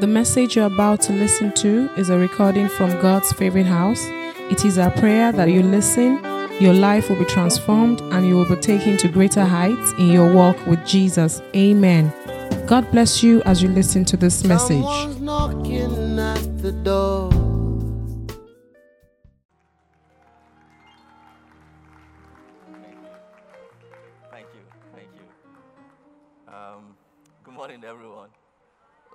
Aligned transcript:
The 0.00 0.06
message 0.06 0.56
you're 0.56 0.64
about 0.64 1.02
to 1.02 1.12
listen 1.12 1.52
to 1.56 1.90
is 1.98 2.08
a 2.08 2.16
recording 2.16 2.70
from 2.70 2.88
God's 3.02 3.34
favorite 3.34 3.66
house. 3.66 4.02
It 4.50 4.64
is 4.64 4.78
our 4.78 4.90
prayer 4.92 5.30
that 5.30 5.50
you 5.50 5.62
listen, 5.62 6.24
your 6.58 6.72
life 6.72 7.10
will 7.10 7.18
be 7.18 7.26
transformed, 7.26 8.00
and 8.10 8.26
you 8.26 8.34
will 8.34 8.48
be 8.48 8.56
taken 8.56 8.96
to 8.96 9.08
greater 9.08 9.44
heights 9.44 9.92
in 9.98 10.06
your 10.08 10.32
walk 10.32 10.56
with 10.66 10.86
Jesus. 10.86 11.42
Amen. 11.54 12.10
God 12.66 12.90
bless 12.90 13.22
you 13.22 13.42
as 13.42 13.62
you 13.62 13.68
listen 13.68 14.06
to 14.06 14.16
this 14.16 14.42
message. 14.42 14.82
Someone's 14.82 15.20
knocking 15.20 16.18
at 16.18 16.62
the 16.62 16.72
door. 16.72 17.30
Thank 24.30 24.46
you. 24.54 24.62
Thank 24.94 25.08
you. 25.14 26.54
Um, 26.54 26.96
good 27.44 27.52
morning, 27.52 27.84
everyone. 27.84 28.09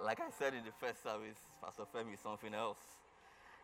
Like 0.06 0.22
I 0.22 0.30
said 0.38 0.54
in 0.54 0.62
the 0.62 0.76
first 0.78 1.02
service, 1.02 1.42
Pastor 1.58 1.90
Femi 1.90 2.14
is 2.14 2.22
something 2.22 2.54
else. 2.54 2.78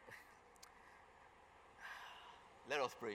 Let 2.69 2.81
us 2.81 2.95
pray. 2.99 3.13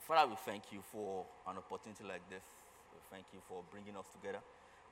Father, 0.00 0.30
we 0.30 0.36
thank 0.44 0.64
you 0.72 0.82
for 0.90 1.24
an 1.46 1.62
opportunity 1.62 2.02
like 2.02 2.26
this. 2.28 2.42
We 2.90 2.98
thank 3.06 3.30
you 3.32 3.38
for 3.46 3.62
bringing 3.70 3.94
us 3.94 4.10
together. 4.18 4.42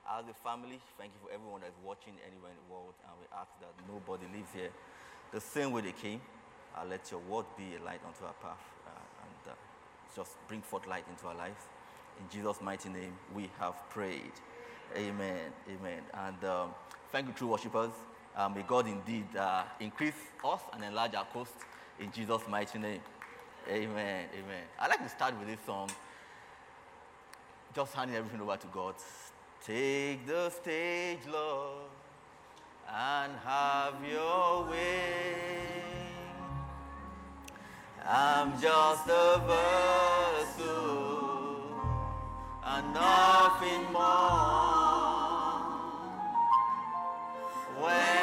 As 0.07 0.23
a 0.31 0.33
family, 0.39 0.79
thank 0.97 1.11
you 1.11 1.19
for 1.19 1.35
everyone 1.35 1.67
that's 1.67 1.75
watching 1.83 2.15
anywhere 2.23 2.55
in 2.55 2.59
the 2.63 2.67
world. 2.71 2.95
And 3.03 3.11
we 3.19 3.27
ask 3.35 3.51
that 3.59 3.75
nobody 3.91 4.31
lives 4.31 4.55
here 4.55 4.71
the 5.35 5.43
same 5.43 5.75
way 5.75 5.81
they 5.81 5.91
came. 5.91 6.23
Uh, 6.71 6.87
let 6.87 7.11
your 7.11 7.19
word 7.27 7.43
be 7.59 7.75
a 7.75 7.83
light 7.83 7.99
unto 8.07 8.23
our 8.23 8.39
path 8.39 8.63
uh, 8.87 9.27
and 9.27 9.51
uh, 9.51 9.59
just 10.15 10.39
bring 10.47 10.63
forth 10.63 10.87
light 10.87 11.03
into 11.11 11.27
our 11.27 11.35
lives. 11.35 11.67
In 12.23 12.31
Jesus' 12.31 12.63
mighty 12.63 12.87
name, 12.87 13.19
we 13.35 13.51
have 13.59 13.75
prayed. 13.89 14.31
Amen. 14.95 15.51
Amen. 15.67 16.03
And 16.13 16.39
um, 16.47 16.71
thank 17.11 17.27
you, 17.27 17.33
true 17.33 17.47
worshippers. 17.47 17.91
Uh, 18.35 18.49
may 18.49 18.61
God 18.63 18.87
indeed 18.87 19.35
uh, 19.35 19.63
increase 19.79 20.15
us 20.43 20.61
and 20.73 20.83
enlarge 20.83 21.13
our 21.15 21.25
coast 21.25 21.53
in 21.99 22.11
Jesus' 22.11 22.41
mighty 22.49 22.79
name. 22.79 23.01
Amen. 23.69 24.25
Amen. 24.33 24.63
I'd 24.79 24.89
like 24.89 25.03
to 25.03 25.09
start 25.09 25.37
with 25.37 25.47
this 25.47 25.59
song. 25.65 25.89
Just 27.75 27.93
handing 27.93 28.15
everything 28.17 28.41
over 28.41 28.57
to 28.57 28.67
God. 28.67 28.95
Take 29.65 30.25
the 30.25 30.49
stage, 30.49 31.19
Lord, 31.31 31.89
and 32.89 33.33
have 33.45 33.95
your 34.09 34.69
way. 34.69 35.81
I'm 38.03 38.59
just 38.59 39.07
a 39.07 39.41
vessel 40.57 41.21
and 42.65 42.93
nothing 42.93 43.93
more. 43.93 44.80
When 47.81 48.20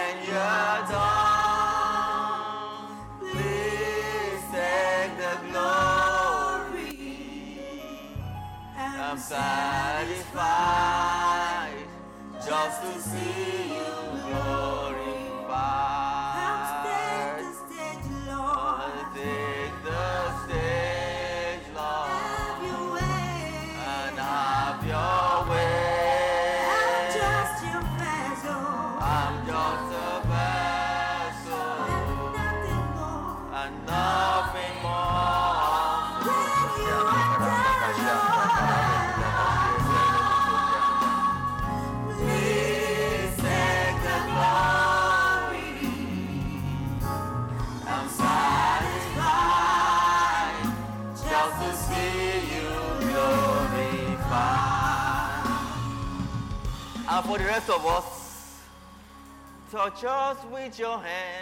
us 60.05 60.37
with 60.53 60.79
your 60.79 60.99
hand. 60.99 61.38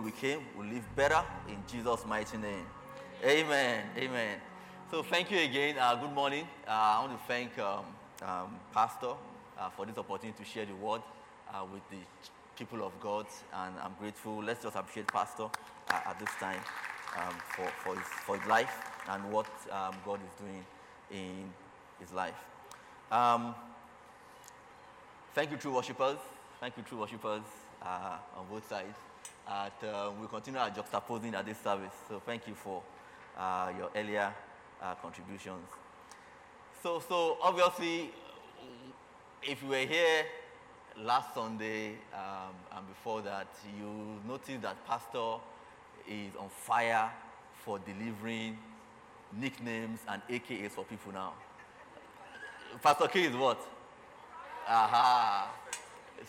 We 0.00 0.10
came. 0.10 0.40
We 0.58 0.66
live 0.66 0.84
better 0.96 1.22
in 1.48 1.56
Jesus' 1.70 2.04
mighty 2.06 2.38
name. 2.38 2.66
Amen. 3.24 3.84
Amen. 3.96 4.38
So 4.90 5.02
thank 5.02 5.30
you 5.30 5.38
again. 5.38 5.76
Uh, 5.78 5.94
good 5.94 6.12
morning. 6.12 6.46
Uh, 6.66 6.70
I 6.70 7.00
want 7.00 7.20
to 7.20 7.26
thank 7.26 7.58
um, 7.58 7.84
um, 8.22 8.56
Pastor 8.72 9.12
uh, 9.58 9.70
for 9.70 9.86
this 9.86 9.98
opportunity 9.98 10.42
to 10.42 10.44
share 10.48 10.64
the 10.64 10.74
word 10.74 11.02
uh, 11.52 11.64
with 11.72 11.82
the 11.90 11.98
people 12.56 12.84
of 12.84 12.98
God, 13.00 13.26
and 13.52 13.74
I'm 13.82 13.94
grateful. 13.98 14.42
Let's 14.42 14.62
just 14.62 14.76
appreciate 14.76 15.08
Pastor 15.08 15.44
uh, 15.44 16.00
at 16.06 16.18
this 16.18 16.30
time 16.40 16.60
um, 17.18 17.34
for, 17.54 17.66
for, 17.84 17.96
his, 17.96 18.06
for 18.24 18.38
his 18.38 18.48
life 18.48 18.74
and 19.10 19.30
what 19.30 19.46
um, 19.70 19.94
God 20.04 20.20
is 20.20 20.40
doing 20.40 20.64
in 21.10 21.52
his 22.00 22.12
life. 22.12 22.34
Um, 23.10 23.54
Thank 25.32 25.52
you, 25.52 25.56
true 25.56 25.74
worshippers. 25.74 26.18
Thank 26.58 26.76
you, 26.76 26.82
true 26.82 26.98
worshippers 26.98 27.42
uh, 27.82 28.16
on 28.36 28.46
both 28.50 28.68
sides. 28.68 28.96
Uh, 29.50 30.10
we 30.20 30.28
continue 30.28 30.60
our 30.60 30.70
juxtaposing 30.70 31.34
at 31.34 31.44
this 31.44 31.58
service. 31.58 31.92
So 32.08 32.22
thank 32.24 32.46
you 32.46 32.54
for 32.54 32.82
uh, 33.36 33.72
your 33.76 33.90
earlier 33.96 34.32
uh, 34.80 34.94
contributions. 34.94 35.66
So, 36.84 37.02
so 37.08 37.36
obviously, 37.42 38.12
if 39.42 39.60
you 39.60 39.70
were 39.70 39.86
here 39.86 40.24
last 41.02 41.34
Sunday 41.34 41.94
um, 42.14 42.54
and 42.76 42.86
before 42.86 43.22
that, 43.22 43.48
you 43.76 44.20
noticed 44.28 44.62
that 44.62 44.86
Pastor 44.86 45.38
is 46.08 46.36
on 46.38 46.48
fire 46.48 47.10
for 47.64 47.80
delivering 47.80 48.56
nicknames 49.36 49.98
and 50.08 50.22
AKAs 50.30 50.70
for 50.70 50.84
people 50.84 51.12
now. 51.12 51.32
Pastor 52.80 53.08
K 53.08 53.24
is 53.24 53.34
what? 53.34 53.60
Aha. 54.68 55.50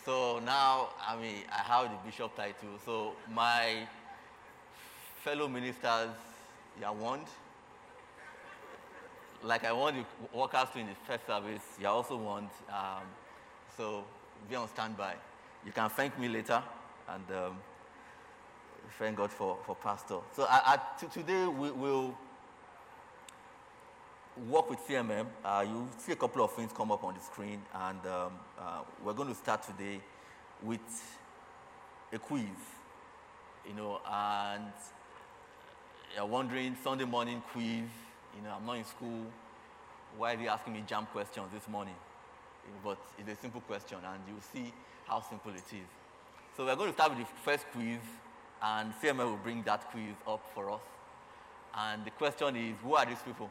So 0.06 0.40
now, 0.40 0.90
I 1.08 1.16
mean, 1.16 1.44
I 1.52 1.62
have 1.64 1.92
the 1.92 1.98
bishop 2.06 2.36
title. 2.36 2.80
So 2.86 3.14
my 3.30 3.88
fellow 5.24 5.48
ministers, 5.48 6.10
you 6.80 6.86
are 6.86 6.94
warned. 6.94 7.28
Like 9.44 9.66
I 9.66 9.72
want 9.72 9.96
the 9.96 10.38
workers 10.38 10.68
to 10.74 10.80
in 10.80 10.88
the 10.88 10.96
first 11.06 11.26
service, 11.28 11.62
you 11.80 11.88
are 11.88 11.94
also 11.94 12.18
warned. 12.18 12.50
Um, 12.70 13.04
so 13.76 14.04
be 14.50 14.56
on 14.56 14.68
standby. 14.70 15.16
You 15.66 15.72
can 15.72 15.90
thank 15.90 16.18
me 16.18 16.28
later, 16.28 16.62
and 17.10 17.24
um, 17.38 17.58
thank 18.98 19.18
God 19.18 19.32
for, 19.32 19.58
for 19.66 19.76
Pastor. 19.76 20.18
So 20.36 20.46
I, 20.50 20.62
I, 20.66 20.80
t- 21.00 21.08
today 21.08 21.46
we 21.48 21.72
will 21.72 22.16
work 24.50 24.70
with 24.70 24.80
CMM. 24.88 25.28
Uh, 25.44 25.66
you 25.68 25.88
see 25.98 26.12
a 26.14 26.16
couple 26.16 26.44
of 26.44 26.52
things 26.54 26.72
come 26.76 26.92
up 26.92 27.04
on 27.04 27.14
the 27.14 27.20
screen, 27.20 27.62
and 27.74 28.00
um, 28.06 28.32
uh, 28.60 28.82
we're 29.04 29.14
going 29.14 29.30
to 29.30 29.36
start 29.36 29.64
today 29.64 30.00
with 30.64 30.80
a 32.12 32.18
quiz. 32.18 32.44
You 33.68 33.76
know, 33.76 34.00
and 34.10 34.72
you're 36.16 36.26
wondering 36.26 36.76
Sunday 36.84 37.06
morning 37.06 37.44
quiz. 37.52 37.66
You 38.36 38.44
know, 38.44 38.56
I'm 38.58 38.66
not 38.66 38.78
in 38.78 38.86
school. 38.86 39.26
Why 40.18 40.34
are 40.34 40.38
they 40.38 40.48
asking 40.48 40.74
me 40.74 40.84
jam 40.88 41.06
questions 41.12 41.48
this 41.54 41.68
morning? 41.68 41.96
But 42.84 42.98
it's 43.20 43.30
a 43.30 43.42
simple 43.42 43.62
question, 43.62 43.98
and 43.98 44.22
you'll 44.28 44.42
see 44.42 44.74
how 45.06 45.22
simple 45.22 45.52
it 45.52 45.58
is. 45.58 45.88
So 46.58 46.66
we're 46.66 46.76
going 46.76 46.90
to 46.90 46.96
start 46.96 47.16
with 47.16 47.20
the 47.20 47.34
first 47.44 47.66
quiz, 47.74 48.00
and 48.62 48.94
CMM 49.02 49.18
will 49.18 49.38
bring 49.38 49.62
that 49.64 49.90
quiz 49.92 50.16
up 50.28 50.42
for 50.54 50.72
us. 50.72 50.82
And 51.76 52.04
the 52.04 52.12
question 52.12 52.56
is, 52.56 52.76
who 52.84 52.96
are 52.96 53.06
these 53.06 53.22
people? 53.24 53.50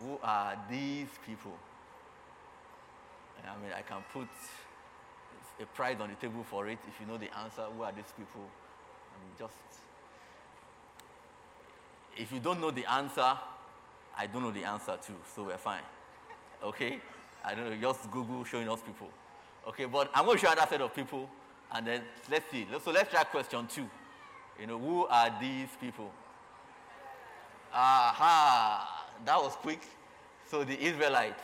Who 0.00 0.18
are 0.22 0.56
these 0.70 1.08
people? 1.26 1.52
I 3.46 3.56
mean, 3.62 3.72
I 3.76 3.82
can 3.82 4.02
put 4.12 4.28
a 5.60 5.66
prize 5.66 5.96
on 6.00 6.08
the 6.08 6.14
table 6.14 6.44
for 6.44 6.68
it 6.68 6.78
if 6.86 7.00
you 7.00 7.06
know 7.06 7.18
the 7.18 7.36
answer. 7.38 7.62
Who 7.74 7.82
are 7.82 7.92
these 7.92 8.12
people? 8.16 8.42
I 8.42 9.24
mean, 9.24 9.32
just. 9.38 9.54
If 12.16 12.32
you 12.32 12.40
don't 12.40 12.60
know 12.60 12.70
the 12.70 12.90
answer, 12.90 13.36
I 14.16 14.26
don't 14.26 14.42
know 14.42 14.50
the 14.50 14.64
answer 14.64 14.96
too, 15.04 15.16
so 15.34 15.44
we're 15.44 15.58
fine. 15.58 15.82
Okay? 16.62 17.00
I 17.44 17.54
don't 17.54 17.70
know, 17.70 17.76
just 17.76 18.10
Google 18.10 18.44
showing 18.44 18.68
us 18.68 18.80
people. 18.82 19.08
Okay, 19.68 19.86
but 19.86 20.10
I'm 20.14 20.24
going 20.24 20.38
to 20.38 20.44
show 20.44 20.52
another 20.52 20.68
set 20.68 20.80
of 20.80 20.94
people, 20.94 21.28
and 21.72 21.86
then 21.86 22.02
let's 22.30 22.50
see. 22.50 22.66
So 22.84 22.90
let's 22.90 23.10
try 23.10 23.24
question 23.24 23.66
two. 23.66 23.88
You 24.60 24.66
know, 24.66 24.78
who 24.78 25.06
are 25.06 25.30
these 25.40 25.68
people? 25.80 26.10
Aha, 27.72 28.99
that 29.24 29.40
was 29.40 29.54
quick. 29.56 29.80
So 30.50 30.64
the 30.64 30.80
Israelites, 30.80 31.42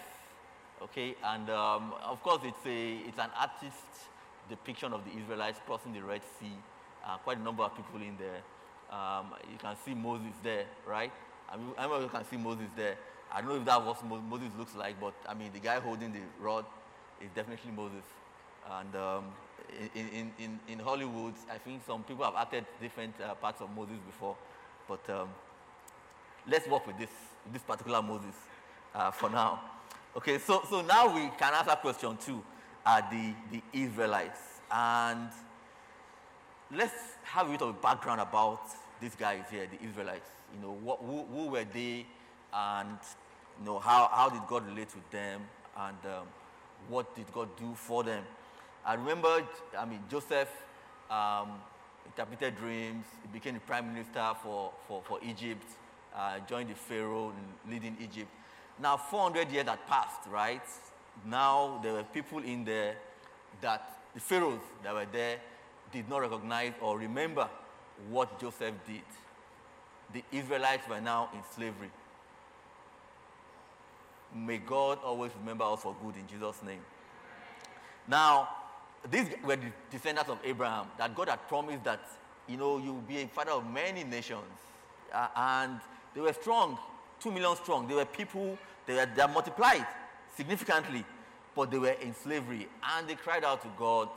okay, 0.82 1.14
and 1.25 1.49
um, 1.50 1.94
of 2.05 2.23
course 2.23 2.40
it's 2.44 2.67
a 2.67 3.08
it's 3.08 3.19
an 3.19 3.31
artist 3.38 3.87
depiction 4.49 4.93
of 4.93 5.02
the 5.05 5.19
Israelites 5.20 5.61
crossing 5.67 5.93
the 5.93 6.02
Red 6.02 6.23
Sea. 6.38 6.52
Uh, 7.05 7.19
quite 7.19 7.38
a 7.38 7.43
number 7.43 7.62
of 7.62 7.76
people 7.76 8.00
in 8.00 8.17
there. 8.19 8.43
Um, 8.90 9.34
you 9.50 9.58
can 9.58 9.76
see 9.84 9.94
Moses 9.94 10.34
there, 10.43 10.64
right? 10.87 11.12
I 11.49 11.56
mean, 11.56 11.73
I 11.78 11.87
mean, 11.87 12.02
you 12.02 12.08
can 12.08 12.25
see 12.28 12.37
Moses 12.37 12.67
there. 12.76 12.96
I 13.32 13.40
don't 13.40 13.50
know 13.50 13.56
if 13.56 13.64
that 13.64 13.84
was 13.84 13.96
Moses 14.05 14.49
looks 14.58 14.75
like, 14.75 15.00
but 15.00 15.14
I 15.28 15.34
mean, 15.34 15.50
the 15.52 15.61
guy 15.61 15.78
holding 15.78 16.12
the 16.12 16.20
rod 16.40 16.64
is 17.20 17.28
definitely 17.34 17.70
Moses. 17.73 18.05
And 18.70 18.96
um, 18.96 19.25
in, 19.94 20.08
in, 20.08 20.32
in, 20.38 20.61
in 20.69 20.78
Hollywood, 20.78 21.34
I 21.50 21.58
think 21.58 21.82
some 21.87 22.02
people 22.02 22.25
have 22.25 22.34
acted 22.34 22.67
different 22.81 23.14
uh, 23.20 23.34
parts 23.34 23.61
of 23.61 23.70
Moses 23.75 23.96
before, 24.06 24.37
but 24.88 25.08
um, 25.11 25.28
let's 26.49 26.67
work 26.69 26.87
with 26.87 26.99
this, 26.99 27.11
this 27.52 27.62
particular 27.62 28.02
Moses 28.02 28.34
uh, 28.94 29.10
for 29.10 29.31
now. 29.31 29.60
Okay, 30.16 30.38
so, 30.38 30.62
so 30.69 30.81
now 30.81 31.14
we 31.14 31.31
can 31.38 31.52
answer 31.52 31.76
question 31.76 32.16
two, 32.16 32.43
uh, 32.84 33.02
the, 33.10 33.34
the 33.52 33.62
Israelites. 33.72 34.40
And 34.70 35.28
let's 36.75 36.94
have 37.25 37.48
a 37.48 37.50
bit 37.50 37.62
of 37.62 37.69
a 37.69 37.72
background 37.75 38.20
about 38.20 38.62
these 39.00 39.14
guys 39.14 39.44
here, 39.50 39.66
the 39.66 39.87
Israelites. 39.87 40.31
You 40.54 40.62
know, 40.62 40.72
what, 40.72 41.00
who, 41.00 41.25
who 41.25 41.46
were 41.48 41.64
they 41.64 42.06
and 42.52 42.98
you 43.58 43.66
know, 43.66 43.78
how, 43.78 44.08
how 44.12 44.28
did 44.28 44.40
God 44.49 44.66
relate 44.66 44.94
with 44.94 45.10
them 45.10 45.42
and 45.76 45.96
um, 46.06 46.26
what 46.88 47.14
did 47.14 47.31
God 47.32 47.49
do 47.56 47.75
for 47.75 48.04
them. 48.04 48.22
I 48.84 48.94
remember, 48.94 49.42
I 49.76 49.84
mean, 49.84 50.00
Joseph 50.10 50.49
um, 51.10 51.60
interpreted 52.04 52.56
dreams, 52.56 53.04
he 53.22 53.28
became 53.28 53.54
the 53.54 53.60
prime 53.60 53.92
minister 53.92 54.32
for, 54.42 54.72
for, 54.87 55.02
for 55.06 55.19
Egypt, 55.26 55.66
uh, 56.16 56.38
joined 56.48 56.70
the 56.70 56.74
Pharaoh 56.74 57.32
leading 57.68 57.96
Egypt. 58.00 58.30
Now, 58.80 58.96
400 58.96 59.50
years 59.50 59.66
had 59.66 59.86
passed, 59.86 60.28
right? 60.30 60.62
Now, 61.24 61.80
there 61.82 61.94
were 61.94 62.02
people 62.02 62.38
in 62.38 62.64
there 62.64 62.96
that 63.60 63.98
the 64.14 64.20
pharaohs 64.20 64.60
that 64.82 64.94
were 64.94 65.06
there 65.10 65.38
did 65.92 66.08
not 66.08 66.18
recognize 66.18 66.72
or 66.80 66.98
remember 66.98 67.48
what 68.10 68.38
Joseph 68.38 68.74
did. 68.86 69.02
The 70.12 70.22
Israelites 70.36 70.88
were 70.88 71.00
now 71.00 71.30
in 71.34 71.40
slavery. 71.54 71.90
May 74.34 74.58
God 74.58 74.98
always 75.04 75.32
remember 75.38 75.64
us 75.64 75.82
for 75.82 75.94
good 76.02 76.16
in 76.16 76.26
Jesus' 76.26 76.62
name. 76.62 76.80
Now, 78.06 78.48
these 79.10 79.28
were 79.44 79.56
the 79.56 79.72
descendants 79.90 80.30
of 80.30 80.38
Abraham 80.44 80.86
that 80.98 81.14
God 81.14 81.28
had 81.28 81.48
promised 81.48 81.84
that, 81.84 82.00
you 82.46 82.56
know, 82.56 82.78
you 82.78 82.92
will 82.92 83.00
be 83.00 83.18
a 83.18 83.26
father 83.28 83.52
of 83.52 83.68
many 83.70 84.04
nations. 84.04 84.42
Uh, 85.12 85.28
and 85.36 85.80
they 86.16 86.22
were 86.22 86.32
strong, 86.32 86.78
two 87.20 87.30
million 87.30 87.54
strong. 87.56 87.86
They 87.86 87.94
were 87.94 88.06
people, 88.06 88.56
they, 88.86 88.94
were, 88.94 89.06
they 89.14 89.26
multiplied 89.26 89.86
significantly, 90.34 91.04
but 91.54 91.70
they 91.70 91.78
were 91.78 91.90
in 91.90 92.14
slavery. 92.14 92.68
And 92.96 93.06
they 93.06 93.16
cried 93.16 93.44
out 93.44 93.60
to 93.62 93.68
God, 93.78 94.08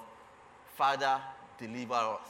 Father, 0.76 1.20
deliver 1.60 1.94
us. 1.94 2.22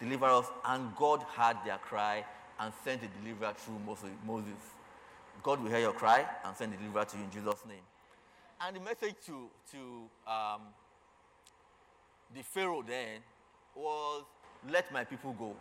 Deliver 0.00 0.24
us. 0.24 0.46
And 0.64 0.96
God 0.96 1.22
heard 1.36 1.58
their 1.62 1.76
cry 1.76 2.24
and 2.58 2.72
sent 2.82 3.02
a 3.02 3.08
deliverer 3.22 3.52
through 3.54 3.80
Moses. 4.26 4.54
God 5.42 5.62
will 5.62 5.68
hear 5.68 5.80
your 5.80 5.92
cry 5.92 6.24
and 6.42 6.56
send 6.56 6.72
a 6.72 6.76
deliverer 6.78 7.04
to 7.04 7.16
you 7.18 7.24
in 7.24 7.30
Jesus' 7.30 7.62
name. 7.68 7.84
And 8.62 8.76
the 8.76 8.80
message 8.80 9.14
to, 9.26 9.50
to 9.72 10.30
um, 10.30 10.62
the 12.34 12.42
Pharaoh 12.42 12.82
then 12.86 13.20
was, 13.74 14.24
let 14.70 14.90
my 14.90 15.04
people 15.04 15.34
go. 15.38 15.54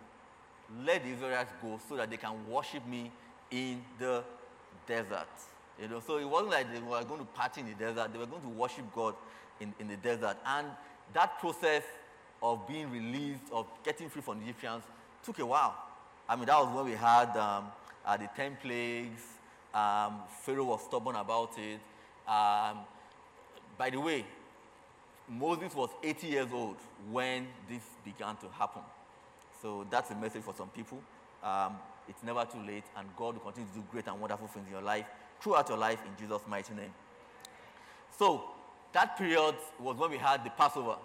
Let 0.86 1.04
the 1.04 1.10
Israelites 1.10 1.51
go 1.62 1.80
so 1.88 1.95
that 1.98 2.10
they 2.10 2.18
can 2.18 2.48
worship 2.50 2.86
me 2.88 3.12
in 3.51 3.81
the 3.98 4.24
desert. 4.88 5.27
You 5.81 5.88
know, 5.88 6.01
so 6.06 6.18
it 6.18 6.27
wasn't 6.27 6.51
like 6.51 6.71
they 6.74 6.80
were 6.80 7.04
going 7.04 7.19
to 7.19 7.25
party 7.25 7.62
in 7.62 7.68
the 7.68 7.74
desert. 7.74 8.12
They 8.12 8.19
were 8.19 8.25
going 8.25 8.42
to 8.42 8.50
worship 8.50 8.86
God 8.94 9.16
in, 9.60 9.74
in 9.80 9.88
the 9.88 9.98
desert. 9.98 10.38
And 10.45 10.68
that 11.13 11.39
process 11.39 11.83
of 12.42 12.68
being 12.68 12.92
released, 12.92 13.44
of 13.51 13.66
getting 13.83 14.10
free 14.10 14.21
from 14.21 14.39
the 14.39 14.45
Egyptians, 14.45 14.83
took 15.24 15.39
a 15.39 15.45
while. 15.45 15.75
I 16.27 16.36
mean, 16.36 16.45
that 16.45 16.60
was 16.60 16.75
when 16.75 16.86
we 16.86 16.98
had 16.98 17.36
um, 17.38 17.66
uh, 18.06 18.18
the 18.18 18.30
10 18.36 18.57
plagues. 18.62 19.21
Um, 19.74 20.21
Pharaoh 20.42 20.66
was 20.66 20.83
stubborn 20.83 21.16
about 21.16 21.51
it. 21.57 21.80
Um, 22.30 22.80
by 23.77 23.89
the 23.89 24.00
way, 24.00 24.25
Moses 25.27 25.74
was 25.75 25.89
80 26.04 26.27
years 26.27 26.48
old 26.51 26.77
when 27.12 27.48
this 27.69 27.83
began 28.04 28.36
to 28.38 28.48
happen. 28.50 28.81
So 29.61 29.85
that's 29.89 30.11
a 30.11 30.16
message 30.16 30.44
for 30.44 30.54
some 30.54 30.69
people. 30.69 31.01
Um, 31.44 31.75
it's 32.07 32.23
never 32.23 32.45
too 32.45 32.61
late, 32.66 32.85
and 32.97 33.07
God 33.16 33.35
will 33.35 33.42
continue 33.42 33.69
to 33.69 33.75
do 33.75 33.83
great 33.92 34.07
and 34.07 34.19
wonderful 34.19 34.47
things 34.47 34.66
in 34.68 34.73
your 34.73 34.81
life, 34.81 35.06
throughout 35.42 35.69
your 35.69 35.78
life, 35.78 35.99
in 36.06 36.11
Jesus' 36.21 36.42
mighty 36.47 36.73
name. 36.73 36.94
So 38.18 38.44
that 38.94 39.18
period 39.18 39.56
was 39.80 39.97
when 39.97 40.11
we 40.11 40.18
had 40.18 40.44
the 40.44 40.49
Passover. 40.49 40.95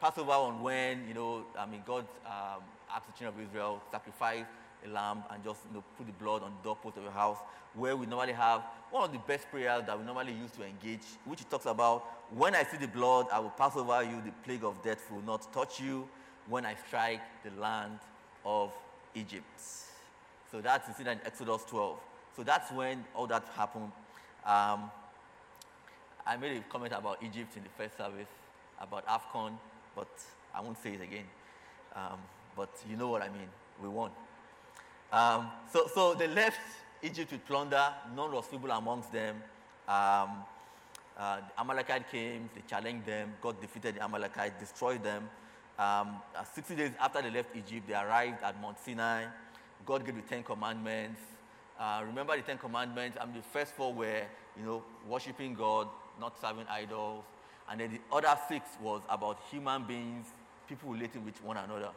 Passover 0.00 0.30
on 0.30 0.62
when, 0.62 1.08
you 1.08 1.14
know, 1.14 1.44
I 1.58 1.66
mean, 1.66 1.82
God 1.84 2.06
um, 2.24 2.62
asked 2.94 3.06
the 3.06 3.18
children 3.18 3.42
of 3.42 3.50
Israel 3.50 3.82
sacrifice 3.90 4.44
a 4.86 4.88
lamb 4.88 5.24
and 5.30 5.42
just, 5.42 5.60
you 5.68 5.74
know, 5.74 5.84
put 5.96 6.06
the 6.06 6.12
blood 6.12 6.42
on 6.42 6.52
the 6.52 6.64
doorpost 6.64 6.96
of 6.98 7.02
your 7.02 7.12
house, 7.12 7.38
where 7.74 7.96
we 7.96 8.06
normally 8.06 8.32
have 8.32 8.62
one 8.90 9.04
of 9.04 9.12
the 9.12 9.18
best 9.26 9.50
prayers 9.50 9.82
that 9.86 9.98
we 9.98 10.04
normally 10.04 10.32
use 10.32 10.52
to 10.52 10.64
engage, 10.64 11.02
which 11.24 11.46
talks 11.48 11.66
about, 11.66 12.06
when 12.32 12.54
I 12.54 12.62
see 12.62 12.76
the 12.76 12.86
blood, 12.86 13.26
I 13.32 13.40
will 13.40 13.50
pass 13.50 13.76
over 13.76 14.04
you, 14.04 14.22
the 14.24 14.30
plague 14.44 14.62
of 14.62 14.80
death 14.82 15.10
will 15.10 15.22
not 15.22 15.52
touch 15.52 15.80
you 15.80 16.08
when 16.48 16.64
I 16.64 16.74
strike 16.86 17.20
the 17.44 17.60
land 17.60 17.98
of 18.44 18.72
Egypt. 19.14 19.60
So 20.50 20.60
that's 20.60 20.98
in 20.98 21.06
Exodus 21.08 21.64
12. 21.68 21.98
So 22.36 22.42
that's 22.42 22.70
when 22.72 23.04
all 23.14 23.26
that 23.26 23.44
happened. 23.54 23.92
Um, 24.46 24.90
I 26.26 26.36
made 26.40 26.56
a 26.56 26.60
comment 26.70 26.94
about 26.96 27.22
Egypt 27.22 27.56
in 27.56 27.62
the 27.62 27.68
first 27.76 27.96
service, 27.96 28.28
about 28.80 29.06
AFCON, 29.06 29.52
but 29.94 30.08
I 30.54 30.60
won't 30.60 30.80
say 30.82 30.94
it 30.94 31.00
again. 31.02 31.24
Um, 31.94 32.18
but 32.56 32.70
you 32.88 32.96
know 32.96 33.08
what 33.08 33.22
I 33.22 33.28
mean. 33.28 33.48
We 33.82 33.88
won. 33.88 34.10
Um, 35.12 35.50
so, 35.72 35.88
so 35.92 36.14
they 36.14 36.28
left 36.28 36.60
Egypt 37.02 37.32
with 37.32 37.46
plunder. 37.46 37.92
None 38.14 38.32
was 38.32 38.46
feeble 38.46 38.70
amongst 38.70 39.12
them. 39.12 39.36
Um, 39.88 40.44
uh, 41.18 41.38
the 41.40 41.60
Amalekite 41.60 42.10
came, 42.10 42.48
they 42.54 42.62
challenged 42.68 43.06
them. 43.06 43.34
God 43.42 43.60
defeated 43.60 43.96
the 43.96 44.04
Amalekites, 44.04 44.60
destroyed 44.60 45.02
them. 45.02 45.28
Um, 45.78 46.20
uh, 46.36 46.42
60 46.42 46.74
days 46.74 46.90
after 46.98 47.22
they 47.22 47.30
left 47.30 47.54
Egypt, 47.56 47.86
they 47.86 47.94
arrived 47.94 48.42
at 48.42 48.60
Mount 48.60 48.78
Sinai. 48.80 49.26
God 49.86 50.04
gave 50.04 50.16
the 50.16 50.22
Ten 50.22 50.42
Commandments. 50.42 51.20
Uh, 51.78 52.02
remember 52.04 52.36
the 52.36 52.42
Ten 52.42 52.58
Commandments? 52.58 53.16
I 53.20 53.24
mean, 53.24 53.36
the 53.36 53.42
first 53.42 53.72
four 53.74 53.94
were, 53.94 54.22
you 54.58 54.64
know, 54.64 54.82
worshiping 55.08 55.54
God, 55.54 55.86
not 56.20 56.40
serving 56.40 56.66
idols. 56.68 57.24
And 57.70 57.80
then 57.80 57.92
the 57.92 58.16
other 58.16 58.36
six 58.48 58.66
was 58.82 59.02
about 59.08 59.38
human 59.50 59.84
beings, 59.84 60.26
people 60.68 60.90
relating 60.90 61.24
with 61.24 61.42
one 61.44 61.56
another. 61.56 61.90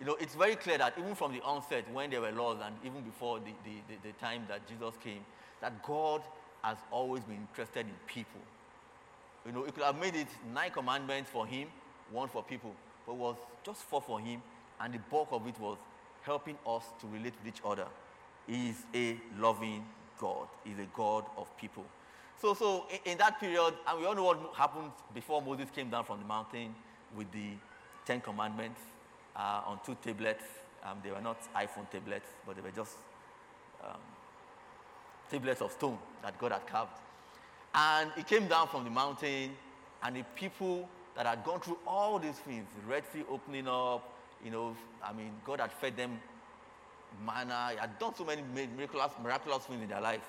You 0.00 0.06
know, 0.06 0.16
it's 0.18 0.34
very 0.34 0.56
clear 0.56 0.78
that 0.78 0.94
even 0.98 1.14
from 1.14 1.34
the 1.34 1.42
onset, 1.42 1.84
when 1.92 2.10
there 2.10 2.22
were 2.22 2.32
laws, 2.32 2.58
and 2.64 2.74
even 2.82 3.02
before 3.02 3.40
the, 3.40 3.52
the, 3.64 3.76
the, 3.88 4.08
the 4.08 4.12
time 4.14 4.44
that 4.48 4.66
Jesus 4.66 4.94
came, 5.04 5.24
that 5.60 5.82
God 5.82 6.22
has 6.62 6.78
always 6.90 7.22
been 7.24 7.36
interested 7.36 7.86
in 7.86 7.92
people. 8.06 8.40
You 9.44 9.52
know, 9.52 9.64
he 9.64 9.72
could 9.72 9.82
have 9.82 9.98
made 9.98 10.14
it 10.16 10.28
nine 10.54 10.70
commandments 10.70 11.30
for 11.30 11.46
him, 11.46 11.68
one 12.10 12.28
for 12.28 12.42
people, 12.42 12.74
but 13.06 13.14
was 13.14 13.36
just 13.64 13.82
four 13.82 14.00
for 14.00 14.20
him 14.20 14.42
and 14.80 14.94
the 14.94 14.98
bulk 15.10 15.28
of 15.30 15.46
it 15.46 15.58
was 15.60 15.78
helping 16.22 16.56
us 16.66 16.84
to 17.00 17.06
relate 17.06 17.34
with 17.42 17.54
each 17.54 17.62
other. 17.64 17.86
He 18.46 18.70
is 18.70 18.76
a 18.94 19.16
loving 19.38 19.84
God. 20.18 20.48
He's 20.64 20.78
a 20.78 20.86
God 20.96 21.24
of 21.36 21.56
people. 21.56 21.84
So, 22.40 22.54
so 22.54 22.86
in, 22.90 23.12
in, 23.12 23.18
that 23.18 23.38
period, 23.38 23.74
and 23.86 24.00
we 24.00 24.06
all 24.06 24.14
know 24.14 24.24
what 24.24 24.38
happened 24.56 24.90
before 25.14 25.40
Moses 25.40 25.68
came 25.74 25.90
down 25.90 26.04
from 26.04 26.18
the 26.18 26.24
mountain 26.24 26.74
with 27.16 27.30
the 27.32 27.50
Ten 28.04 28.20
Commandments 28.20 28.80
uh, 29.36 29.62
on 29.66 29.78
two 29.84 29.96
tablets. 30.02 30.44
Um, 30.84 30.98
they 31.04 31.10
were 31.10 31.20
not 31.20 31.40
iPhone 31.54 31.88
tablets, 31.90 32.26
but 32.44 32.56
they 32.56 32.62
were 32.62 32.72
just 32.72 32.96
um, 33.84 34.00
tablets 35.30 35.62
of 35.62 35.70
stone 35.72 35.98
that 36.22 36.36
God 36.38 36.52
had 36.52 36.66
carved. 36.66 36.98
And 37.74 38.10
he 38.16 38.22
came 38.24 38.48
down 38.48 38.68
from 38.68 38.84
the 38.84 38.90
mountain, 38.90 39.52
and 40.02 40.16
the 40.16 40.24
people 40.34 40.88
that 41.16 41.26
had 41.26 41.44
gone 41.44 41.60
through 41.60 41.78
all 41.86 42.18
these 42.18 42.38
things, 42.38 42.66
the 42.80 42.90
Red 42.90 43.04
Sea 43.12 43.24
opening 43.30 43.68
up, 43.68 44.12
you 44.44 44.50
know, 44.50 44.76
I 45.02 45.12
mean, 45.12 45.30
God 45.44 45.60
had 45.60 45.72
fed 45.72 45.96
them 45.96 46.20
manna, 47.24 47.68
he 47.72 47.76
had 47.76 47.98
done 47.98 48.14
so 48.14 48.24
many 48.24 48.42
miraculous, 48.76 49.12
miraculous 49.22 49.64
things 49.64 49.82
in 49.82 49.88
their 49.88 50.00
life. 50.00 50.26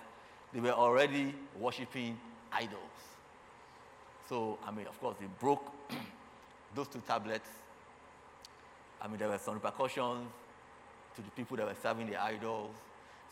They 0.54 0.60
were 0.60 0.72
already 0.72 1.34
worshiping 1.60 2.18
idols. 2.52 2.80
So, 4.30 4.60
I 4.66 4.72
mean, 4.72 4.88
of 4.88 5.00
course, 5.00 5.16
they 5.20 5.28
broke 5.40 5.72
those 6.76 6.88
two 6.88 7.02
tablets. 7.08 7.50
I 9.02 9.08
mean, 9.08 9.18
there 9.18 9.30
were 9.30 9.38
some 9.38 9.56
repercussions 9.56 10.28
to 11.16 11.22
the 11.22 11.32
people 11.32 11.58
that 11.58 11.66
were 11.66 11.76
serving 11.82 12.08
the 12.08 12.22
idols. 12.22 12.72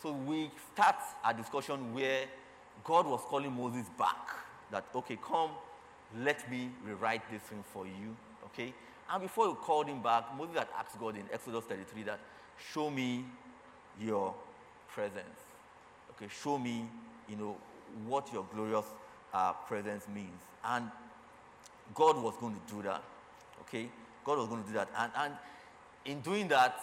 So 0.02 0.12
we 0.12 0.50
start 0.74 0.96
a 1.26 1.34
discussion 1.34 1.94
where 1.94 2.26
God 2.84 3.06
was 3.06 3.22
calling 3.26 3.54
Moses 3.54 3.86
back. 3.98 4.30
That, 4.72 4.86
okay, 4.96 5.18
come, 5.22 5.52
let 6.20 6.50
me 6.50 6.70
rewrite 6.86 7.22
this 7.32 7.42
thing 7.44 7.64
for 7.74 7.86
you. 7.86 8.16
Okay? 8.46 8.74
And 9.12 9.22
before 9.22 9.50
he 9.50 9.56
called 9.56 9.88
him 9.88 10.02
back, 10.02 10.26
Moses 10.38 10.58
had 10.58 10.68
asked 10.78 11.00
God 11.00 11.16
in 11.16 11.24
Exodus 11.32 11.66
33 11.66 12.04
that, 12.04 12.20
show 12.74 12.90
me 12.90 13.26
your 14.00 14.34
presence. 14.94 15.26
Okay, 16.12 16.28
show 16.42 16.58
me, 16.58 16.86
you 17.28 17.36
know, 17.36 17.58
what 18.08 18.32
your 18.32 18.46
glorious 18.54 18.86
uh, 19.34 19.54
presence 19.54 20.06
means. 20.14 20.40
And 20.64 20.90
God 21.94 22.22
was 22.22 22.36
going 22.40 22.56
to 22.56 22.74
do 22.74 22.82
that. 22.84 23.04
Okay? 23.62 23.90
God 24.24 24.38
was 24.38 24.48
going 24.48 24.64
to 24.64 24.68
do 24.68 24.76
that. 24.76 24.90
And, 24.98 25.12
and 25.18 25.34
in 26.06 26.22
doing 26.22 26.48
that, 26.50 26.80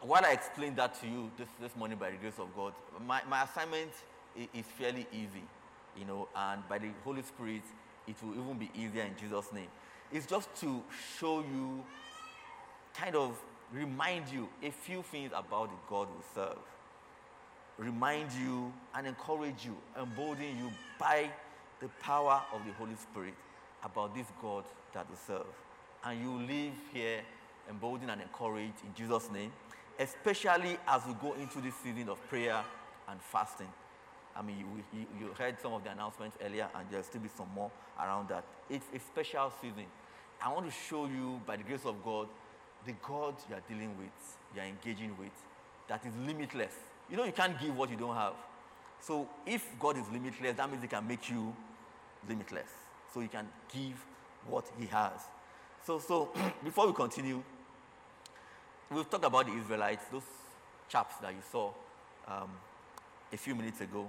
while 0.00 0.24
I 0.24 0.32
explained 0.32 0.76
that 0.76 0.98
to 1.00 1.06
you 1.06 1.30
this, 1.36 1.48
this 1.60 1.76
morning 1.76 1.98
by 1.98 2.10
the 2.10 2.16
grace 2.16 2.38
of 2.38 2.54
God, 2.56 2.72
my, 3.06 3.20
my 3.28 3.44
assignment 3.44 3.90
is 4.36 4.64
fairly 4.78 5.06
easy, 5.12 5.44
you 5.98 6.04
know, 6.04 6.28
and 6.34 6.66
by 6.68 6.78
the 6.78 6.88
Holy 7.04 7.22
Spirit, 7.22 7.62
it 8.10 8.16
will 8.22 8.32
even 8.32 8.58
be 8.58 8.70
easier 8.74 9.02
in 9.02 9.16
Jesus' 9.18 9.52
name. 9.52 9.68
It's 10.12 10.26
just 10.26 10.54
to 10.56 10.82
show 11.18 11.40
you, 11.40 11.84
kind 12.94 13.14
of 13.14 13.38
remind 13.72 14.28
you 14.28 14.48
a 14.62 14.70
few 14.70 15.02
things 15.02 15.30
about 15.34 15.70
the 15.70 15.76
God 15.88 16.08
we 16.08 16.24
serve. 16.34 16.58
Remind 17.78 18.30
you 18.32 18.72
and 18.94 19.06
encourage 19.06 19.64
you, 19.64 19.76
embolden 19.98 20.58
you 20.58 20.70
by 20.98 21.30
the 21.80 21.88
power 22.02 22.42
of 22.52 22.64
the 22.66 22.72
Holy 22.72 22.96
Spirit 22.96 23.34
about 23.84 24.14
this 24.14 24.26
God 24.42 24.64
that 24.92 25.08
we 25.08 25.16
serve. 25.26 25.46
And 26.04 26.20
you 26.20 26.32
live 26.46 26.74
here 26.92 27.20
emboldened 27.68 28.10
and 28.10 28.20
encouraged 28.20 28.74
in 28.84 28.94
Jesus' 28.94 29.30
name, 29.30 29.52
especially 29.98 30.76
as 30.88 31.02
we 31.06 31.14
go 31.14 31.34
into 31.34 31.60
this 31.60 31.74
season 31.82 32.08
of 32.08 32.18
prayer 32.28 32.62
and 33.08 33.20
fasting. 33.20 33.68
I 34.40 34.42
mean, 34.42 34.56
you, 34.58 34.98
you, 34.98 35.06
you, 35.20 35.34
heard 35.38 35.60
some 35.60 35.74
of 35.74 35.84
the 35.84 35.90
announcements 35.90 36.38
earlier, 36.42 36.66
and 36.74 36.86
there'll 36.88 37.04
still 37.04 37.20
be 37.20 37.28
some 37.28 37.48
more 37.54 37.70
around 38.00 38.30
that. 38.30 38.42
It's 38.70 38.86
a 38.94 38.98
special 38.98 39.52
season. 39.60 39.84
I 40.42 40.50
want 40.50 40.64
to 40.64 40.72
show 40.88 41.04
you, 41.04 41.42
by 41.46 41.58
the 41.58 41.62
grace 41.62 41.84
of 41.84 42.02
God, 42.02 42.26
the 42.86 42.94
God 43.06 43.34
you 43.50 43.54
are 43.54 43.60
dealing 43.68 43.98
with, 43.98 44.38
you 44.54 44.62
are 44.62 44.64
engaging 44.64 45.14
with, 45.18 45.32
that 45.88 46.06
is 46.06 46.12
limitless. 46.26 46.72
You 47.10 47.18
know, 47.18 47.24
you 47.24 47.32
can't 47.32 47.60
give 47.60 47.76
what 47.76 47.90
you 47.90 47.98
don't 47.98 48.16
have. 48.16 48.32
So, 49.02 49.28
if 49.46 49.78
God 49.78 49.98
is 49.98 50.04
limitless, 50.10 50.56
that 50.56 50.70
means 50.70 50.80
He 50.80 50.88
can 50.88 51.06
make 51.06 51.28
you 51.28 51.54
limitless. 52.26 52.70
So, 53.12 53.20
you 53.20 53.28
can 53.28 53.46
give 53.70 54.02
what 54.48 54.64
He 54.78 54.86
has. 54.86 55.20
So, 55.84 55.98
so 55.98 56.30
before 56.64 56.86
we 56.86 56.94
continue, 56.94 57.42
we've 58.90 59.10
talked 59.10 59.26
about 59.26 59.44
the 59.44 59.52
Israelites, 59.52 60.06
those 60.10 60.22
chaps 60.88 61.16
that 61.16 61.32
you 61.32 61.42
saw 61.52 61.72
um, 62.26 62.50
a 63.30 63.36
few 63.36 63.54
minutes 63.54 63.82
ago, 63.82 64.08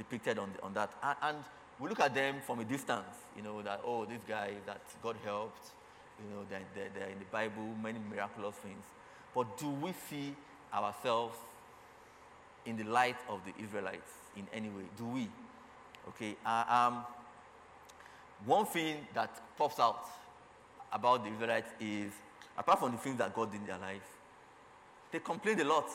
depicted 0.00 0.38
on, 0.38 0.50
on 0.62 0.72
that. 0.72 0.90
And, 1.02 1.16
and, 1.22 1.36
we 1.78 1.88
look 1.88 2.00
at 2.00 2.14
them 2.14 2.36
from 2.46 2.60
a 2.60 2.64
distance, 2.64 3.16
you 3.34 3.42
know, 3.42 3.62
that, 3.62 3.80
oh, 3.86 4.04
this 4.04 4.20
guy 4.28 4.50
that 4.66 4.82
God 5.02 5.16
helped, 5.24 5.70
you 6.22 6.28
know, 6.28 6.44
they're, 6.50 6.60
they're, 6.74 6.90
they're 6.94 7.08
in 7.08 7.18
the 7.18 7.24
Bible, 7.32 7.62
many 7.82 7.98
miraculous 8.10 8.54
things. 8.56 8.84
But 9.34 9.56
do 9.56 9.70
we 9.70 9.94
see 10.10 10.34
ourselves 10.74 11.38
in 12.66 12.76
the 12.76 12.84
light 12.84 13.16
of 13.30 13.40
the 13.46 13.64
Israelites 13.64 14.12
in 14.36 14.46
any 14.52 14.68
way? 14.68 14.82
Do 14.98 15.06
we? 15.06 15.28
Okay. 16.08 16.36
Uh, 16.44 16.64
um, 16.68 17.04
one 18.44 18.66
thing 18.66 18.96
that 19.14 19.30
pops 19.56 19.80
out 19.80 20.04
about 20.92 21.24
the 21.24 21.30
Israelites 21.30 21.70
is, 21.80 22.12
apart 22.58 22.78
from 22.78 22.92
the 22.92 22.98
things 22.98 23.16
that 23.16 23.34
God 23.34 23.52
did 23.52 23.62
in 23.62 23.66
their 23.66 23.78
life, 23.78 24.02
they 25.12 25.20
complained 25.20 25.60
a 25.60 25.64
lot. 25.64 25.88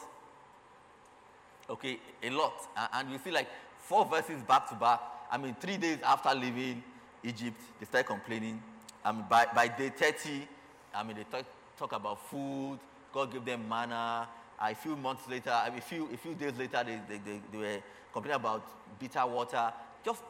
Okay, 1.70 2.00
a 2.24 2.30
lot. 2.32 2.54
And 2.94 3.12
you 3.12 3.20
see, 3.24 3.32
like 3.32 3.48
four 3.88 4.06
verses 4.06 4.42
back 4.44 4.68
to 4.70 4.76
back. 4.76 5.00
I 5.32 5.38
mean, 5.38 5.56
three 5.60 5.78
days 5.78 6.00
after 6.04 6.34
leaving 6.34 6.84
Egypt, 7.24 7.60
they 7.80 7.86
started 7.86 8.08
complaining. 8.08 8.62
I 9.04 9.12
mean, 9.12 9.26
by, 9.30 9.48
by 9.54 9.68
day 9.68 9.90
30, 9.90 10.48
I 10.94 11.04
mean, 11.04 11.18
they 11.18 11.24
talk, 11.24 11.46
talk 11.78 11.92
about 11.94 12.20
food. 12.30 12.80
God 13.14 13.32
gave 13.32 13.46
them 13.46 13.68
manna. 13.70 14.28
A 14.60 14.74
few 14.74 14.96
months 14.96 15.28
later, 15.30 15.52
I 15.52 15.70
mean, 15.70 15.80
a 15.80 15.82
few, 15.82 16.10
a 16.12 16.18
few 16.18 16.34
days 16.34 16.54
later, 16.58 16.84
they, 16.86 17.00
they, 17.08 17.20
they, 17.24 17.40
they 17.52 17.58
were 17.58 17.78
complaining 18.14 18.40
about 18.40 18.66
bitter 19.00 19.26
water. 19.26 19.72
Just 20.04 20.22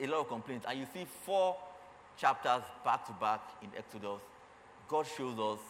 a 0.00 0.06
lot 0.06 0.20
of 0.20 0.28
complaints. 0.28 0.66
And 0.68 0.78
you 0.78 0.86
see 0.92 1.06
four 1.24 1.56
chapters 2.16 2.62
back 2.84 3.06
to 3.06 3.12
back 3.12 3.40
in 3.62 3.68
Exodus, 3.76 4.20
God 4.88 5.06
shows 5.16 5.38
us 5.38 5.60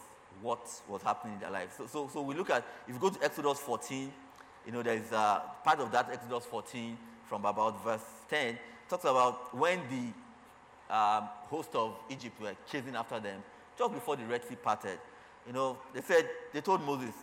what 0.41 0.67
was 0.87 1.01
happening 1.01 1.35
in 1.35 1.39
their 1.41 1.51
lives. 1.51 1.75
So, 1.77 1.85
so, 1.87 2.09
so 2.11 2.21
we 2.21 2.33
look 2.33 2.49
at, 2.49 2.65
if 2.87 2.95
you 2.95 2.99
go 2.99 3.09
to 3.09 3.23
Exodus 3.23 3.59
14, 3.59 4.11
you 4.65 4.71
know, 4.71 4.81
there's 4.81 5.11
a 5.11 5.17
uh, 5.17 5.39
part 5.63 5.79
of 5.79 5.91
that 5.91 6.09
Exodus 6.11 6.45
14 6.45 6.97
from 7.29 7.45
about 7.45 7.81
verse 7.83 8.01
10 8.29 8.57
talks 8.89 9.05
about 9.05 9.55
when 9.55 9.79
the 9.89 10.93
um, 10.93 11.29
host 11.47 11.69
of 11.75 11.95
Egypt 12.09 12.41
were 12.41 12.55
chasing 12.69 12.95
after 12.95 13.19
them, 13.19 13.43
just 13.77 13.93
before 13.93 14.15
the 14.15 14.25
Red 14.25 14.43
Sea 14.43 14.55
parted. 14.55 14.97
You 15.45 15.53
know, 15.53 15.77
they 15.93 16.01
said, 16.01 16.27
they 16.51 16.61
told 16.61 16.81
Moses 16.81 17.13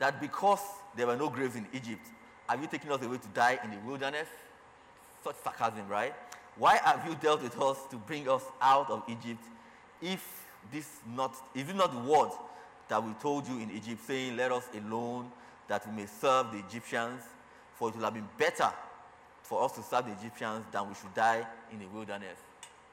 that 0.00 0.20
because 0.20 0.60
there 0.96 1.06
were 1.06 1.16
no 1.16 1.28
graves 1.28 1.54
in 1.54 1.66
Egypt, 1.72 2.06
have 2.48 2.60
you 2.60 2.66
taken 2.66 2.90
us 2.90 3.00
away 3.00 3.16
to 3.16 3.28
die 3.28 3.58
in 3.62 3.70
the 3.70 3.78
wilderness? 3.86 4.28
Such 5.22 5.36
sarcasm, 5.42 5.88
right? 5.88 6.12
Why 6.56 6.76
have 6.84 7.06
you 7.08 7.14
dealt 7.14 7.42
with 7.42 7.58
us 7.60 7.78
to 7.90 7.96
bring 7.96 8.28
us 8.28 8.42
out 8.60 8.90
of 8.90 9.02
Egypt? 9.08 9.42
If 10.02 10.44
this 10.72 10.88
not 11.14 11.34
is 11.54 11.68
it 11.68 11.76
not 11.76 11.92
the 11.92 12.10
word 12.10 12.30
that 12.88 13.02
we 13.02 13.12
told 13.14 13.48
you 13.48 13.58
in 13.58 13.70
Egypt, 13.70 14.02
saying, 14.06 14.36
Let 14.36 14.52
us 14.52 14.64
alone 14.74 15.30
that 15.68 15.86
we 15.88 16.02
may 16.02 16.06
serve 16.06 16.52
the 16.52 16.58
Egyptians, 16.58 17.22
for 17.74 17.88
it 17.88 17.96
will 17.96 18.04
have 18.04 18.14
been 18.14 18.28
better 18.38 18.70
for 19.42 19.62
us 19.62 19.72
to 19.72 19.82
serve 19.82 20.06
the 20.06 20.12
Egyptians 20.12 20.64
than 20.72 20.88
we 20.88 20.94
should 20.94 21.12
die 21.14 21.46
in 21.72 21.78
the 21.78 21.86
wilderness. 21.86 22.38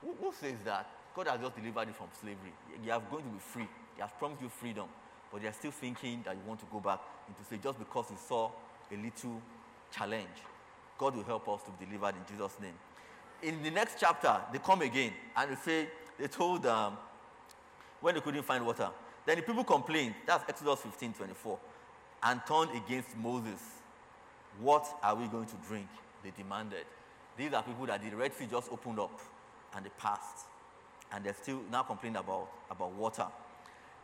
Who, 0.01 0.13
who 0.19 0.33
says 0.39 0.57
that? 0.65 0.87
God 1.15 1.27
has 1.27 1.39
just 1.39 1.55
delivered 1.55 1.87
you 1.87 1.93
from 1.93 2.07
slavery. 2.19 2.53
You 2.83 2.91
are 2.91 3.01
going 3.11 3.23
to 3.23 3.29
be 3.29 3.39
free. 3.39 3.67
He 3.95 4.01
has 4.01 4.11
promised 4.17 4.41
you 4.41 4.49
freedom. 4.49 4.87
But 5.31 5.41
they 5.41 5.47
are 5.47 5.53
still 5.53 5.71
thinking 5.71 6.23
that 6.25 6.35
you 6.35 6.41
want 6.45 6.59
to 6.61 6.65
go 6.71 6.79
back 6.79 6.99
into 7.27 7.43
slavery 7.47 7.63
just 7.63 7.79
because 7.79 8.05
you 8.09 8.17
saw 8.27 8.51
a 8.91 8.95
little 8.95 9.41
challenge. 9.95 10.39
God 10.97 11.15
will 11.15 11.23
help 11.23 11.47
us 11.49 11.61
to 11.63 11.71
be 11.71 11.85
delivered 11.85 12.15
in 12.15 12.35
Jesus' 12.35 12.57
name 12.61 12.75
in 13.43 13.63
the 13.63 13.71
next 13.71 13.99
chapter, 13.99 14.39
they 14.51 14.59
come 14.59 14.81
again 14.81 15.13
and 15.35 15.51
they 15.51 15.55
say, 15.55 15.87
they 16.19 16.27
told 16.27 16.65
um, 16.65 16.97
when 17.99 18.15
they 18.15 18.21
couldn't 18.21 18.43
find 18.43 18.65
water. 18.65 18.89
Then 19.25 19.37
the 19.37 19.43
people 19.43 19.63
complained, 19.63 20.15
that's 20.25 20.43
Exodus 20.47 20.81
15 20.81 21.13
24, 21.13 21.59
and 22.23 22.41
turned 22.47 22.71
against 22.71 23.15
Moses. 23.17 23.59
What 24.59 24.87
are 25.01 25.15
we 25.15 25.27
going 25.27 25.47
to 25.47 25.55
drink? 25.67 25.87
They 26.23 26.31
demanded. 26.37 26.85
These 27.37 27.53
are 27.53 27.63
people 27.63 27.85
that 27.87 28.01
the 28.03 28.15
Red 28.15 28.33
Sea 28.33 28.47
just 28.49 28.71
opened 28.71 28.99
up 28.99 29.19
and 29.75 29.85
they 29.85 29.89
passed. 29.97 30.45
And 31.11 31.25
they're 31.25 31.35
still 31.41 31.61
now 31.71 31.83
complaining 31.83 32.17
about, 32.17 32.47
about 32.69 32.91
water. 32.93 33.27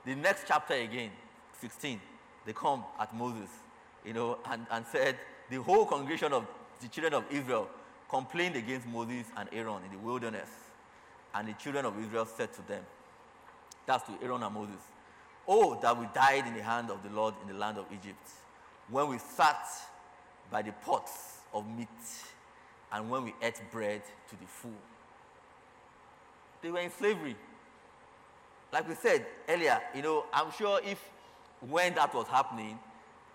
The 0.05 0.15
next 0.15 0.45
chapter 0.47 0.73
again, 0.73 1.11
16, 1.59 1.99
they 2.45 2.53
come 2.53 2.83
at 2.99 3.15
Moses, 3.15 3.49
you 4.05 4.13
know, 4.13 4.37
and, 4.49 4.65
and 4.71 4.85
said, 4.85 5.17
the 5.49 5.61
whole 5.61 5.85
congregation 5.85 6.33
of 6.33 6.45
the 6.81 6.87
children 6.87 7.13
of 7.13 7.25
Israel 7.31 7.69
complained 8.09 8.55
against 8.55 8.87
Moses 8.87 9.25
and 9.35 9.49
Aaron 9.51 9.83
in 9.83 9.91
the 9.91 9.99
wilderness. 9.99 10.49
And 11.33 11.47
the 11.47 11.53
children 11.53 11.85
of 11.85 11.99
Israel 12.01 12.25
said 12.25 12.53
to 12.53 12.67
them, 12.67 12.83
that's 13.85 14.05
to 14.07 14.13
Aaron 14.21 14.43
and 14.43 14.53
Moses, 14.53 14.81
Oh, 15.47 15.79
that 15.81 15.97
we 15.97 16.07
died 16.13 16.45
in 16.45 16.55
the 16.55 16.61
hand 16.61 16.91
of 16.91 17.01
the 17.03 17.09
Lord 17.09 17.33
in 17.41 17.47
the 17.47 17.53
land 17.57 17.77
of 17.77 17.85
Egypt, 17.91 18.29
when 18.89 19.07
we 19.07 19.17
sat 19.17 19.65
by 20.51 20.61
the 20.61 20.71
pots 20.71 21.39
of 21.53 21.65
meat 21.77 21.87
and 22.91 23.09
when 23.09 23.25
we 23.25 23.33
ate 23.41 23.59
bread 23.71 24.01
to 24.29 24.35
the 24.35 24.45
full. 24.45 24.71
They 26.61 26.71
were 26.71 26.79
in 26.79 26.91
slavery. 26.91 27.35
like 28.71 28.87
we 28.87 28.95
said 28.95 29.25
earlier, 29.47 29.79
you 29.95 30.01
know, 30.01 30.25
I'm 30.33 30.51
sure 30.51 30.79
if 30.83 30.99
when 31.61 31.95
that 31.95 32.13
was 32.13 32.27
happening, 32.27 32.79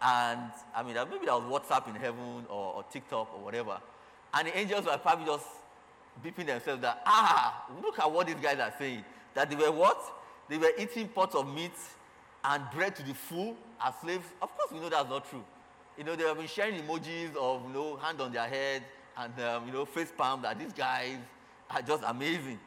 and 0.00 0.50
I 0.75 0.83
mean, 0.83 0.95
maybe 1.11 1.26
that 1.26 1.40
was 1.40 1.62
WhatsApp 1.62 1.88
in 1.88 1.95
heaven 1.95 2.45
or, 2.49 2.75
or 2.75 2.85
TikTok 2.90 3.33
or 3.35 3.45
whatever, 3.45 3.78
and 4.35 4.49
the 4.49 4.59
angels 4.59 4.87
were 4.87 4.99
probably 4.99 5.26
just 5.26 5.47
beeping 6.25 6.47
themselves 6.47 6.83
that, 6.83 7.02
ah, 7.07 7.66
look 7.83 7.99
at 7.99 8.11
what 8.11 8.26
these 8.26 8.37
guys 8.37 8.59
are 8.59 8.73
saying. 8.78 9.04
That 9.35 9.49
they 9.49 9.57
were 9.57 9.71
what? 9.73 10.00
They 10.49 10.59
were 10.59 10.73
eating 10.78 11.09
pots 11.09 11.35
of 11.35 11.52
meat 11.52 11.73
and 12.45 12.64
bread 12.75 12.97
to 12.97 13.02
the 13.02 13.14
full 13.14 13.57
as 13.85 13.95
slaves. 14.02 14.26
Of 14.40 14.57
course, 14.57 14.73
we 14.73 14.81
know 14.81 14.88
that's 14.88 15.09
not 15.09 15.28
true. 15.28 15.45
You 15.97 16.05
know, 16.05 16.17
they 16.17 16.25
have 16.25 16.39
been 16.39 16.47
sharing 16.47 16.81
emojis 16.81 17.37
of, 17.37 17.63
you 17.67 17.75
know, 17.75 17.97
hand 17.97 18.21
on 18.21 18.33
their 18.33 18.49
head 18.49 18.83
and, 19.17 19.33
um, 19.41 19.67
you 19.67 19.73
know, 19.73 19.85
face 19.85 20.13
palm 20.17 20.43
that 20.43 20.59
these 20.59 20.73
guys 20.73 21.19
are 21.71 21.83
just 21.83 22.03
amazing. 22.07 22.59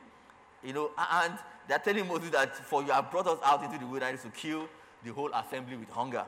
You 0.64 0.74
know, 0.74 0.92
and 1.12 1.34
they're 1.68 1.80
telling 1.80 2.08
Moses 2.08 2.30
that 2.32 2.56
for 2.56 2.84
you 2.84 2.92
have 2.92 3.10
brought 3.10 3.28
us 3.28 3.40
out 3.44 3.64
into 3.64 3.78
the 3.80 3.88
wilderness 3.88 4.24
to 4.24 4.30
kill 4.30 4.68
the 5.04 5.12
whole 5.12 5.32
assembly 5.34 5.78
with 5.78 5.90
hunger. 5.90 6.26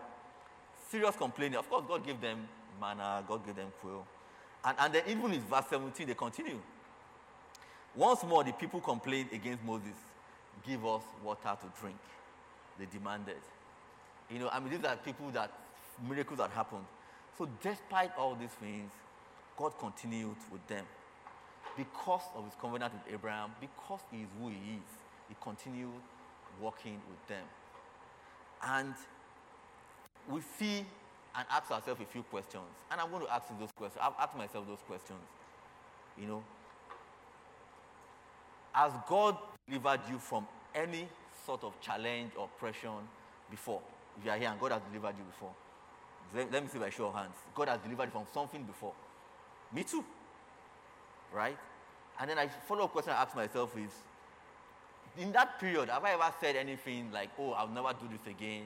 Serious 0.89 1.15
complaining. 1.15 1.57
Of 1.57 1.69
course, 1.69 1.85
God 1.87 2.05
gave 2.05 2.19
them 2.19 2.47
manna, 2.79 3.23
God 3.27 3.45
gave 3.45 3.55
them 3.55 3.71
quail. 3.81 4.05
And, 4.63 4.77
and 4.79 4.93
then 4.93 5.03
even 5.07 5.33
in 5.33 5.41
verse 5.41 5.65
17, 5.69 6.07
they 6.07 6.13
continue. 6.13 6.59
Once 7.95 8.23
more, 8.23 8.43
the 8.43 8.53
people 8.53 8.79
complained 8.79 9.29
against 9.31 9.63
Moses. 9.63 9.95
Give 10.65 10.85
us 10.85 11.01
water 11.23 11.57
to 11.61 11.81
drink. 11.81 11.97
They 12.79 12.85
demanded. 12.85 13.37
You 14.29 14.39
know, 14.39 14.49
I 14.51 14.59
mean, 14.59 14.69
these 14.69 14.85
are 14.85 14.95
people 14.97 15.29
that 15.31 15.51
miracles 16.07 16.39
that 16.39 16.51
happened. 16.51 16.85
So, 17.37 17.47
despite 17.61 18.11
all 18.17 18.35
these 18.35 18.51
things, 18.51 18.91
God 19.57 19.73
continued 19.79 20.35
with 20.51 20.65
them. 20.67 20.85
Because 21.75 22.23
of 22.35 22.45
his 22.45 22.53
covenant 22.59 22.93
with 22.93 23.13
Abraham, 23.13 23.51
because 23.61 24.01
he 24.11 24.21
is 24.21 24.27
who 24.39 24.49
he 24.49 24.55
is, 24.55 24.89
he 25.29 25.35
continued 25.41 26.01
working 26.61 26.99
with 27.09 27.27
them. 27.27 27.43
And 28.63 28.93
we 30.29 30.41
see 30.57 30.85
and 31.35 31.45
ask 31.51 31.69
ourselves 31.71 32.01
a 32.01 32.05
few 32.05 32.23
questions. 32.23 32.63
And 32.89 32.99
I'm 32.99 33.11
going 33.11 33.23
to 33.25 33.31
ask 33.31 33.47
those 33.59 33.71
questions. 33.75 34.01
I've 34.01 34.13
asked 34.19 34.35
myself 34.35 34.67
those 34.67 34.81
questions. 34.87 35.19
You 36.19 36.27
know, 36.27 36.43
has 38.71 38.91
God 39.07 39.37
delivered 39.67 40.01
you 40.09 40.17
from 40.17 40.47
any 40.73 41.07
sort 41.45 41.63
of 41.63 41.79
challenge 41.79 42.31
or 42.37 42.45
oppression 42.45 43.07
before? 43.51 43.81
If 44.17 44.25
you 44.25 44.31
are 44.31 44.37
here 44.37 44.49
and 44.49 44.59
God 44.59 44.71
has 44.71 44.81
delivered 44.91 45.15
you 45.17 45.23
before. 45.25 45.53
Let, 46.35 46.51
let 46.51 46.63
me 46.63 46.69
see 46.69 46.79
by 46.79 46.89
show 46.89 47.07
of 47.07 47.15
hands. 47.15 47.35
God 47.55 47.69
has 47.69 47.79
delivered 47.79 48.11
from 48.11 48.25
something 48.33 48.63
before. 48.63 48.93
Me 49.73 49.83
too. 49.83 50.03
Right? 51.33 51.57
And 52.19 52.29
then 52.29 52.39
I 52.39 52.47
follow 52.47 52.85
up 52.85 52.91
question 52.91 53.13
I 53.13 53.21
ask 53.21 53.35
myself 53.35 53.77
is 53.77 53.91
in 55.17 55.31
that 55.31 55.59
period, 55.59 55.89
have 55.89 56.03
I 56.03 56.13
ever 56.13 56.31
said 56.39 56.55
anything 56.55 57.11
like, 57.11 57.29
oh, 57.39 57.51
I'll 57.51 57.67
never 57.67 57.91
do 57.93 58.07
this 58.07 58.31
again, 58.31 58.63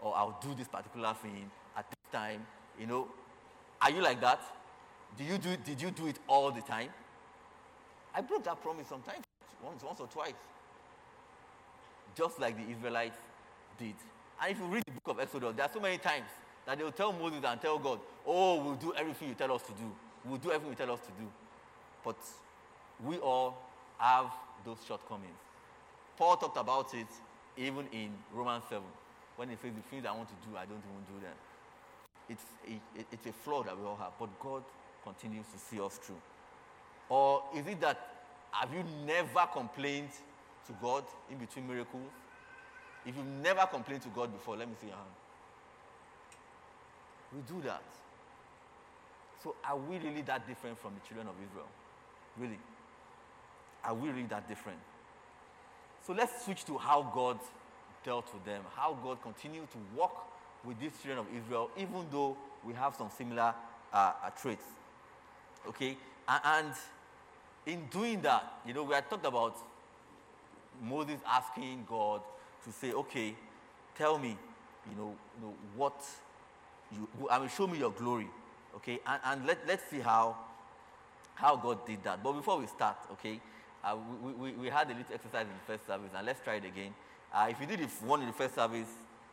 or 0.00 0.16
I'll 0.16 0.38
do 0.42 0.54
this 0.54 0.68
particular 0.68 1.14
thing 1.22 1.50
at 1.76 1.86
this 1.90 2.12
time? 2.12 2.46
You 2.80 2.86
know, 2.86 3.08
are 3.80 3.90
you 3.90 4.02
like 4.02 4.20
that? 4.20 4.40
Do 5.18 5.24
you 5.24 5.36
do, 5.36 5.56
did 5.56 5.82
you 5.82 5.90
do 5.90 6.06
it 6.06 6.18
all 6.26 6.50
the 6.50 6.62
time? 6.62 6.88
I 8.14 8.20
broke 8.22 8.44
that 8.44 8.62
promise 8.62 8.88
sometimes, 8.88 9.24
once, 9.62 9.82
once 9.82 10.00
or 10.00 10.06
twice. 10.06 10.32
Just 12.14 12.40
like 12.40 12.56
the 12.56 12.72
Israelites 12.72 13.18
did. 13.78 13.94
And 14.40 14.50
if 14.50 14.58
you 14.58 14.66
read 14.66 14.84
the 14.86 14.92
book 14.92 15.16
of 15.16 15.20
Exodus, 15.20 15.54
there 15.56 15.66
are 15.66 15.72
so 15.72 15.80
many 15.80 15.98
times 15.98 16.26
that 16.66 16.78
they 16.78 16.84
will 16.84 16.92
tell 16.92 17.12
Moses 17.12 17.40
and 17.44 17.60
tell 17.60 17.78
God, 17.78 18.00
oh, 18.26 18.62
we'll 18.62 18.74
do 18.76 18.94
everything 18.94 19.28
you 19.28 19.34
tell 19.34 19.52
us 19.52 19.62
to 19.62 19.72
do. 19.72 19.90
We'll 20.24 20.38
do 20.38 20.50
everything 20.50 20.70
you 20.70 20.86
tell 20.86 20.94
us 20.94 21.00
to 21.00 21.12
do. 21.20 21.28
But 22.04 22.16
we 23.04 23.16
all 23.18 23.58
have 23.98 24.26
those 24.64 24.78
shortcomings. 24.86 25.38
Paul 26.16 26.36
talked 26.36 26.58
about 26.58 26.94
it 26.94 27.06
even 27.56 27.86
in 27.92 28.10
Romans 28.32 28.64
7 28.68 28.82
when 29.36 29.48
he 29.48 29.56
says, 29.56 29.72
The 29.74 29.82
things 29.90 30.06
I 30.06 30.12
want 30.12 30.28
to 30.28 30.48
do, 30.48 30.56
I 30.56 30.64
don't 30.64 30.78
even 30.78 31.04
do 31.08 31.24
them. 31.24 31.34
It's 32.28 32.44
a, 32.68 33.06
it's 33.12 33.26
a 33.26 33.32
flaw 33.32 33.62
that 33.64 33.78
we 33.78 33.84
all 33.84 33.96
have, 33.96 34.12
but 34.18 34.28
God 34.38 34.62
continues 35.04 35.46
to 35.52 35.58
see 35.58 35.80
us 35.80 35.98
through. 35.98 36.20
Or 37.08 37.42
is 37.56 37.66
it 37.66 37.80
that 37.80 37.98
have 38.52 38.72
you 38.72 38.84
never 39.04 39.46
complained 39.52 40.10
to 40.66 40.72
God 40.80 41.04
in 41.30 41.38
between 41.38 41.66
miracles? 41.66 42.08
If 43.04 43.16
you've 43.16 43.26
never 43.26 43.66
complained 43.66 44.02
to 44.02 44.08
God 44.08 44.32
before, 44.32 44.56
let 44.56 44.68
me 44.68 44.74
see 44.80 44.86
your 44.86 44.96
hand. 44.96 45.08
We 47.34 47.40
do 47.42 47.62
that. 47.62 47.82
So 49.42 49.54
are 49.64 49.76
we 49.76 49.98
really 49.98 50.22
that 50.22 50.46
different 50.46 50.78
from 50.78 50.92
the 50.94 51.06
children 51.06 51.26
of 51.26 51.34
Israel? 51.42 51.68
Really? 52.38 52.58
Are 53.84 53.94
we 53.94 54.08
really 54.10 54.24
that 54.24 54.48
different? 54.48 54.78
So 56.06 56.12
let's 56.12 56.44
switch 56.44 56.64
to 56.66 56.78
how 56.78 57.10
God 57.14 57.38
dealt 58.04 58.32
with 58.32 58.44
them, 58.44 58.62
how 58.74 58.96
God 59.02 59.22
continued 59.22 59.70
to 59.70 59.78
walk 59.96 60.28
with 60.64 60.78
these 60.80 60.92
children 61.02 61.18
of 61.18 61.26
Israel, 61.36 61.70
even 61.76 62.06
though 62.10 62.36
we 62.64 62.72
have 62.74 62.94
some 62.94 63.10
similar 63.16 63.54
uh, 63.92 64.12
uh, 64.22 64.30
traits. 64.30 64.64
Okay? 65.68 65.96
And 66.28 66.72
in 67.66 67.86
doing 67.86 68.22
that, 68.22 68.60
you 68.66 68.74
know, 68.74 68.84
we 68.84 68.94
had 68.94 69.08
talked 69.08 69.26
about 69.26 69.56
Moses 70.82 71.20
asking 71.26 71.86
God 71.88 72.22
to 72.64 72.72
say, 72.72 72.92
okay, 72.92 73.34
tell 73.96 74.18
me, 74.18 74.36
you 74.90 74.96
know, 74.96 75.14
you 75.36 75.46
know 75.46 75.54
what 75.76 76.04
you, 76.92 77.28
I 77.30 77.38
mean, 77.38 77.48
show 77.48 77.66
me 77.66 77.78
your 77.78 77.90
glory. 77.90 78.28
Okay? 78.76 79.00
And, 79.06 79.20
and 79.24 79.46
let, 79.46 79.58
let's 79.66 79.82
see 79.90 80.00
how, 80.00 80.36
how 81.34 81.56
God 81.56 81.86
did 81.86 82.02
that. 82.04 82.22
But 82.22 82.32
before 82.32 82.58
we 82.58 82.66
start, 82.66 82.96
okay, 83.12 83.40
uh, 83.84 83.96
we, 84.22 84.32
we, 84.32 84.52
we, 84.52 84.68
had 84.68 84.86
a 84.86 84.94
little 84.94 85.14
exercise 85.14 85.46
in 85.46 85.52
the 85.52 85.66
first 85.66 85.86
service, 85.86 86.10
and 86.16 86.26
let's 86.26 86.40
try 86.42 86.54
it 86.54 86.64
again. 86.64 86.94
Uh, 87.34 87.48
if 87.50 87.60
you 87.60 87.66
did 87.66 87.80
one 88.04 88.20
in 88.20 88.26
the 88.26 88.32
first 88.32 88.54
service, 88.54 88.88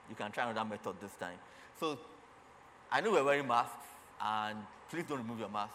you 0.09 0.15
can 0.15 0.31
try 0.31 0.49
another 0.49 0.67
method 0.67 0.95
this 1.01 1.13
time. 1.19 1.37
So 1.79 1.99
I 2.91 3.01
know 3.01 3.11
we're 3.11 3.23
wearing 3.23 3.47
masks, 3.47 3.85
and 4.21 4.57
please 4.89 5.03
don't 5.07 5.19
remove 5.19 5.39
your 5.39 5.49
mask. 5.49 5.73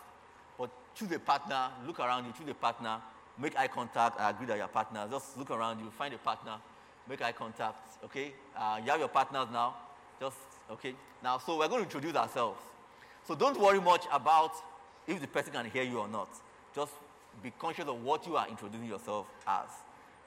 But 0.59 0.71
choose 0.95 1.13
a 1.13 1.19
partner, 1.19 1.69
look 1.87 2.01
around 2.01 2.27
you, 2.27 2.33
choose 2.37 2.49
a 2.51 2.55
partner, 2.55 3.01
make 3.39 3.57
eye 3.59 3.69
contact. 3.69 4.21
I 4.21 4.31
agree 4.31 4.47
that 4.47 4.59
your 4.59 4.69
partner. 4.69 5.07
Just 5.11 5.37
look 5.37 5.51
around 5.51 5.79
you, 5.79 5.91
find 5.91 6.13
a 6.15 6.19
partner, 6.19 6.57
make 7.09 7.23
eye 7.23 7.33
contact. 7.33 8.05
Okay? 8.05 8.33
Uh, 8.57 8.81
you 8.85 8.91
have 8.91 9.01
your 9.01 9.09
partners 9.09 9.49
now. 9.53 9.75
Just, 10.21 10.37
okay? 10.71 10.95
Now, 11.23 11.39
so 11.39 11.59
we're 11.59 11.69
going 11.69 11.81
to 11.81 11.85
introduce 11.85 12.15
ourselves. 12.17 12.61
So 13.27 13.35
don't 13.35 13.59
worry 13.59 13.81
much 13.81 14.05
about 14.13 14.53
if 15.07 15.21
the 15.21 15.27
person 15.27 15.53
can 15.53 15.67
hear 15.71 15.83
you 15.83 15.99
or 15.99 16.09
not. 16.09 16.29
Just 16.75 16.93
be 17.43 17.53
conscious 17.59 17.87
of 17.87 18.03
what 18.03 18.27
you 18.27 18.37
are 18.37 18.49
introducing 18.49 18.87
yourself 18.87 19.27
as. 19.47 19.69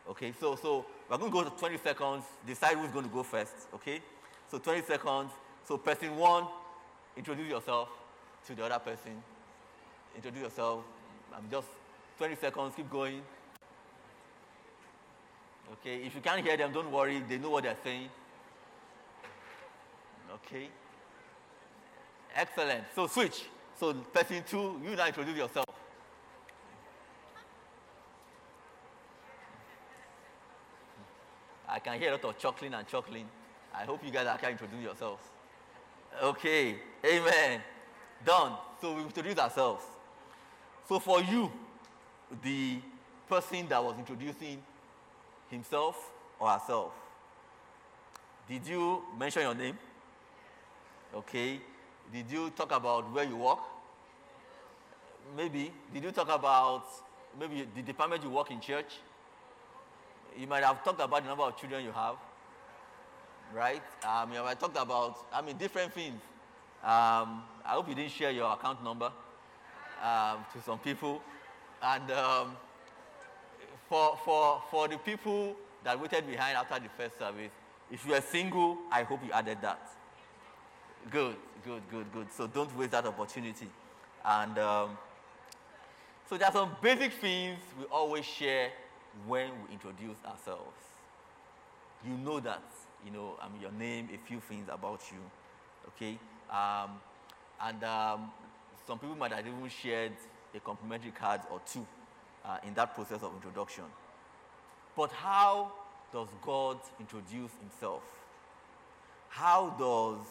Okay, 0.10 0.34
so 0.40 0.56
so 0.56 0.86
we're 1.10 1.18
going 1.18 1.32
to 1.32 1.38
go 1.38 1.44
to 1.44 1.50
20 1.50 1.78
seconds, 1.78 2.24
decide 2.46 2.78
who's 2.78 2.92
going 2.92 3.06
to 3.06 3.14
go 3.14 3.24
first. 3.24 3.54
Okay, 3.74 4.02
so 4.50 4.58
20 4.58 4.82
seconds. 4.84 5.32
So 5.68 5.78
person 5.78 6.16
one, 6.16 6.46
introduce 7.18 7.50
yourself 7.50 7.90
to 8.48 8.56
the 8.56 8.64
other 8.64 8.80
person. 8.80 9.22
Introduce 10.16 10.44
yourself. 10.44 10.84
I'm 11.36 11.50
just 11.52 11.68
20 12.18 12.36
seconds, 12.36 12.74
keep 12.76 12.90
going. 12.90 13.22
Okay, 15.74 16.06
if 16.06 16.16
you 16.16 16.22
can't 16.22 16.44
hear 16.44 16.56
them, 16.56 16.72
don't 16.72 16.92
worry, 16.92 17.22
they 17.28 17.38
know 17.38 17.50
what 17.50 17.64
they're 17.64 17.76
saying. 17.84 18.10
Okay. 20.34 20.70
Excellent. 22.36 22.84
So 22.96 23.08
switch. 23.08 23.44
So 23.80 23.94
person 23.94 24.44
two, 24.48 24.80
you 24.84 24.96
now 24.96 25.08
introduce 25.08 25.38
yourself. 25.38 25.66
I 31.70 31.80
can 31.80 32.00
hear 32.00 32.10
a 32.10 32.12
lot 32.14 32.26
of 32.26 32.40
chuckling 32.40 32.74
and 32.74 32.88
chuckling. 32.88 33.26
I 33.76 33.84
hope 33.84 34.04
you 34.04 34.12
guys 34.12 34.28
can 34.40 34.52
introduce 34.52 34.82
yourselves. 34.82 35.22
Okay, 36.24 36.78
amen. 37.06 37.62
Done. 38.26 38.54
So 38.82 38.96
we 38.96 39.04
introduce 39.04 39.38
ourselves. 39.38 39.84
So 40.88 41.00
for 41.00 41.22
you, 41.22 41.52
the 42.42 42.80
person 43.30 43.68
that 43.68 43.84
was 43.84 43.96
introducing 44.00 44.64
himself 45.52 46.12
or 46.40 46.50
herself, 46.50 46.94
did 48.48 48.66
you 48.66 49.04
mention 49.20 49.42
your 49.44 49.54
name? 49.54 49.78
Okay. 51.16 51.60
Did 52.12 52.32
you 52.32 52.50
talk 52.52 52.72
about 52.72 53.12
where 53.14 53.26
you 53.26 53.36
work? 53.36 53.60
Maybe. 55.36 55.72
Did 55.94 56.04
you 56.04 56.12
talk 56.12 56.34
about 56.34 56.86
maybe 57.40 57.68
the 57.76 57.82
department 57.82 58.24
you 58.24 58.30
work 58.30 58.52
in 58.52 58.62
church? 58.62 58.94
you 60.40 60.48
might 60.48 60.64
have 60.64 60.84
talked 60.84 61.02
about 61.02 61.24
the 61.24 61.30
number 61.30 61.44
of 61.44 61.58
children 61.58 61.84
you 61.84 61.92
have, 61.92 62.16
right? 63.54 63.82
Um, 64.08 64.32
you 64.32 64.42
might 64.44 64.60
talked 64.60 64.78
about, 64.78 65.18
I 65.34 65.42
mean, 65.42 65.58
different 65.58 65.94
things. 65.94 66.22
Um, 66.84 67.44
I 67.66 67.72
hope 67.72 67.90
you 67.90 67.96
didn't 67.96 68.12
share 68.12 68.32
your 68.32 68.52
account 68.54 68.84
number 68.84 69.12
um, 70.04 70.46
to 70.54 70.62
some 70.64 70.80
people. 70.80 71.22
And 71.82 72.12
um, 72.12 72.56
for, 73.90 74.18
for, 74.24 74.62
for 74.70 74.88
the 74.88 74.98
people 74.98 75.56
that 75.84 76.00
waited 76.00 76.28
behind 76.28 76.58
after 76.58 76.80
the 76.80 76.90
first 76.90 77.18
service, 77.18 77.52
if 77.92 78.06
you 78.06 78.14
are 78.14 78.22
single, 78.22 78.78
I 78.92 79.04
hope 79.04 79.22
you 79.26 79.32
added 79.32 79.58
that. 79.62 79.97
Good, 81.10 81.36
good, 81.64 81.82
good, 81.90 82.12
good. 82.14 82.28
So 82.34 82.48
don't 82.48 82.76
waste 82.78 82.92
that 82.92 83.06
opportunity. 83.06 83.68
And 84.26 84.58
um, 84.60 84.98
so 86.30 86.38
there 86.38 86.48
are 86.48 86.54
some 86.54 86.76
basic 86.82 87.14
things 87.14 87.60
we 87.80 87.86
always 87.86 88.26
share 88.26 88.72
when 89.26 89.50
we 89.66 89.74
introduce 89.74 90.18
ourselves. 90.26 90.78
you 92.06 92.18
know 92.18 92.40
that. 92.42 92.64
You 93.06 93.12
know, 93.12 93.38
I 93.42 93.48
mean, 93.50 93.62
your 93.62 93.72
name, 93.72 94.10
a 94.14 94.18
few 94.28 94.40
things 94.40 94.68
about 94.72 95.02
you. 95.12 95.20
Okay? 95.90 96.20
Um, 96.52 97.00
and 97.62 97.84
um, 97.84 98.32
some 98.86 99.00
people 99.00 99.16
might 99.16 99.32
have 99.32 99.48
even 99.48 99.70
shared 99.70 100.14
a 100.54 100.60
complimentary 100.60 101.12
card 101.12 101.42
or 101.52 101.62
two 101.72 101.86
uh, 102.46 102.58
in 102.66 102.74
that 102.74 102.94
process 102.96 103.24
of 103.24 103.34
introduction. 103.34 103.84
But 104.96 105.12
how 105.12 105.72
does 106.12 106.28
God 106.42 106.80
introduce 107.00 107.52
himself? 107.62 108.04
How 109.30 109.76
does 109.78 110.26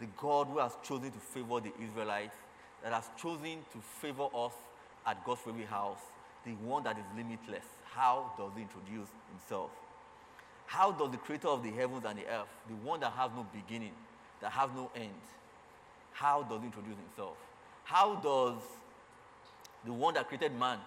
the 0.00 0.06
God 0.16 0.48
who 0.48 0.58
has 0.58 0.72
chosen 0.82 1.10
to 1.10 1.18
favor 1.18 1.60
the 1.60 1.72
Israelites, 1.82 2.34
that 2.82 2.92
has 2.92 3.10
chosen 3.20 3.58
to 3.72 3.78
favor 4.00 4.26
us 4.34 4.52
at 5.06 5.24
God's 5.24 5.42
Favorite 5.42 5.68
House, 5.68 5.98
the 6.44 6.52
one 6.52 6.82
that 6.84 6.96
is 6.96 7.04
limitless, 7.14 7.64
how 7.84 8.32
does 8.38 8.50
he 8.56 8.62
introduce 8.62 9.08
himself? 9.30 9.70
How 10.66 10.92
does 10.92 11.10
the 11.10 11.18
creator 11.18 11.48
of 11.48 11.62
the 11.62 11.70
heavens 11.70 12.04
and 12.06 12.18
the 12.18 12.26
earth, 12.26 12.48
the 12.68 12.76
one 12.76 13.00
that 13.00 13.12
has 13.12 13.30
no 13.36 13.46
beginning, 13.52 13.92
that 14.40 14.52
has 14.52 14.70
no 14.74 14.90
end, 14.96 15.10
how 16.12 16.42
does 16.42 16.60
he 16.60 16.66
introduce 16.66 16.96
himself? 16.96 17.36
How 17.84 18.16
does 18.16 18.56
the 19.84 19.92
one 19.92 20.14
that 20.14 20.28
created 20.28 20.58
man 20.58 20.78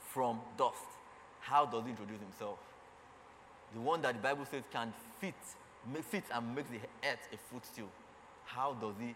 from 0.00 0.40
dust, 0.56 0.76
how 1.40 1.66
does 1.66 1.84
he 1.84 1.90
introduce 1.90 2.20
himself? 2.20 2.58
The 3.74 3.80
one 3.80 4.00
that 4.02 4.14
the 4.14 4.20
Bible 4.20 4.46
says 4.50 4.62
can 4.72 4.94
fit, 5.20 5.34
fit 6.04 6.24
and 6.32 6.54
make 6.54 6.70
the 6.70 6.78
earth 7.06 7.28
a 7.32 7.36
footstool. 7.52 7.90
How 8.46 8.74
does 8.74 8.94
he 9.00 9.14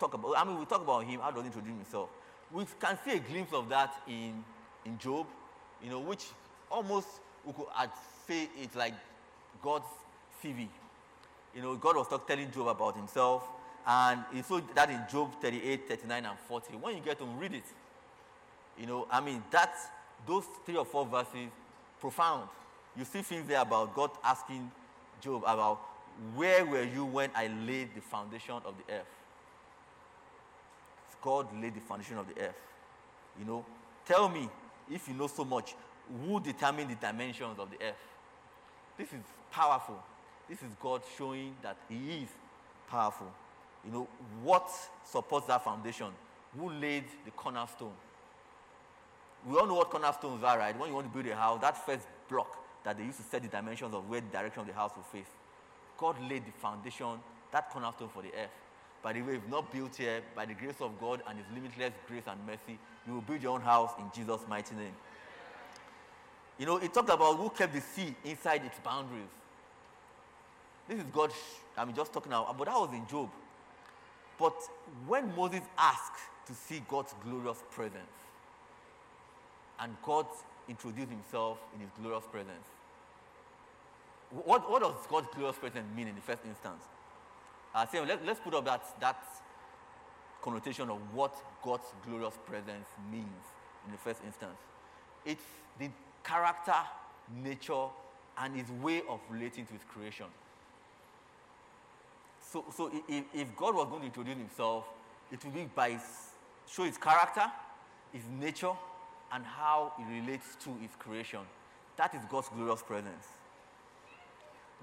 talk 0.00 0.14
about? 0.14 0.34
I 0.36 0.44
mean, 0.44 0.58
we 0.58 0.64
talk 0.64 0.82
about 0.82 1.04
him. 1.04 1.20
How 1.20 1.30
does 1.30 1.42
he 1.42 1.46
introduce 1.46 1.72
himself? 1.72 2.08
We 2.52 2.64
can 2.80 2.98
see 3.04 3.12
a 3.12 3.18
glimpse 3.20 3.52
of 3.52 3.68
that 3.68 3.94
in 4.08 4.44
in 4.84 4.98
Job, 4.98 5.26
you 5.82 5.90
know, 5.90 6.00
which 6.00 6.24
almost 6.70 7.08
we 7.44 7.52
could 7.52 7.66
say 8.26 8.48
it's 8.60 8.74
like 8.74 8.94
God's 9.62 9.86
CV. 10.42 10.68
You 11.54 11.62
know, 11.62 11.76
God 11.76 11.96
was 11.96 12.08
talk, 12.08 12.26
telling 12.26 12.50
Job 12.50 12.66
about 12.68 12.96
himself, 12.96 13.44
and 13.86 14.24
he 14.32 14.42
saw 14.42 14.60
that 14.74 14.90
in 14.90 15.00
Job 15.10 15.30
38, 15.40 15.88
39, 15.88 16.24
and 16.24 16.38
40. 16.48 16.74
When 16.76 16.96
you 16.96 17.02
get 17.02 17.18
to 17.18 17.24
read 17.24 17.54
it, 17.54 17.64
you 18.78 18.86
know, 18.86 19.06
I 19.10 19.20
mean, 19.20 19.42
that 19.52 19.72
those 20.26 20.44
three 20.66 20.76
or 20.76 20.84
four 20.84 21.06
verses, 21.06 21.50
profound. 22.00 22.48
You 22.96 23.04
see 23.04 23.22
things 23.22 23.48
there 23.48 23.60
about 23.60 23.94
God 23.94 24.10
asking 24.22 24.70
Job 25.20 25.42
about 25.46 25.80
where 26.34 26.64
were 26.64 26.82
you 26.82 27.04
when 27.04 27.30
I 27.34 27.48
laid 27.66 27.94
the 27.94 28.00
foundation 28.00 28.54
of 28.64 28.74
the 28.76 28.94
earth? 28.94 29.06
God 31.22 31.48
laid 31.60 31.74
the 31.74 31.80
foundation 31.80 32.18
of 32.18 32.26
the 32.28 32.40
earth. 32.40 32.60
You 33.38 33.46
know, 33.46 33.64
tell 34.06 34.28
me 34.28 34.48
if 34.90 35.08
you 35.08 35.14
know 35.14 35.26
so 35.26 35.44
much, 35.44 35.74
who 36.26 36.38
determined 36.40 36.90
the 36.90 36.94
dimensions 36.96 37.58
of 37.58 37.70
the 37.70 37.84
earth? 37.84 37.94
This 38.98 39.08
is 39.08 39.20
powerful. 39.50 40.02
This 40.48 40.58
is 40.58 40.68
God 40.80 41.02
showing 41.16 41.54
that 41.62 41.76
He 41.88 42.22
is 42.22 42.28
powerful. 42.88 43.32
You 43.84 43.92
know, 43.92 44.08
what 44.42 44.70
supports 45.04 45.46
that 45.46 45.64
foundation? 45.64 46.08
Who 46.58 46.70
laid 46.70 47.04
the 47.24 47.30
cornerstone? 47.30 47.92
We 49.46 49.56
all 49.56 49.66
know 49.66 49.74
what 49.74 49.90
cornerstones 49.90 50.42
are, 50.44 50.58
right? 50.58 50.78
When 50.78 50.88
you 50.88 50.94
want 50.94 51.06
to 51.06 51.12
build 51.12 51.26
a 51.32 51.36
house, 51.36 51.60
that 51.60 51.84
first 51.84 52.06
block 52.28 52.56
that 52.84 52.96
they 52.96 53.04
used 53.04 53.18
to 53.18 53.24
set 53.24 53.42
the 53.42 53.48
dimensions 53.48 53.94
of 53.94 54.08
where 54.08 54.20
the 54.20 54.28
direction 54.28 54.60
of 54.60 54.66
the 54.66 54.72
house 54.72 54.92
will 54.94 55.02
face. 55.04 55.30
God 55.98 56.16
laid 56.28 56.46
the 56.46 56.52
foundation, 56.52 57.18
that 57.52 57.70
cornerstone 57.70 58.08
for 58.08 58.22
the 58.22 58.28
earth. 58.28 58.50
By 59.02 59.12
the 59.12 59.22
way, 59.22 59.36
if 59.36 59.46
not 59.48 59.70
built 59.70 59.96
here, 59.96 60.22
by 60.34 60.46
the 60.46 60.54
grace 60.54 60.80
of 60.80 60.98
God 60.98 61.22
and 61.28 61.38
His 61.38 61.46
limitless 61.54 61.92
grace 62.08 62.22
and 62.26 62.40
mercy, 62.46 62.78
you 63.06 63.14
will 63.14 63.20
build 63.20 63.42
your 63.42 63.52
own 63.52 63.60
house 63.60 63.92
in 63.98 64.04
Jesus' 64.14 64.40
mighty 64.48 64.74
name. 64.74 64.94
You 66.58 66.66
know, 66.66 66.76
it 66.76 66.94
talked 66.94 67.10
about 67.10 67.36
who 67.36 67.50
kept 67.50 67.74
the 67.74 67.80
sea 67.80 68.14
inside 68.24 68.64
its 68.64 68.78
boundaries. 68.78 69.28
This 70.88 70.98
is 70.98 71.04
God, 71.12 71.30
I 71.76 71.84
mean, 71.84 71.94
just 71.94 72.12
talking 72.12 72.30
now, 72.30 72.54
but 72.56 72.66
that 72.66 72.74
was 72.74 72.92
in 72.92 73.06
Job. 73.06 73.30
But 74.38 74.54
when 75.06 75.34
Moses 75.34 75.62
asked 75.76 76.20
to 76.46 76.54
see 76.54 76.82
God's 76.88 77.14
glorious 77.22 77.62
presence, 77.70 77.98
and 79.80 79.94
God 80.02 80.26
introduced 80.68 81.10
himself 81.10 81.58
in 81.74 81.80
his 81.80 81.90
glorious 82.00 82.24
presence, 82.30 82.68
what, 84.44 84.70
what 84.70 84.82
does 84.82 85.06
God's 85.08 85.28
glorious 85.34 85.56
presence 85.58 85.86
mean 85.94 86.08
in 86.08 86.14
the 86.14 86.20
first 86.20 86.40
instance? 86.44 86.82
Uh, 87.74 87.86
so 87.86 88.02
let, 88.02 88.24
let's 88.24 88.40
put 88.40 88.54
up 88.54 88.64
that, 88.64 88.82
that 89.00 89.22
connotation 90.42 90.90
of 90.90 90.98
what 91.14 91.34
God's 91.62 91.86
glorious 92.06 92.34
presence 92.46 92.88
means 93.10 93.44
in 93.86 93.92
the 93.92 93.98
first 93.98 94.20
instance. 94.24 94.58
It's 95.24 95.44
the 95.78 95.88
character, 96.22 96.74
nature, 97.42 97.86
and 98.38 98.56
his 98.56 98.70
way 98.82 99.02
of 99.08 99.20
relating 99.30 99.66
to 99.66 99.72
his 99.72 99.82
creation. 99.88 100.26
So, 102.40 102.64
so 102.76 102.90
if, 103.08 103.24
if 103.34 103.56
God 103.56 103.74
was 103.74 103.88
going 103.88 104.00
to 104.00 104.06
introduce 104.06 104.36
himself, 104.36 104.84
it 105.32 105.44
would 105.44 105.54
be 105.54 105.68
by 105.74 105.90
his, 105.90 106.02
show 106.68 106.84
his 106.84 106.98
character, 106.98 107.44
his 108.12 108.22
nature, 108.40 108.72
and 109.32 109.44
how 109.44 109.92
he 109.98 110.20
relates 110.20 110.56
to 110.64 110.70
his 110.80 110.90
creation. 110.98 111.40
That 111.96 112.14
is 112.14 112.20
God's 112.30 112.48
glorious 112.48 112.82
presence. 112.82 113.26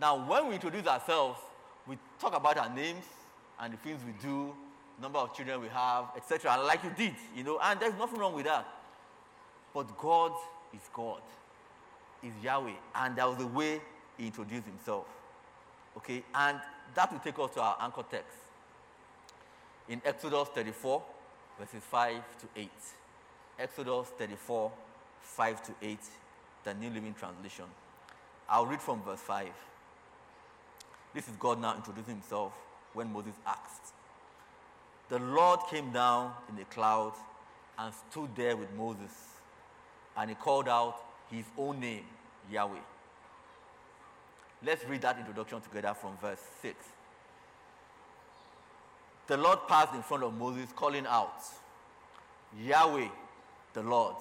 Now, 0.02 0.16
when 0.16 0.48
we 0.48 0.56
introduce 0.56 0.88
ourselves, 0.88 1.40
we 1.88 1.96
talk 2.20 2.36
about 2.36 2.58
our 2.58 2.74
names 2.74 3.06
and 3.60 3.72
the 3.72 3.78
things 3.78 4.02
we 4.04 4.14
do, 4.14 4.52
number 5.00 5.20
of 5.20 5.36
children 5.36 5.62
we 5.62 5.68
have, 5.68 6.06
etc. 6.18 6.60
Like 6.66 6.84
you 6.84 6.92
did, 6.98 7.14
you 7.36 7.44
know, 7.44 7.60
and 7.62 7.80
there's 7.80 7.94
nothing 8.00 8.18
wrong 8.18 8.34
with 8.34 8.46
that. 8.46 8.66
But 9.72 9.96
God 10.00 10.32
is 10.74 10.82
God, 10.92 11.22
is 12.24 12.34
Yahweh, 12.44 12.74
and 12.96 13.16
there 13.16 13.28
was 13.28 13.40
a 13.44 13.46
way 13.46 13.80
He 14.18 14.26
introduced 14.26 14.66
Himself. 14.66 15.06
Okay, 15.98 16.24
and 16.34 16.60
that 16.96 17.12
will 17.12 17.20
take 17.20 17.38
us 17.38 17.52
to 17.52 17.62
our 17.62 17.78
anchor 17.80 18.04
text 18.10 18.38
in 19.88 20.02
Exodus 20.04 20.48
34, 20.56 21.04
verses 21.60 21.84
5 21.84 22.16
to 22.40 22.60
8. 22.60 22.70
Exodus 23.60 24.08
34, 24.18 24.72
5 25.22 25.64
to 25.64 25.72
8, 25.80 26.00
the 26.64 26.74
New 26.74 26.90
Living 26.90 27.14
Translation. 27.14 27.66
I'll 28.50 28.66
read 28.66 28.82
from 28.82 29.04
verse 29.04 29.20
5. 29.20 29.48
This 31.14 31.28
is 31.28 31.36
God 31.40 31.60
now 31.62 31.76
introducing 31.76 32.16
himself 32.16 32.54
when 32.94 33.12
Moses 33.12 33.34
asked. 33.46 33.94
The 35.10 35.20
Lord 35.20 35.60
came 35.70 35.92
down 35.92 36.34
in 36.50 36.62
a 36.62 36.66
cloud 36.66 37.14
and 37.78 37.94
stood 38.10 38.30
there 38.36 38.56
with 38.56 38.72
Moses, 38.78 39.12
and 40.16 40.30
he 40.30 40.36
called 40.36 40.70
out 40.70 40.96
his 41.30 41.46
own 41.58 41.80
name, 41.82 42.06
Yahweh. 42.50 42.78
Let's 44.66 44.86
read 44.86 45.02
that 45.02 45.18
introduction 45.18 45.60
together 45.62 45.94
from 46.00 46.18
verse 46.22 46.40
6. 46.62 46.76
The 49.28 49.38
Lord 49.38 49.60
passed 49.68 49.94
in 49.94 50.02
front 50.02 50.24
of 50.24 50.34
Moses, 50.34 50.70
calling 50.76 51.06
out, 51.08 51.42
Yahweh, 52.58 53.08
the 53.74 53.84
Lord, 53.84 54.16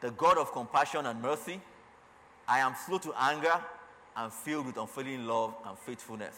the 0.00 0.10
God 0.12 0.38
of 0.38 0.52
compassion 0.52 1.06
and 1.06 1.20
mercy. 1.20 1.60
I 2.48 2.60
am 2.60 2.74
slow 2.86 2.98
to 2.98 3.12
anger 3.18 3.60
and 4.16 4.32
filled 4.32 4.66
with 4.66 4.76
unfailing 4.76 5.26
love 5.26 5.54
and 5.66 5.78
faithfulness. 5.78 6.36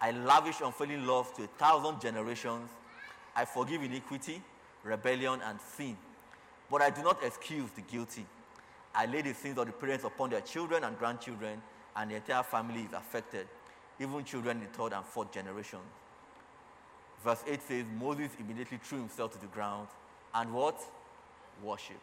I 0.00 0.10
lavish 0.10 0.60
unfailing 0.60 1.06
love 1.06 1.32
to 1.34 1.44
a 1.44 1.46
thousand 1.46 2.00
generations. 2.00 2.70
I 3.34 3.44
forgive 3.44 3.82
iniquity, 3.82 4.42
rebellion, 4.82 5.40
and 5.42 5.58
sin. 5.60 5.96
But 6.70 6.82
I 6.82 6.90
do 6.90 7.02
not 7.02 7.22
excuse 7.22 7.70
the 7.70 7.82
guilty. 7.82 8.26
I 8.94 9.06
lay 9.06 9.22
the 9.22 9.34
sins 9.34 9.58
of 9.58 9.66
the 9.66 9.72
parents 9.72 10.04
upon 10.04 10.30
their 10.30 10.40
children 10.40 10.84
and 10.84 10.98
grandchildren, 10.98 11.62
and 11.94 12.10
the 12.10 12.16
entire 12.16 12.42
family 12.42 12.82
is 12.82 12.92
affected, 12.92 13.46
even 14.00 14.24
children 14.24 14.58
in 14.58 14.64
the 14.64 14.70
third 14.70 14.92
and 14.92 15.04
fourth 15.04 15.32
generation. 15.32 15.78
Verse 17.24 17.42
8 17.46 17.62
says, 17.62 17.84
Moses 17.98 18.30
immediately 18.38 18.78
threw 18.82 18.98
himself 18.98 19.32
to 19.32 19.38
the 19.38 19.46
ground 19.46 19.88
and 20.34 20.52
what? 20.52 20.80
Worshipped. 21.62 22.00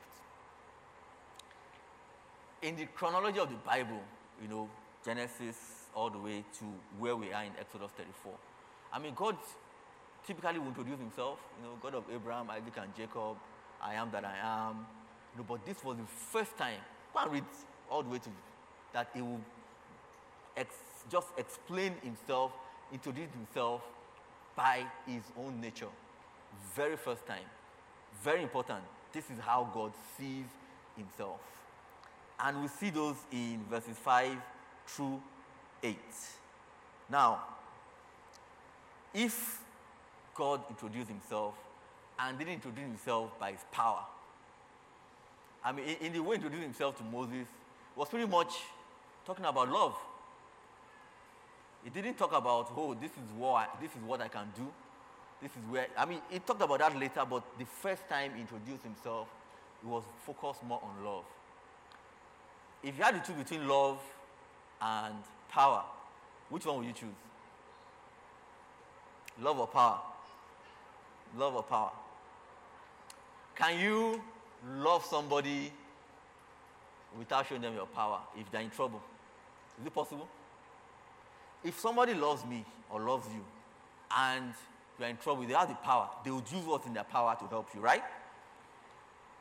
In 2.61 2.75
the 2.75 2.85
chronology 2.87 3.39
of 3.39 3.49
the 3.49 3.55
Bible, 3.57 4.01
you 4.41 4.47
know, 4.47 4.69
Genesis 5.05 5.57
all 5.95 6.09
the 6.09 6.17
way 6.17 6.43
to 6.59 6.65
where 6.97 7.15
we 7.15 7.31
are 7.33 7.43
in 7.43 7.51
Exodus 7.59 7.91
34. 7.97 8.33
I 8.91 8.99
mean, 8.99 9.13
God 9.15 9.37
typically 10.25 10.59
will 10.59 10.67
introduce 10.67 10.99
himself, 10.99 11.39
you 11.59 11.67
know, 11.67 11.75
God 11.81 11.95
of 11.95 12.03
Abraham, 12.13 12.49
Isaac, 12.49 12.73
and 12.77 12.95
Jacob, 12.95 13.37
I 13.81 13.95
am 13.95 14.11
that 14.11 14.23
I 14.23 14.35
am. 14.41 14.85
You 15.33 15.39
know, 15.39 15.45
but 15.47 15.65
this 15.65 15.83
was 15.83 15.97
the 15.97 16.05
first 16.31 16.57
time, 16.57 16.79
go 17.13 17.19
and 17.21 17.31
read 17.31 17.43
all 17.89 18.03
the 18.03 18.09
way 18.09 18.19
to 18.19 18.29
that 18.93 19.09
he 19.13 19.21
will 19.21 19.41
ex- 20.55 20.75
just 21.11 21.27
explain 21.37 21.95
himself, 22.03 22.51
introduce 22.91 23.29
himself 23.31 23.81
by 24.55 24.85
his 25.05 25.23
own 25.37 25.59
nature. 25.59 25.87
Very 26.75 26.95
first 26.95 27.25
time. 27.25 27.45
Very 28.23 28.43
important. 28.43 28.83
This 29.11 29.25
is 29.25 29.39
how 29.39 29.69
God 29.73 29.91
sees 30.17 30.45
himself. 30.95 31.39
And 32.39 32.61
we 32.61 32.67
see 32.67 32.89
those 32.89 33.15
in 33.31 33.61
verses 33.69 33.97
5 33.97 34.37
through 34.87 35.21
8. 35.81 35.97
Now, 37.09 37.43
if 39.13 39.61
God 40.35 40.61
introduced 40.69 41.09
himself 41.09 41.53
and 42.19 42.37
didn't 42.37 42.55
introduce 42.55 42.83
himself 42.83 43.39
by 43.39 43.51
his 43.51 43.61
power, 43.71 44.03
I 45.63 45.71
mean, 45.71 45.85
in, 46.01 46.13
the 46.13 46.19
way 46.21 46.35
he 46.37 46.43
introduced 46.43 46.63
himself 46.63 46.97
to 46.97 47.03
Moses 47.03 47.47
was 47.95 48.09
pretty 48.09 48.27
much 48.27 48.53
talking 49.25 49.45
about 49.45 49.69
love. 49.69 49.95
It 51.85 51.93
didn't 51.93 52.17
talk 52.17 52.33
about, 52.33 52.71
oh, 52.75 52.93
this 52.93 53.11
is 53.11 53.31
what 53.37 53.53
I, 53.53 53.67
this 53.81 53.91
is 53.91 54.01
what 54.05 54.21
I 54.21 54.27
can 54.27 54.47
do. 54.55 54.67
This 55.41 55.51
is 55.51 55.69
where 55.69 55.87
I 55.97 56.05
mean 56.05 56.19
he 56.29 56.39
talked 56.39 56.61
about 56.61 56.79
that 56.79 56.97
later, 56.97 57.23
but 57.29 57.43
the 57.59 57.65
first 57.65 58.07
time 58.07 58.31
he 58.33 58.41
introduced 58.41 58.83
himself, 58.83 59.27
he 59.81 59.87
was 59.89 60.03
focused 60.25 60.63
more 60.63 60.81
on 60.81 61.03
love. 61.03 61.25
If 62.83 62.97
you 62.97 63.03
had 63.03 63.23
to 63.23 63.31
choose 63.31 63.41
between 63.41 63.67
love 63.67 63.99
and 64.81 65.15
power, 65.49 65.83
which 66.49 66.65
one 66.65 66.77
would 66.77 66.85
you 66.85 66.93
choose? 66.93 67.15
Love 69.41 69.59
or 69.59 69.67
power? 69.67 69.99
Love 71.37 71.55
or 71.55 71.63
power? 71.63 71.91
Can 73.55 73.79
you 73.79 74.21
love 74.77 75.05
somebody 75.05 75.71
without 77.17 77.47
showing 77.47 77.61
them 77.61 77.75
your 77.75 77.85
power 77.85 78.19
if 78.37 78.51
they're 78.51 78.61
in 78.61 78.69
trouble? 78.69 79.01
Is 79.79 79.87
it 79.87 79.93
possible? 79.93 80.27
If 81.63 81.79
somebody 81.79 82.13
loves 82.13 82.45
me 82.45 82.65
or 82.89 82.99
loves 82.99 83.27
you 83.33 83.43
and 84.17 84.53
you're 84.99 85.07
in 85.07 85.17
trouble, 85.17 85.43
they 85.43 85.53
have 85.53 85.69
the 85.69 85.75
power, 85.75 86.09
they 86.23 86.31
would 86.31 86.51
use 86.51 86.65
what's 86.65 86.85
in 86.85 86.93
their 86.93 87.05
power 87.05 87.35
to 87.39 87.47
help 87.47 87.69
you, 87.73 87.79
right? 87.79 88.03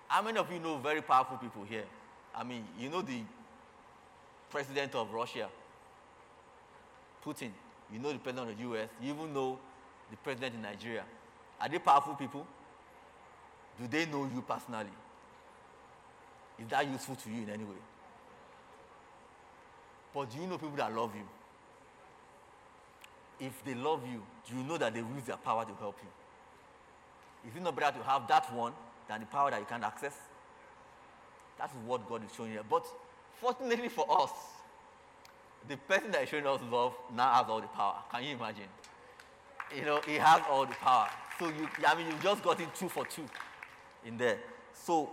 How 0.09 0.23
many 0.23 0.39
of 0.39 0.51
you 0.53 0.61
know 0.61 0.79
very 0.79 1.03
powerful 1.03 1.37
people 1.39 1.65
here? 1.65 1.85
I 2.35 2.45
mean, 2.45 2.65
you 2.79 2.89
know 2.89 3.03
the 3.03 3.21
president 4.51 4.95
of 4.95 5.13
Russia, 5.13 5.49
Putin. 7.25 7.51
You 7.93 7.99
know 7.99 8.13
the 8.13 8.19
president 8.19 8.51
of 8.51 8.57
the 8.57 8.63
US. 8.75 8.89
You 9.01 9.13
even 9.15 9.33
know 9.35 9.59
the 10.11 10.17
president 10.17 10.55
in 10.55 10.63
Nigeria. 10.63 11.05
Are 11.61 11.69
they 11.69 11.79
powerful 11.79 12.15
people? 12.15 12.47
Do 13.79 13.87
they 13.87 14.07
know 14.07 14.25
you 14.25 14.43
personally? 14.43 14.91
Is 16.59 16.67
that 16.69 16.87
useful 16.91 17.17
to 17.17 17.31
you 17.31 17.43
in 17.43 17.51
any 17.51 17.65
way? 17.65 17.81
But 20.15 20.31
do 20.31 20.39
you 20.39 20.47
know 20.47 20.59
people 20.59 20.77
that 20.77 20.95
love 20.95 21.15
you? 21.15 21.27
If 23.47 23.65
they 23.65 23.75
love 23.75 24.03
you, 24.07 24.23
do 24.49 24.57
you 24.57 24.63
know 24.63 24.79
that 24.79 24.95
they 24.95 25.03
will 25.03 25.15
use 25.15 25.25
their 25.25 25.37
power 25.37 25.65
to 25.65 25.75
help 25.75 25.97
you? 26.03 27.51
Is 27.51 27.57
it 27.57 27.63
not 27.63 27.75
better 27.75 27.99
to 27.99 28.05
have 28.05 28.29
that 28.29 28.53
one 28.55 28.73
than 29.09 29.21
the 29.21 29.27
power 29.27 29.51
that 29.51 29.61
you 29.61 29.67
can't 29.67 29.83
access? 29.83 30.15
That 31.59 31.71
is 31.71 31.77
what 31.87 32.09
God 32.09 32.25
is 32.25 32.31
showing 32.35 32.53
here. 32.53 32.63
But 32.69 32.87
fortunately 33.41 33.89
for 33.89 34.07
us, 34.23 34.31
the 35.69 35.77
person 35.77 36.11
that 36.13 36.23
is 36.25 36.29
showing 36.29 36.47
us 36.47 36.61
love 36.71 36.95
now 37.15 37.33
has 37.35 37.47
all 37.49 37.61
the 37.61 37.69
power. 37.69 37.97
Can 38.11 38.25
you 38.25 38.35
imagine? 38.37 38.69
You 39.77 39.85
know, 39.85 40.01
he 40.07 40.15
has 40.15 40.43
all 40.51 40.67
the 40.67 40.75
power. 40.75 41.09
So 41.39 41.49
you, 41.49 41.69
I 41.87 41.95
mean—you've 41.95 42.23
just 42.23 42.43
got 42.43 42.61
in 42.61 42.69
two 42.75 42.89
for 42.89 43.07
two 43.07 43.25
in 44.05 44.19
there. 44.19 44.39
So 44.75 45.11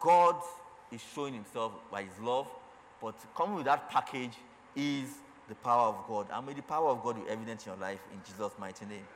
God 0.00 0.36
is 0.90 1.00
showing 1.14 1.34
himself 1.34 1.72
by 1.90 2.02
his 2.02 2.18
love, 2.20 2.46
but 3.00 3.14
coming 3.34 3.56
with 3.56 3.64
that 3.64 3.88
package 3.90 4.32
is 4.76 5.08
the 5.48 5.54
power 5.56 5.88
of 5.88 6.06
God. 6.06 6.26
And 6.32 6.46
may 6.46 6.52
the 6.52 6.62
power 6.62 6.88
of 6.90 7.02
God 7.02 7.16
be 7.16 7.30
evident 7.30 7.66
in 7.66 7.72
your 7.72 7.80
life 7.80 8.00
in 8.12 8.20
Jesus' 8.26 8.52
mighty 8.58 8.84
name. 8.86 9.06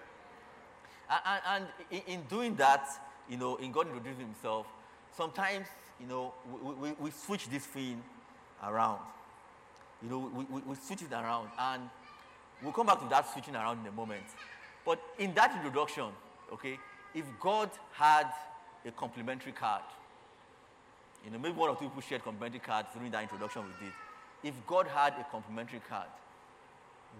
And, 1.10 1.40
and, 1.46 1.66
and 1.90 2.02
in 2.06 2.22
doing 2.22 2.56
that, 2.56 2.88
you 3.28 3.36
know, 3.36 3.56
in 3.56 3.72
God 3.72 3.86
introducing 3.88 4.26
himself, 4.26 4.66
sometimes, 5.16 5.66
you 6.00 6.06
know, 6.06 6.32
we, 6.62 6.72
we, 6.74 6.92
we 7.00 7.10
switch 7.10 7.48
this 7.48 7.64
thing 7.64 8.02
around. 8.62 9.00
You 10.02 10.10
know, 10.10 10.18
we, 10.18 10.44
we, 10.44 10.60
we 10.62 10.74
switch 10.76 11.02
it 11.02 11.12
around. 11.12 11.48
And 11.58 11.82
we'll 12.62 12.72
come 12.72 12.86
back 12.86 13.00
to 13.00 13.08
that 13.08 13.32
switching 13.32 13.54
around 13.54 13.80
in 13.80 13.86
a 13.86 13.92
moment. 13.92 14.24
But 14.84 15.00
in 15.18 15.34
that 15.34 15.54
introduction, 15.56 16.06
okay, 16.52 16.78
if 17.14 17.24
God 17.40 17.70
had 17.92 18.26
a 18.86 18.90
complimentary 18.92 19.52
card, 19.52 19.82
you 21.24 21.30
know, 21.30 21.38
maybe 21.38 21.54
one 21.54 21.70
or 21.70 21.76
two 21.76 21.86
people 21.86 22.02
shared 22.02 22.22
complimentary 22.22 22.60
cards 22.60 22.88
during 22.94 23.10
that 23.10 23.22
introduction 23.22 23.62
we 23.64 23.86
did. 23.86 23.94
If 24.44 24.54
God 24.66 24.86
had 24.86 25.14
a 25.18 25.26
complimentary 25.30 25.80
card, 25.88 26.06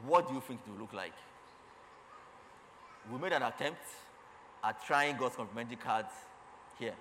what 0.06 0.28
do 0.28 0.34
you 0.34 0.42
think 0.46 0.60
it 0.66 0.70
would 0.70 0.80
look 0.80 0.92
like? 0.92 1.14
We 3.10 3.18
made 3.18 3.32
an 3.32 3.42
attempt 3.42 3.80
at 4.62 4.84
trying 4.84 5.16
God's 5.16 5.36
complimentary 5.36 5.76
cards 5.76 6.10
here. 6.78 6.94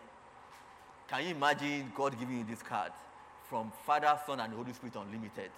Can 1.07 1.23
you 1.23 1.35
imagine 1.35 1.91
God 1.95 2.17
giving 2.19 2.39
you 2.39 2.45
this 2.49 2.63
card 2.63 2.91
from 3.47 3.71
Father, 3.85 4.17
Son, 4.25 4.39
and 4.39 4.51
Holy 4.53 4.73
Spirit 4.73 4.95
Unlimited, 4.95 5.51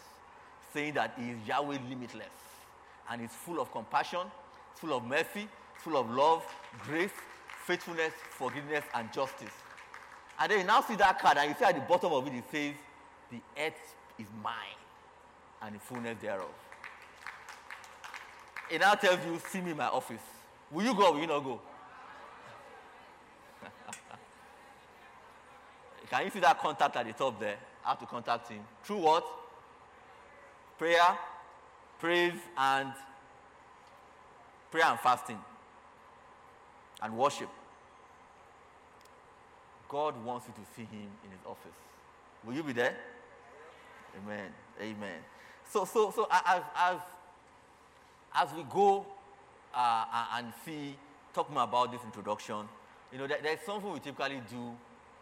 saying 0.73 0.93
that 0.95 1.13
He 1.17 1.29
is 1.31 1.37
Yahweh 1.47 1.77
limitless 1.89 2.27
and 3.09 3.21
is 3.21 3.31
full 3.31 3.61
of 3.61 3.71
compassion, 3.71 4.27
full 4.75 4.93
of 4.93 5.05
mercy, 5.05 5.47
full 5.77 5.95
of 5.95 6.09
love, 6.09 6.43
grace, 6.83 7.11
faithfulness, 7.65 8.13
forgiveness, 8.31 8.83
and 8.93 9.11
justice. 9.13 9.53
And 10.39 10.51
then 10.51 10.59
you 10.59 10.65
now 10.65 10.81
see 10.81 10.95
that 10.95 11.19
card, 11.19 11.37
and 11.37 11.49
you 11.49 11.55
see 11.57 11.65
at 11.65 11.75
the 11.75 11.81
bottom 11.81 12.11
of 12.11 12.27
it, 12.27 12.33
it 12.33 12.43
says, 12.51 12.73
The 13.31 13.39
earth 13.57 13.95
is 14.19 14.25
mine, 14.43 14.53
and 15.61 15.75
the 15.75 15.79
fullness 15.79 16.17
thereof. 16.21 16.49
It 18.69 18.81
now 18.81 18.95
tells 18.95 19.19
you, 19.25 19.39
See 19.49 19.61
me 19.61 19.71
in 19.71 19.77
my 19.77 19.87
office. 19.87 20.21
Will 20.71 20.83
you 20.83 20.93
go 20.93 21.07
or 21.07 21.13
will 21.13 21.21
you 21.21 21.27
not 21.27 21.43
go? 21.43 21.61
Can 26.09 26.25
you 26.25 26.31
see 26.31 26.39
that 26.39 26.59
contact 26.59 26.95
at 26.95 27.05
the 27.05 27.13
top 27.13 27.39
there? 27.39 27.57
How 27.81 27.93
to 27.93 28.05
contact 28.05 28.49
him? 28.49 28.61
Through 28.83 28.97
what? 28.97 29.25
Prayer, 30.77 31.17
praise, 31.99 32.39
and 32.57 32.93
prayer 34.71 34.85
and 34.85 34.99
fasting 34.99 35.39
and 37.01 37.17
worship. 37.17 37.49
God 39.89 40.23
wants 40.23 40.47
you 40.47 40.53
to 40.53 40.69
see 40.75 40.83
him 40.83 41.07
in 41.23 41.31
his 41.31 41.39
office. 41.45 41.75
Will 42.45 42.53
you 42.53 42.63
be 42.63 42.73
there? 42.73 42.95
Amen. 44.17 44.51
Amen. 44.81 45.19
So, 45.69 45.85
so, 45.85 46.11
so 46.11 46.27
as, 46.31 46.61
as, 46.75 46.97
as 48.33 48.53
we 48.55 48.63
go 48.63 49.05
uh, 49.73 50.05
and 50.35 50.53
see, 50.65 50.95
talk 51.33 51.51
more 51.51 51.63
about 51.63 51.91
this 51.91 52.01
introduction, 52.03 52.67
you 53.11 53.17
know, 53.17 53.27
there, 53.27 53.39
there's 53.41 53.61
something 53.65 53.91
we 53.91 53.99
typically 53.99 54.41
do 54.49 54.75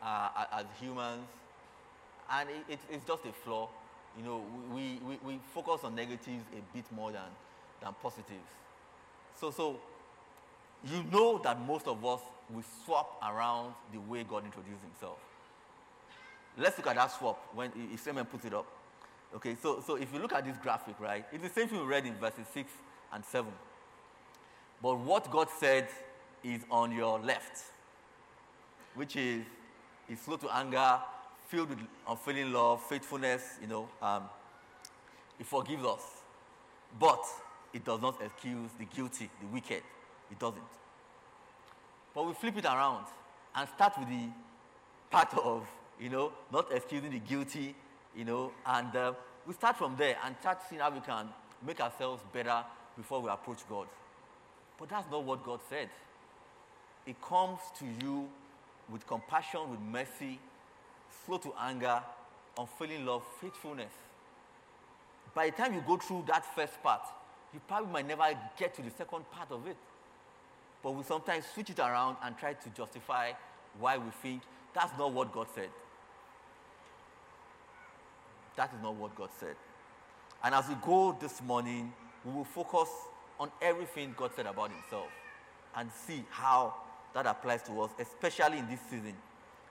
uh, 0.05 0.45
as 0.53 0.65
humans, 0.79 1.25
and 2.31 2.49
it, 2.49 2.73
it, 2.73 2.79
it's 2.91 3.05
just 3.05 3.25
a 3.25 3.31
flaw. 3.31 3.67
You 4.17 4.23
know, 4.23 4.43
we, 4.73 4.99
we, 5.05 5.19
we 5.25 5.39
focus 5.53 5.81
on 5.83 5.95
negatives 5.95 6.45
a 6.53 6.75
bit 6.75 6.85
more 6.91 7.11
than, 7.11 7.21
than 7.81 7.93
positives. 8.01 8.49
So, 9.39 9.51
so 9.51 9.79
you 10.85 11.03
know 11.11 11.39
that 11.39 11.59
most 11.65 11.87
of 11.87 12.05
us 12.05 12.21
will 12.53 12.63
swap 12.85 13.21
around 13.23 13.73
the 13.91 13.99
way 13.99 14.23
God 14.23 14.45
introduced 14.45 14.81
himself. 14.81 15.17
Let's 16.57 16.77
look 16.77 16.87
at 16.87 16.95
that 16.95 17.11
swap 17.11 17.49
when 17.53 17.71
Simon 17.97 18.25
puts 18.25 18.45
it 18.45 18.53
up. 18.53 18.65
Okay, 19.35 19.57
so, 19.61 19.83
so 19.85 19.95
if 19.95 20.13
you 20.13 20.19
look 20.19 20.31
at 20.31 20.45
this 20.45 20.55
graphic, 20.57 20.97
right, 20.99 21.25
it's 21.33 21.43
the 21.43 21.49
same 21.49 21.67
thing 21.67 21.79
we 21.79 21.85
read 21.85 22.05
in 22.05 22.15
verses 22.15 22.45
6 22.53 22.71
and 23.11 23.25
7. 23.25 23.51
But 24.81 24.99
what 24.99 25.29
God 25.29 25.49
said 25.59 25.89
is 26.43 26.61
on 26.71 26.91
your 26.91 27.19
left, 27.19 27.63
which 28.93 29.17
is, 29.17 29.43
is 30.09 30.19
slow 30.21 30.37
to 30.37 30.55
anger, 30.55 30.99
filled 31.47 31.69
with 31.69 31.79
unfailing 32.07 32.51
love, 32.51 32.81
faithfulness, 32.83 33.57
you 33.61 33.67
know, 33.67 33.89
um, 34.01 34.23
it 35.39 35.45
forgives 35.45 35.83
us. 35.83 36.01
But 36.99 37.23
it 37.73 37.83
does 37.83 38.01
not 38.01 38.21
excuse 38.21 38.71
the 38.79 38.85
guilty, 38.85 39.29
the 39.41 39.47
wicked. 39.47 39.83
It 40.31 40.39
doesn't. 40.39 40.61
But 42.13 42.25
we 42.25 42.33
flip 42.33 42.57
it 42.57 42.65
around 42.65 43.05
and 43.55 43.67
start 43.75 43.93
with 43.99 44.07
the 44.07 44.29
part 45.11 45.33
of, 45.37 45.67
you 45.99 46.09
know, 46.09 46.31
not 46.51 46.71
excusing 46.71 47.11
the 47.11 47.19
guilty, 47.19 47.75
you 48.15 48.25
know, 48.25 48.51
and 48.65 48.95
uh, 48.95 49.13
we 49.45 49.53
start 49.53 49.77
from 49.77 49.95
there 49.97 50.17
and 50.25 50.35
start 50.39 50.59
seeing 50.69 50.81
how 50.81 50.89
we 50.89 51.01
can 51.01 51.27
make 51.65 51.81
ourselves 51.81 52.23
better 52.33 52.63
before 52.95 53.21
we 53.21 53.29
approach 53.29 53.59
God. 53.69 53.87
But 54.79 54.89
that's 54.89 55.09
not 55.11 55.23
what 55.23 55.43
God 55.43 55.59
said. 55.69 55.89
It 57.05 57.21
comes 57.21 57.59
to 57.79 57.85
you 57.85 58.29
with 58.91 59.05
compassion, 59.07 59.61
with 59.69 59.79
mercy, 59.79 60.39
slow 61.25 61.37
to 61.37 61.53
anger, 61.59 62.01
unfailing 62.57 63.05
love, 63.05 63.23
faithfulness. 63.41 63.91
By 65.33 65.49
the 65.49 65.57
time 65.57 65.73
you 65.73 65.83
go 65.85 65.97
through 65.97 66.25
that 66.27 66.45
first 66.55 66.81
part, 66.81 67.01
you 67.53 67.59
probably 67.67 67.91
might 67.91 68.07
never 68.07 68.23
get 68.57 68.73
to 68.75 68.81
the 68.81 68.91
second 68.91 69.29
part 69.31 69.51
of 69.51 69.67
it. 69.67 69.77
But 70.83 70.91
we 70.91 71.03
sometimes 71.03 71.45
switch 71.53 71.69
it 71.69 71.79
around 71.79 72.17
and 72.23 72.37
try 72.37 72.53
to 72.53 72.69
justify 72.69 73.31
why 73.79 73.97
we 73.97 74.09
think 74.21 74.41
that's 74.73 74.97
not 74.97 75.11
what 75.11 75.31
God 75.31 75.47
said. 75.55 75.69
That 78.55 78.71
is 78.73 78.81
not 78.81 78.95
what 78.95 79.15
God 79.15 79.29
said. 79.39 79.55
And 80.43 80.53
as 80.53 80.67
we 80.67 80.75
go 80.75 81.17
this 81.19 81.41
morning, 81.41 81.91
we 82.23 82.33
will 82.33 82.45
focus 82.45 82.89
on 83.39 83.51
everything 83.61 84.13
God 84.15 84.31
said 84.35 84.45
about 84.45 84.71
Himself 84.71 85.07
and 85.75 85.89
see 85.91 86.23
how 86.29 86.75
that 87.15 87.25
applies 87.25 87.63
to 87.63 87.81
us, 87.81 87.91
especially 87.97 88.59
in 88.59 88.67
this 88.67 88.81
season 88.89 89.13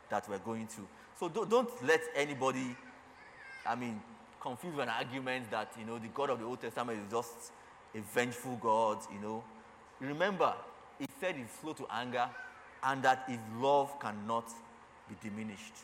that 0.08 0.26
we're 0.28 0.38
going 0.38 0.66
through. 0.66 0.88
So 1.20 1.28
don't, 1.28 1.48
don't 1.48 1.70
let 1.86 2.00
anybody, 2.16 2.74
I 3.66 3.76
mean, 3.76 4.00
confuse 4.40 4.78
an 4.78 4.88
argument 4.88 5.50
that, 5.50 5.70
you 5.78 5.84
know, 5.84 5.98
the 5.98 6.08
God 6.08 6.30
of 6.30 6.40
the 6.40 6.46
Old 6.46 6.60
Testament 6.60 6.98
is 7.04 7.12
just 7.12 7.52
a 7.94 8.00
vengeful 8.00 8.56
God, 8.56 8.98
you 9.12 9.20
know. 9.20 9.44
Remember, 10.00 10.54
he 10.98 11.06
said 11.20 11.36
he's 11.36 11.46
slow 11.60 11.74
to 11.74 11.86
anger 11.92 12.28
and 12.82 13.02
that 13.02 13.24
his 13.28 13.38
love 13.58 14.00
cannot 14.00 14.48
be 15.08 15.28
diminished. 15.28 15.74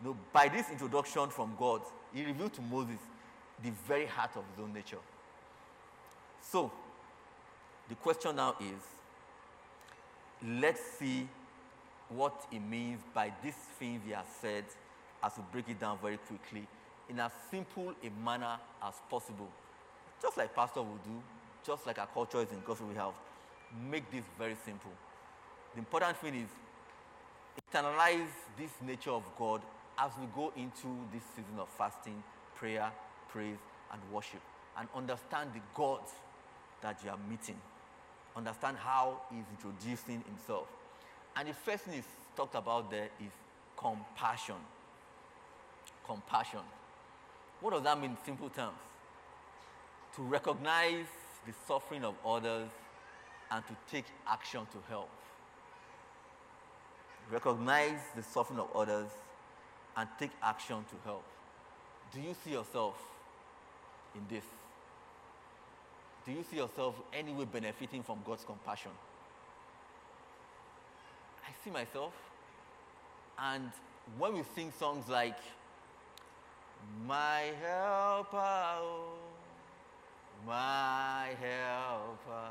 You 0.00 0.10
know, 0.10 0.16
by 0.34 0.48
this 0.48 0.70
introduction 0.70 1.30
from 1.30 1.54
God, 1.58 1.80
he 2.12 2.24
revealed 2.26 2.52
to 2.54 2.62
Moses 2.62 2.98
the 3.64 3.70
very 3.86 4.06
heart 4.06 4.30
of 4.36 4.44
his 4.54 4.62
own 4.62 4.74
nature. 4.74 4.98
So, 6.42 6.70
the 7.88 7.94
question 7.96 8.36
now 8.36 8.54
is 8.60 8.97
let's 10.46 10.80
see 10.98 11.28
what 12.08 12.46
it 12.52 12.60
means 12.60 13.00
by 13.14 13.32
these 13.42 13.54
things 13.78 14.00
he 14.06 14.12
has 14.12 14.26
said 14.40 14.64
as 15.22 15.32
we 15.36 15.42
break 15.52 15.68
it 15.68 15.80
down 15.80 15.98
very 16.00 16.16
quickly 16.16 16.66
in 17.08 17.18
as 17.20 17.32
simple 17.50 17.94
a 18.04 18.24
manner 18.24 18.58
as 18.82 18.94
possible. 19.10 19.48
Just 20.22 20.36
like 20.36 20.54
Pastor 20.54 20.80
will 20.80 21.00
do, 21.04 21.22
just 21.66 21.86
like 21.86 21.98
our 21.98 22.06
culture 22.06 22.40
is 22.40 22.50
in 22.50 22.60
Gospel 22.66 22.86
we 22.88 22.94
have. 22.94 23.12
Make 23.90 24.10
this 24.10 24.24
very 24.38 24.56
simple. 24.64 24.90
The 25.74 25.80
important 25.80 26.16
thing 26.18 26.34
is 26.34 26.48
internalize 27.72 28.28
this 28.58 28.70
nature 28.86 29.10
of 29.10 29.24
God 29.38 29.62
as 29.98 30.12
we 30.20 30.26
go 30.34 30.52
into 30.56 30.88
this 31.12 31.22
season 31.34 31.58
of 31.58 31.68
fasting, 31.70 32.22
prayer, 32.54 32.90
praise, 33.28 33.58
and 33.92 34.00
worship. 34.12 34.40
And 34.78 34.88
understand 34.94 35.50
the 35.54 35.60
God 35.74 36.00
that 36.82 37.02
you 37.04 37.10
are 37.10 37.18
meeting. 37.28 37.60
Understand 38.36 38.76
how 38.76 39.22
he's 39.30 39.44
introducing 39.50 40.22
himself. 40.22 40.68
And 41.36 41.48
the 41.48 41.54
first 41.54 41.84
thing 41.84 41.94
he's 41.94 42.04
talked 42.36 42.54
about 42.54 42.90
there 42.90 43.08
is 43.20 43.32
compassion. 43.76 44.56
Compassion. 46.06 46.60
What 47.60 47.72
does 47.72 47.82
that 47.82 48.00
mean 48.00 48.12
in 48.12 48.16
simple 48.24 48.48
terms? 48.48 48.78
To 50.16 50.22
recognize 50.22 51.06
the 51.46 51.52
suffering 51.66 52.04
of 52.04 52.14
others 52.24 52.68
and 53.50 53.64
to 53.66 53.76
take 53.90 54.04
action 54.26 54.60
to 54.72 54.78
help. 54.88 55.10
Recognize 57.30 58.00
the 58.16 58.22
suffering 58.22 58.58
of 58.60 58.68
others 58.74 59.08
and 59.96 60.08
take 60.18 60.30
action 60.42 60.76
to 60.76 60.96
help. 61.04 61.24
Do 62.12 62.20
you 62.20 62.34
see 62.44 62.52
yourself 62.52 62.94
in 64.14 64.22
this? 64.34 64.44
Do 66.28 66.34
you 66.34 66.44
see 66.50 66.58
yourself 66.58 66.94
anyway 67.10 67.46
benefiting 67.50 68.02
from 68.02 68.18
God's 68.22 68.44
compassion? 68.44 68.90
I 71.42 71.52
see 71.64 71.70
myself. 71.70 72.12
And 73.38 73.70
when 74.18 74.34
we 74.34 74.42
sing 74.54 74.70
songs 74.78 75.08
like, 75.08 75.38
My 77.06 77.44
helper, 77.62 78.36
oh, 78.36 79.14
my 80.46 81.28
helper, 81.40 82.50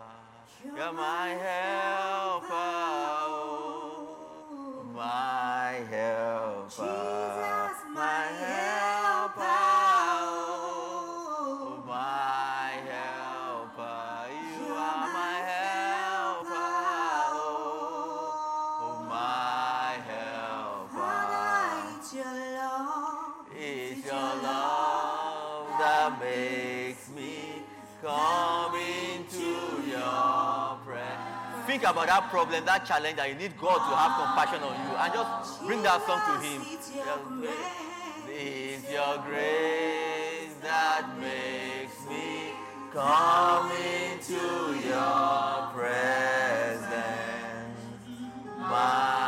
you're 0.66 0.94
my 0.94 1.30
helper, 1.30 2.50
oh, 3.30 4.08
my 4.96 5.78
oh, 5.80 5.86
helper, 5.86 6.68
Jesus, 6.70 7.37
about 31.88 32.08
that 32.08 32.30
problem, 32.30 32.66
that 32.66 32.86
challenge 32.86 33.16
that 33.16 33.30
you 33.30 33.36
need 33.36 33.58
God 33.58 33.78
to 33.78 33.96
have 33.96 34.12
compassion 34.20 34.62
on 34.64 34.76
you 34.84 34.96
and 34.96 35.14
just 35.14 35.62
bring 35.66 35.82
that 35.84 36.06
song 36.06 36.22
to 36.28 36.34
Him. 36.44 36.62
It's 38.30 38.92
your 38.92 39.18
grace. 39.26 40.54
That 40.62 41.08
makes 41.20 42.06
me 42.10 42.52
come 42.92 43.72
into 43.72 44.42
your 44.86 45.72
presence. 45.74 46.92
My 48.60 49.27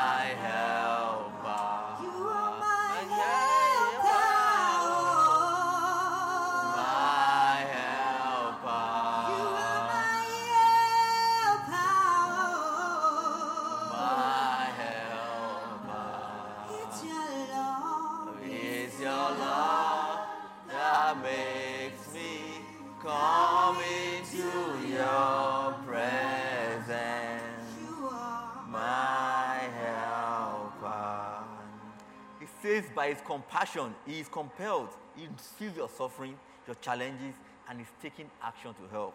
his 33.10 33.22
compassion, 33.26 33.94
he 34.06 34.20
is 34.20 34.28
compelled. 34.28 34.90
He 35.16 35.28
sees 35.58 35.76
your 35.76 35.90
suffering, 35.90 36.38
your 36.66 36.76
challenges, 36.76 37.36
and 37.70 37.82
is 37.82 37.88
taking 38.02 38.30
action 38.42 38.74
to 38.74 38.82
help. 38.92 39.14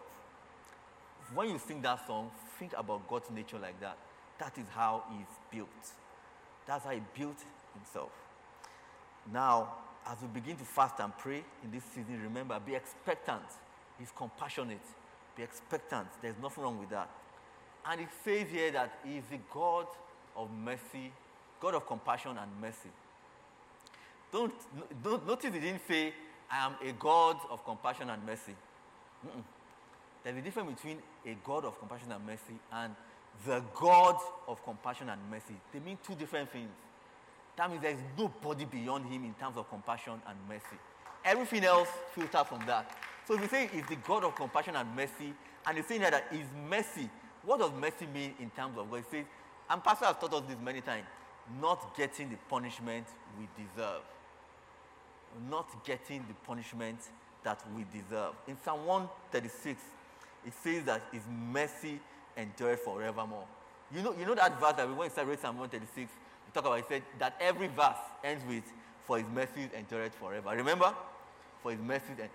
When 1.33 1.49
you 1.49 1.59
sing 1.59 1.81
that 1.83 2.07
song, 2.07 2.31
think 2.59 2.73
about 2.77 3.09
God's 3.09 3.31
nature 3.31 3.59
like 3.59 3.81
that. 3.81 3.97
That 4.39 4.57
is 4.59 4.67
how 4.75 5.05
he's 5.11 5.27
built. 5.51 5.69
That's 6.67 6.85
how 6.85 6.91
he 6.91 7.01
built 7.17 7.39
himself. 7.75 8.11
Now, 9.33 9.75
as 10.07 10.19
we 10.21 10.29
begin 10.29 10.57
to 10.57 10.65
fast 10.65 11.01
and 11.01 11.17
pray 11.17 11.43
in 11.63 11.71
this 11.71 11.85
season, 11.85 12.21
remember, 12.23 12.61
be 12.65 12.75
expectant. 12.75 13.43
He's 13.99 14.13
compassionate. 14.15 14.85
Be 15.37 15.43
expectant. 15.43 16.09
There's 16.21 16.37
nothing 16.43 16.63
wrong 16.63 16.79
with 16.79 16.91
that. 16.91 17.09
And 17.87 18.01
it 18.01 18.09
says 18.25 18.49
here 18.51 18.71
that 18.73 18.99
he 19.05 19.17
is 19.17 19.25
the 19.31 19.39
God 19.53 19.87
of 20.37 20.51
mercy, 20.51 21.13
God 21.61 21.75
of 21.75 21.87
compassion 21.87 22.37
and 22.39 22.51
mercy. 22.61 22.91
Don't, 24.35 24.53
don't 25.05 25.25
notice 25.29 25.55
he 25.55 25.61
didn't 25.61 25.83
say, 25.87 26.13
I 26.51 26.67
am 26.67 26.73
a 26.85 26.91
God 26.95 27.37
of 27.51 27.65
compassion 27.65 28.11
and 28.11 28.27
mercy. 28.27 28.57
Mm-mm. 29.25 29.43
There's 30.25 30.37
a 30.37 30.41
difference 30.41 30.75
between 30.75 30.99
a 31.25 31.37
God 31.47 31.65
of 31.65 31.79
compassion 31.79 32.11
and 32.11 32.27
mercy 32.27 32.59
and 32.73 32.97
the 33.47 33.63
God 33.77 34.17
of 34.49 34.61
compassion 34.65 35.09
and 35.09 35.21
mercy. 35.31 35.55
They 35.73 35.79
mean 35.79 35.99
two 36.05 36.17
different 36.17 36.51
things. 36.51 36.69
That 37.57 37.71
means 37.71 37.81
there 37.81 37.93
is 37.93 38.01
nobody 38.19 38.65
beyond 38.65 39.07
him 39.07 39.25
in 39.25 39.35
terms 39.35 39.57
of 39.57 39.71
compassion 39.71 40.15
and 40.27 40.37
mercy. 40.49 40.81
Everything 41.25 41.63
else 41.63 41.89
filters 42.13 42.49
from 42.49 42.67
that. 42.67 42.91
So 43.29 43.35
if 43.35 43.41
you 43.41 43.47
say 43.47 43.69
he's 43.73 43.87
the 43.87 43.97
God 44.05 44.25
of 44.25 44.35
compassion 44.35 44.75
and 44.75 44.97
mercy, 44.97 45.33
and 45.65 45.77
he's 45.77 45.87
saying 45.87 46.01
that 46.01 46.25
his 46.33 46.47
mercy, 46.69 47.09
what 47.45 47.61
does 47.61 47.71
mercy 47.81 48.09
mean 48.13 48.35
in 48.41 48.51
terms 48.51 48.77
of 48.79 48.91
God? 48.91 49.05
He 49.09 49.19
says, 49.19 49.27
and 49.71 49.85
Pastor 49.85 50.07
has 50.07 50.17
taught 50.17 50.35
us 50.35 50.43
this 50.49 50.57
many 50.61 50.81
times, 50.81 51.05
not 51.61 51.97
getting 51.97 52.31
the 52.31 52.37
punishment 52.51 53.07
we 53.39 53.47
deserve. 53.57 54.03
Not 55.51 55.85
getting 55.85 56.25
the 56.29 56.35
punishment 56.47 56.99
that 57.43 57.63
we 57.77 57.85
deserve. 57.93 58.35
In 58.49 58.57
Psalm 58.65 58.87
136, 58.87 59.81
it 60.47 60.53
says 60.63 60.85
that 60.85 61.03
his 61.13 61.23
mercy 61.53 62.01
endureth 62.37 62.81
forevermore. 62.81 63.45
You 63.95 64.03
know, 64.03 64.15
you 64.19 64.27
know 64.27 64.35
that 64.35 64.59
verse 64.61 64.75
that 64.77 64.89
we 64.89 64.95
when 64.95 65.09
we 65.09 65.13
started 65.13 65.39
Psalm 65.41 65.59
136, 65.59 66.11
we 66.47 66.53
talk 66.53 66.65
about 66.65 66.79
it 66.79 66.87
said 66.89 67.03
that 67.19 67.37
every 67.41 67.69
verse 67.69 67.97
ends 68.23 68.43
with 68.49 68.65
for 69.07 69.19
his 69.19 69.27
mercies 69.35 69.69
endureth 69.77 70.15
forever. 70.15 70.51
Remember? 70.51 70.93
For 71.63 71.73
his 71.73 71.81
mercies 71.81 72.19
and, 72.21 72.31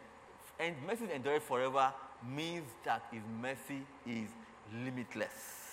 and 0.60 0.76
mercies 0.86 1.10
endureth 1.14 1.44
forever 1.44 1.92
means 2.28 2.66
that 2.86 3.04
his 3.12 3.22
mercy 3.42 3.82
is 4.06 4.30
limitless. 4.86 5.70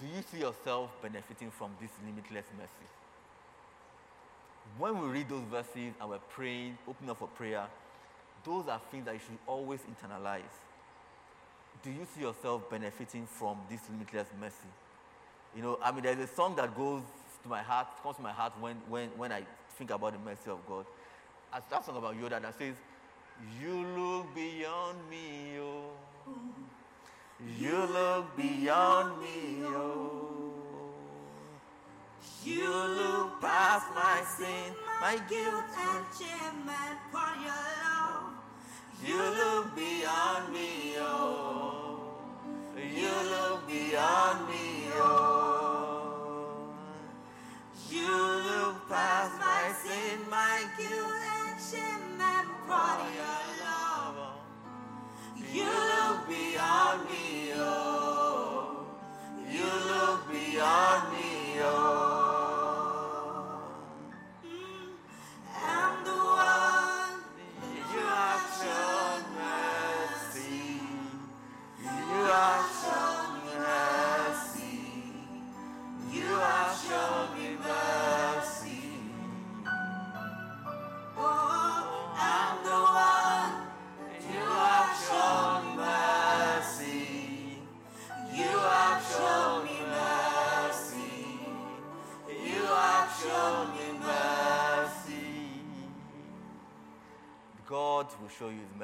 Do 0.00 0.06
you 0.06 0.22
see 0.30 0.38
yourself 0.38 0.90
benefiting 1.02 1.50
from 1.50 1.70
this 1.80 1.90
limitless 2.04 2.46
mercy? 2.56 2.88
When 4.78 5.00
we 5.00 5.08
read 5.08 5.28
those 5.28 5.44
verses 5.50 5.94
and 6.00 6.10
we're 6.10 6.18
praying, 6.30 6.78
opening 6.88 7.10
up 7.10 7.18
for 7.18 7.28
prayer, 7.28 7.66
those 8.44 8.68
are 8.68 8.80
things 8.90 9.04
that 9.04 9.14
you 9.14 9.20
should 9.20 9.38
always 9.46 9.80
internalize. 9.80 10.42
Do 11.82 11.90
you 11.90 12.06
see 12.14 12.22
yourself 12.22 12.68
benefiting 12.70 13.26
from 13.26 13.58
this 13.68 13.80
limitless 13.90 14.28
mercy? 14.40 14.56
You 15.56 15.62
know, 15.62 15.78
I 15.82 15.92
mean, 15.92 16.02
there's 16.02 16.18
a 16.18 16.26
song 16.26 16.56
that 16.56 16.76
goes 16.76 17.02
to 17.42 17.48
my 17.48 17.62
heart, 17.62 17.88
comes 18.02 18.16
to 18.16 18.22
my 18.22 18.32
heart 18.32 18.52
when, 18.60 18.76
when, 18.88 19.08
when 19.16 19.32
I 19.32 19.42
think 19.76 19.90
about 19.90 20.12
the 20.12 20.18
mercy 20.18 20.50
of 20.50 20.58
God. 20.66 20.86
As 21.52 21.62
that 21.70 21.84
song 21.84 21.96
about 21.96 22.20
Yoda 22.20 22.40
that 22.40 22.56
says, 22.58 22.74
You 23.60 23.84
look 23.96 24.34
beyond 24.34 24.98
me, 25.10 25.58
oh. 25.58 25.90
You 27.58 27.76
look 27.92 28.36
beyond 28.36 29.20
me, 29.20 29.64
oh. 29.64 30.39
You 32.42 32.70
look 32.70 33.38
past 33.42 33.86
my 33.94 34.22
sin, 34.24 34.72
my 34.98 35.20
guilt, 35.28 35.64
and 35.76 36.06
shame, 36.16 36.64
and 36.66 36.98
for 37.12 37.32
your 37.44 37.64
love. 37.84 38.32
You 39.04 39.18
look 39.18 39.76
beyond 39.76 40.50
me, 40.50 40.94
oh. 41.00 42.00
You 42.74 43.12
look 43.28 43.68
beyond 43.68 44.48
me, 44.48 44.88
oh. 44.94 46.72
You 47.90 48.08
look 48.08 48.88
past 48.88 49.38
my 49.38 49.74
sin, 49.84 50.20
my 50.30 50.64
guilt, 50.78 51.12
and 51.36 51.60
shame, 51.60 52.20
and 52.20 52.48
for 52.66 52.96
your 53.20 53.42
love. 53.66 54.16
You 55.52 55.64
look 55.92 56.26
beyond 56.26 57.04
me, 57.04 57.52
oh. 57.56 58.86
You 59.46 59.66
look 59.90 60.30
beyond 60.32 61.12
me. 61.12 61.19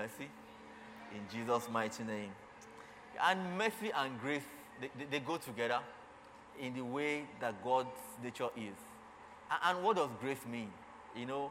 Mercy 0.06 0.30
in 1.14 1.20
Jesus' 1.32 1.68
mighty 1.70 2.04
name. 2.04 2.30
And 3.22 3.56
mercy 3.58 3.90
and 3.94 4.18
grace, 4.20 4.42
they, 4.80 4.90
they, 4.98 5.04
they 5.12 5.20
go 5.20 5.36
together 5.36 5.78
in 6.60 6.74
the 6.74 6.82
way 6.84 7.24
that 7.40 7.62
God's 7.64 7.88
nature 8.22 8.48
is. 8.56 8.76
A- 9.50 9.68
And 9.68 9.82
what 9.82 9.96
does 9.96 10.10
grace 10.20 10.44
mean? 10.50 10.70
You 11.16 11.26
know, 11.26 11.50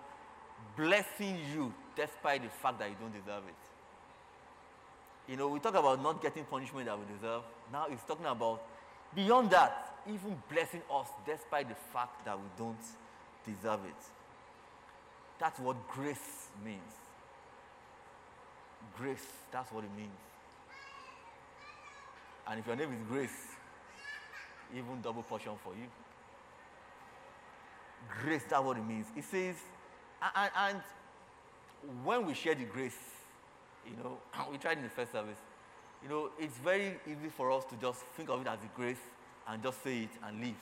blessing 0.78 1.38
you 1.54 1.74
despite 1.96 2.44
the 2.44 2.50
fact 2.50 2.80
that 2.80 2.90
you 2.90 2.96
don't 3.00 3.14
deserve 3.14 3.44
it. 3.48 5.32
You 5.32 5.38
know, 5.38 5.48
we 5.48 5.60
talk 5.60 5.74
about 5.76 6.02
not 6.04 6.22
getting 6.22 6.44
punishment 6.46 6.86
that 6.86 6.98
we 6.98 7.06
deserve. 7.16 7.42
Now 7.72 7.88
he's 7.90 8.04
talking 8.08 8.28
about 8.28 8.62
beyond 9.16 9.50
that, 9.52 9.96
even 10.08 10.38
blessing 10.52 10.82
us 10.94 11.08
despite 11.26 11.68
the 11.70 11.76
fact 11.92 12.26
that 12.26 12.38
we 12.38 12.46
don't 12.58 12.78
deserve 13.46 13.80
it. 13.86 14.02
That's 15.40 15.60
what 15.60 15.88
grace 15.88 16.50
means. 16.64 16.94
Grace, 18.98 19.26
that's 19.52 19.72
what 19.72 19.84
it 19.84 19.90
means. 19.96 20.10
And 22.48 22.60
if 22.60 22.68
your 22.68 22.76
name 22.76 22.94
is 22.94 23.00
Grace, 23.08 23.48
even 24.76 25.02
double 25.02 25.24
portion 25.24 25.54
for 25.64 25.74
you. 25.74 25.88
Grace, 28.22 28.44
that's 28.50 28.64
what 28.64 28.78
it 28.78 28.86
means. 28.86 29.08
It 29.16 29.24
says, 29.24 29.56
a- 30.22 30.40
a- 30.40 30.52
and, 30.68 30.82
when 32.04 32.26
we 32.26 32.34
share 32.34 32.56
the 32.56 32.64
grace, 32.66 32.98
you 33.86 33.96
know, 34.04 34.18
we 34.52 34.58
tried 34.58 34.78
in 34.78 34.84
the 34.84 34.90
first 34.90 35.12
service, 35.12 35.38
you 36.04 36.10
know, 36.10 36.30
it's 36.40 36.58
very 36.58 37.00
easy 37.08 37.30
for 37.36 37.52
us 37.52 37.64
to 37.66 37.76
just 37.76 38.00
think 38.16 38.30
of 38.30 38.42
it 38.42 38.48
as 38.48 38.60
a 38.64 38.78
grace 38.78 39.00
and 39.48 39.62
just 39.62 39.84
say 39.84 40.04
it 40.04 40.10
and 40.26 40.40
leave. 40.42 40.58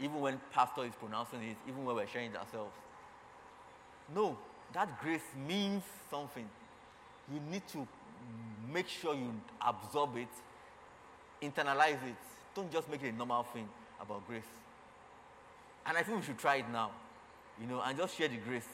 Even 0.00 0.20
when 0.20 0.40
pastor 0.52 0.84
is 0.84 0.92
pronouncing 0.94 1.42
it, 1.42 1.56
even 1.68 1.84
when 1.84 1.96
we're 1.96 2.06
sharing 2.06 2.30
it 2.30 2.36
ourselves. 2.36 2.72
No, 4.14 4.36
that 4.72 5.00
grace 5.00 5.22
means 5.46 5.82
something. 6.10 6.48
You 7.32 7.40
need 7.50 7.66
to 7.68 7.86
make 8.72 8.88
sure 8.88 9.14
you 9.14 9.32
absorb 9.64 10.16
it, 10.16 10.28
internalize 11.42 12.02
it. 12.06 12.16
Don't 12.54 12.72
just 12.72 12.88
make 12.90 13.02
it 13.02 13.12
a 13.12 13.16
normal 13.16 13.42
thing 13.44 13.68
about 14.00 14.26
grace. 14.26 14.42
And 15.86 15.96
I 15.96 16.02
think 16.02 16.20
we 16.20 16.24
should 16.24 16.38
try 16.38 16.56
it 16.56 16.66
now, 16.72 16.90
you 17.60 17.66
know, 17.66 17.80
and 17.84 17.96
just 17.96 18.16
share 18.16 18.28
the 18.28 18.36
grace. 18.36 18.66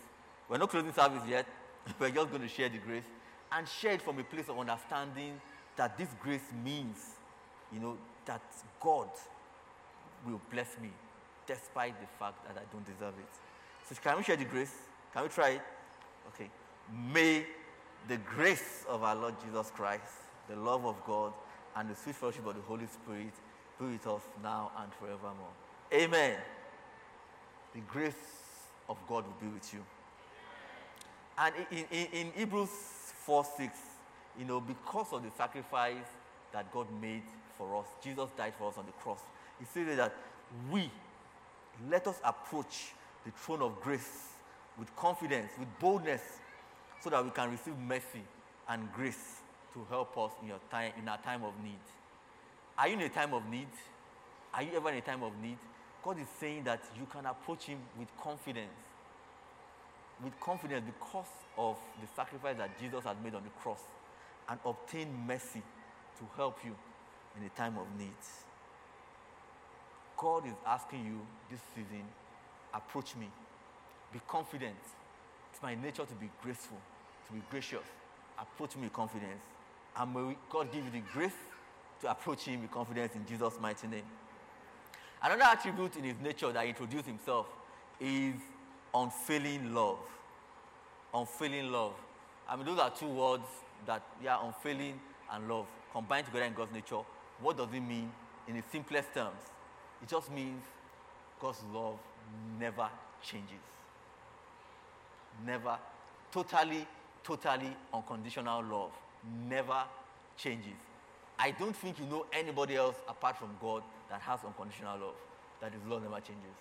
We're 0.49 0.59
not 0.59 0.71
closing 0.71 0.93
service 0.93 1.23
yet. 1.29 1.47
We're 1.99 2.11
just 2.11 2.31
going 2.31 2.43
to 2.43 2.49
share 2.49 2.69
the 2.69 2.79
grace 2.79 3.05
and 3.53 3.69
share 3.69 3.93
it 3.93 4.03
from 4.03 4.19
a 4.19 4.25
place 4.25 4.49
of 4.49 4.59
understanding 4.59 5.41
that 5.77 5.97
this 5.99 6.09
grace 6.23 6.49
means, 6.65 6.97
you 7.73 7.81
know, 7.81 7.97
that 8.27 8.43
God 8.81 9.09
will 10.27 10.41
bless 10.51 10.69
me 10.81 10.91
despite 11.47 12.01
the 12.01 12.07
fact 12.19 12.45
that 12.47 12.57
I 12.57 12.65
don't 12.73 12.85
deserve 12.85 13.15
it. 13.19 13.29
So 13.89 14.01
can 14.01 14.17
we 14.17 14.23
share 14.25 14.37
the 14.37 14.45
grace? 14.45 14.73
Can 15.13 15.25
we 15.25 15.29
try 15.29 15.51
it? 15.51 15.63
Okay. 16.29 16.51
May 17.13 17.45
the 18.09 18.17
grace 18.19 18.85
of 18.89 19.03
our 19.03 19.17
Lord 19.17 19.35
Jesus 19.45 19.71
Christ, 19.71 20.03
the 20.49 20.57
love 20.57 20.85
of 20.85 20.97
God, 21.07 21.33
and 21.77 21.89
the 21.89 21.95
sweet 21.95 22.17
fellowship 22.17 22.47
of 22.47 22.55
the 22.55 22.63
Holy 22.63 22.87
Spirit 22.87 23.33
be 23.79 23.87
with 23.87 24.07
us 24.07 24.23
now 24.43 24.71
and 24.79 24.93
forevermore. 24.95 25.53
Amen. 25.93 26.37
The 27.75 27.81
grace 27.81 28.15
of 28.89 28.99
God 29.09 29.25
will 29.27 29.49
be 29.49 29.53
with 29.55 29.73
you. 29.73 29.85
And 31.37 31.55
in, 31.71 31.85
in, 31.91 32.07
in 32.13 32.33
Hebrews 32.37 32.69
4 32.69 33.45
6, 33.57 33.79
you 34.39 34.45
know, 34.45 34.61
because 34.61 35.13
of 35.13 35.23
the 35.23 35.31
sacrifice 35.37 35.97
that 36.53 36.73
God 36.73 36.87
made 37.01 37.23
for 37.59 37.77
us, 37.77 37.87
Jesus 38.03 38.29
died 38.37 38.53
for 38.59 38.69
us 38.71 38.79
on 38.79 38.87
the 38.87 38.93
cross. 38.93 39.21
He 39.59 39.65
says 39.65 39.97
that 39.97 40.15
we, 40.71 40.91
let 41.91 42.07
us 42.07 42.21
approach 42.25 42.93
the 43.25 43.33
throne 43.33 43.63
of 43.63 43.81
grace 43.81 44.29
with 44.79 44.95
confidence, 44.97 45.53
with 45.59 45.69
boldness, 45.81 46.23
so 47.05 47.11
that 47.11 47.23
we 47.23 47.31
can 47.31 47.51
receive 47.51 47.77
mercy 47.77 48.25
and 48.67 48.91
grace 48.95 49.43
to 49.75 49.85
help 49.91 50.17
us 50.17 50.33
in, 50.41 50.49
your 50.49 50.61
time, 50.71 50.93
in 50.99 51.07
our 51.07 51.19
time 51.19 51.45
of 51.45 51.53
need. 51.63 51.79
Are 52.79 52.89
you 52.89 52.95
in 52.95 53.03
a 53.03 53.09
time 53.11 53.35
of 53.35 53.47
need? 53.47 53.69
Are 54.55 54.63
you 54.63 54.71
ever 54.75 54.89
in 54.89 54.97
a 54.97 55.01
time 55.03 55.23
of 55.23 55.33
need? 55.43 55.59
God 56.03 56.19
is 56.19 56.27
saying 56.41 56.65
that 56.65 56.83
you 56.99 57.07
can 57.13 57.27
approach 57.27 57.65
Him 57.65 57.79
with 57.99 58.09
confidence. 58.23 58.73
With 60.23 60.39
confidence 60.41 60.85
because 60.87 61.29
of 61.59 61.77
the 62.01 62.09
sacrifice 62.17 62.57
that 62.57 62.79
Jesus 62.81 63.05
had 63.05 63.23
made 63.23 63.35
on 63.35 63.43
the 63.43 63.51
cross 63.61 63.81
and 64.49 64.59
obtain 64.65 65.09
mercy 65.27 65.63
to 66.19 66.25
help 66.37 66.59
you 66.65 66.75
in 67.39 67.45
a 67.45 67.51
time 67.51 67.77
of 67.77 67.87
need. 67.99 68.09
God 70.17 70.47
is 70.47 70.55
asking 70.67 71.05
you 71.05 71.21
this 71.51 71.61
season 71.75 72.05
approach 72.73 73.15
me. 73.17 73.29
Be 74.13 74.21
confident. 74.27 74.77
It's 75.53 75.63
my 75.63 75.75
nature 75.75 76.05
to 76.05 76.15
be 76.15 76.31
graceful, 76.43 76.79
to 77.27 77.33
be 77.33 77.43
gracious. 77.51 77.85
Approach 78.39 78.77
me 78.77 78.83
with 78.85 78.93
confidence. 78.93 79.43
And 79.97 80.15
may 80.15 80.37
God 80.51 80.73
give 80.73 80.85
you 80.85 80.91
the 80.91 81.03
grace 81.13 81.33
to 82.01 82.11
approach 82.11 82.43
Him 82.43 82.63
with 82.63 82.71
confidence 82.71 83.15
in 83.15 83.25
Jesus' 83.27 83.55
mighty 83.61 83.87
name. 83.87 84.05
Another 85.23 85.45
attribute 85.45 85.97
in 85.97 86.05
His 86.05 86.17
nature 86.23 86.53
that 86.53 86.65
He 86.65 86.71
introduced 86.71 87.07
Himself 87.07 87.47
is 88.01 88.35
unfailing 88.95 89.75
love. 89.75 89.99
Unfailing 91.15 91.71
love. 91.71 91.95
I 92.49 92.57
mean, 92.57 92.67
those 92.67 92.79
are 92.79 92.91
two 92.91 93.09
words 93.09 93.45
that, 93.87 94.03
yeah, 94.23 94.39
unfailing 94.45 95.01
and 95.33 95.49
love 95.49 95.67
combined 95.93 96.27
together 96.27 96.45
in 96.45 96.55
God's 96.55 96.73
nature. 96.73 97.01
What 97.41 97.57
does 97.57 97.69
it 97.73 97.81
mean 97.81 98.11
in 98.49 98.57
the 98.57 98.63
simplest 98.71 99.15
terms? 99.15 99.41
It 100.03 100.09
just 100.09 100.31
means 100.31 100.63
God's 101.41 101.63
love 101.73 101.99
never 102.59 102.89
changes. 103.23 103.63
Never. 105.47 105.79
Totally, 106.33 106.87
totally 107.25 107.77
unconditional 107.93 108.63
love 108.63 108.93
never 109.49 109.83
changes. 110.37 110.79
I 111.39 111.51
don't 111.51 111.75
think 111.75 111.99
you 111.99 112.07
know 112.07 112.27
anybody 112.33 112.77
else 112.77 112.97
apart 113.09 113.37
from 113.39 113.51
God 113.61 113.83
that 114.11 114.21
has 114.21 114.41
unconditional 114.45 114.99
love, 114.99 115.15
that 115.61 115.73
his 115.73 115.83
love 115.89 116.03
never 116.03 116.17
changes. 116.21 116.55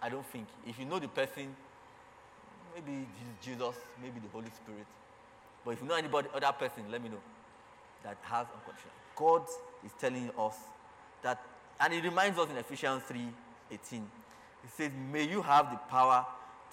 I 0.00 0.08
don't 0.08 0.24
think. 0.26 0.46
If 0.66 0.78
you 0.78 0.86
know 0.86 0.98
the 0.98 1.08
person, 1.08 1.54
maybe 2.74 3.06
Je- 3.42 3.52
Jesus, 3.52 3.74
maybe 4.00 4.20
the 4.20 4.28
Holy 4.32 4.50
Spirit. 4.50 4.86
But 5.64 5.72
if 5.72 5.82
you 5.82 5.88
know 5.88 5.94
anybody, 5.94 6.28
other 6.34 6.52
person, 6.52 6.84
let 6.90 7.02
me 7.02 7.10
know 7.10 7.20
that 8.02 8.16
has 8.22 8.46
unconditional. 8.54 8.94
God 9.14 9.42
is 9.84 9.92
telling 10.00 10.30
us 10.38 10.56
that, 11.22 11.42
and 11.80 11.92
it 11.92 12.02
reminds 12.02 12.38
us 12.38 12.48
in 12.48 12.56
Ephesians 12.56 13.02
3 13.06 13.28
18. 13.72 14.10
It 14.64 14.70
says, 14.70 14.92
May 15.12 15.24
you 15.24 15.42
have 15.42 15.70
the 15.70 15.76
power, 15.76 16.24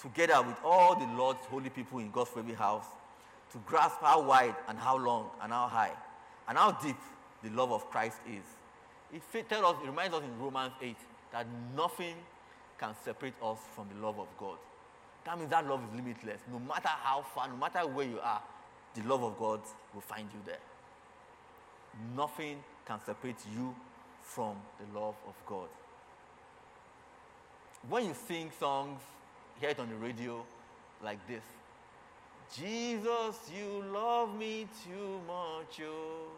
together 0.01 0.41
with 0.41 0.57
all 0.63 0.95
the 0.95 1.05
Lord's 1.13 1.39
holy 1.49 1.69
people 1.69 1.99
in 1.99 2.11
God's 2.11 2.29
favorite 2.31 2.57
house, 2.57 2.85
to 3.51 3.57
grasp 3.65 3.97
how 4.01 4.21
wide 4.21 4.55
and 4.67 4.77
how 4.77 4.97
long 4.97 5.29
and 5.41 5.51
how 5.51 5.67
high 5.67 5.93
and 6.47 6.57
how 6.57 6.71
deep 6.71 6.97
the 7.43 7.49
love 7.49 7.71
of 7.71 7.89
Christ 7.89 8.17
is. 8.27 8.43
It 9.13 9.23
fa- 9.23 9.43
tell 9.43 9.65
us, 9.65 9.75
it 9.83 9.87
reminds 9.87 10.15
us 10.15 10.23
in 10.23 10.39
Romans 10.39 10.73
8 10.81 10.95
that 11.31 11.47
nothing 11.75 12.15
can 12.77 12.93
separate 13.03 13.33
us 13.43 13.57
from 13.75 13.87
the 13.93 14.05
love 14.05 14.19
of 14.19 14.27
God. 14.37 14.57
That 15.25 15.37
means 15.37 15.49
that 15.51 15.67
love 15.67 15.81
is 15.83 15.95
limitless. 15.95 16.41
No 16.51 16.59
matter 16.59 16.89
how 16.89 17.25
far, 17.33 17.47
no 17.47 17.57
matter 17.57 17.85
where 17.87 18.07
you 18.07 18.19
are, 18.19 18.41
the 18.95 19.03
love 19.03 19.23
of 19.23 19.37
God 19.37 19.61
will 19.93 20.01
find 20.01 20.27
you 20.33 20.39
there. 20.45 20.59
Nothing 22.15 22.63
can 22.85 22.99
separate 23.05 23.37
you 23.53 23.75
from 24.21 24.55
the 24.79 24.99
love 24.99 25.15
of 25.27 25.35
God. 25.45 25.67
When 27.89 28.05
you 28.05 28.15
sing 28.27 28.51
songs, 28.59 28.99
hear 29.60 29.70
it 29.70 29.80
on 29.80 29.89
the 29.89 29.95
radio 29.95 30.43
like 31.03 31.26
this 31.28 31.43
Jesus, 32.55 33.36
you 33.53 33.84
love 33.93 34.34
me 34.38 34.68
too 34.86 35.20
much, 35.28 35.82
oh. 35.84 36.32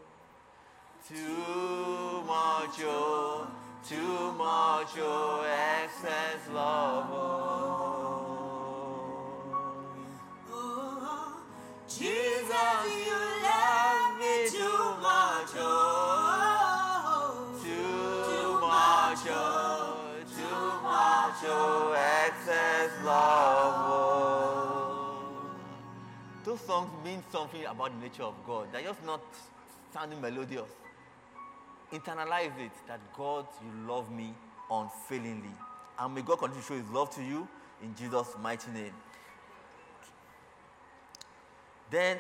Too 1.08 2.24
much, 2.26 2.80
oh. 2.82 3.48
Too 3.88 4.32
much, 4.34 4.98
oh. 4.98 5.46
Excess 5.84 6.50
love, 6.52 7.06
oh. 7.12 7.40
Oh, 10.52 11.44
Jesus, 11.88 12.86
you 13.06 13.20
love 13.44 13.89
love. 23.04 24.68
Those 26.44 26.62
songs 26.62 26.90
mean 27.04 27.24
something 27.32 27.66
about 27.66 27.92
the 27.94 28.00
nature 28.08 28.24
of 28.24 28.36
God. 28.46 28.68
They're 28.72 28.82
just 28.82 29.04
not 29.06 29.22
sounding 29.94 30.22
melodious. 30.22 30.70
Internalize 31.92 32.58
it 32.60 32.72
that 32.88 33.00
God, 33.16 33.48
you 33.64 33.72
love 33.88 34.12
me 34.12 34.34
unfailingly. 34.72 35.54
And 35.98 36.16
may 36.16 36.22
God 36.22 36.40
continue 36.40 36.62
to 36.62 36.68
show 36.68 36.76
his 36.76 36.90
love 36.90 37.10
to 37.16 37.24
you 37.24 37.48
in 37.84 37.96
Jesus' 37.96 38.36
mighty 38.42 38.72
name. 38.72 38.94
Then 41.90 42.20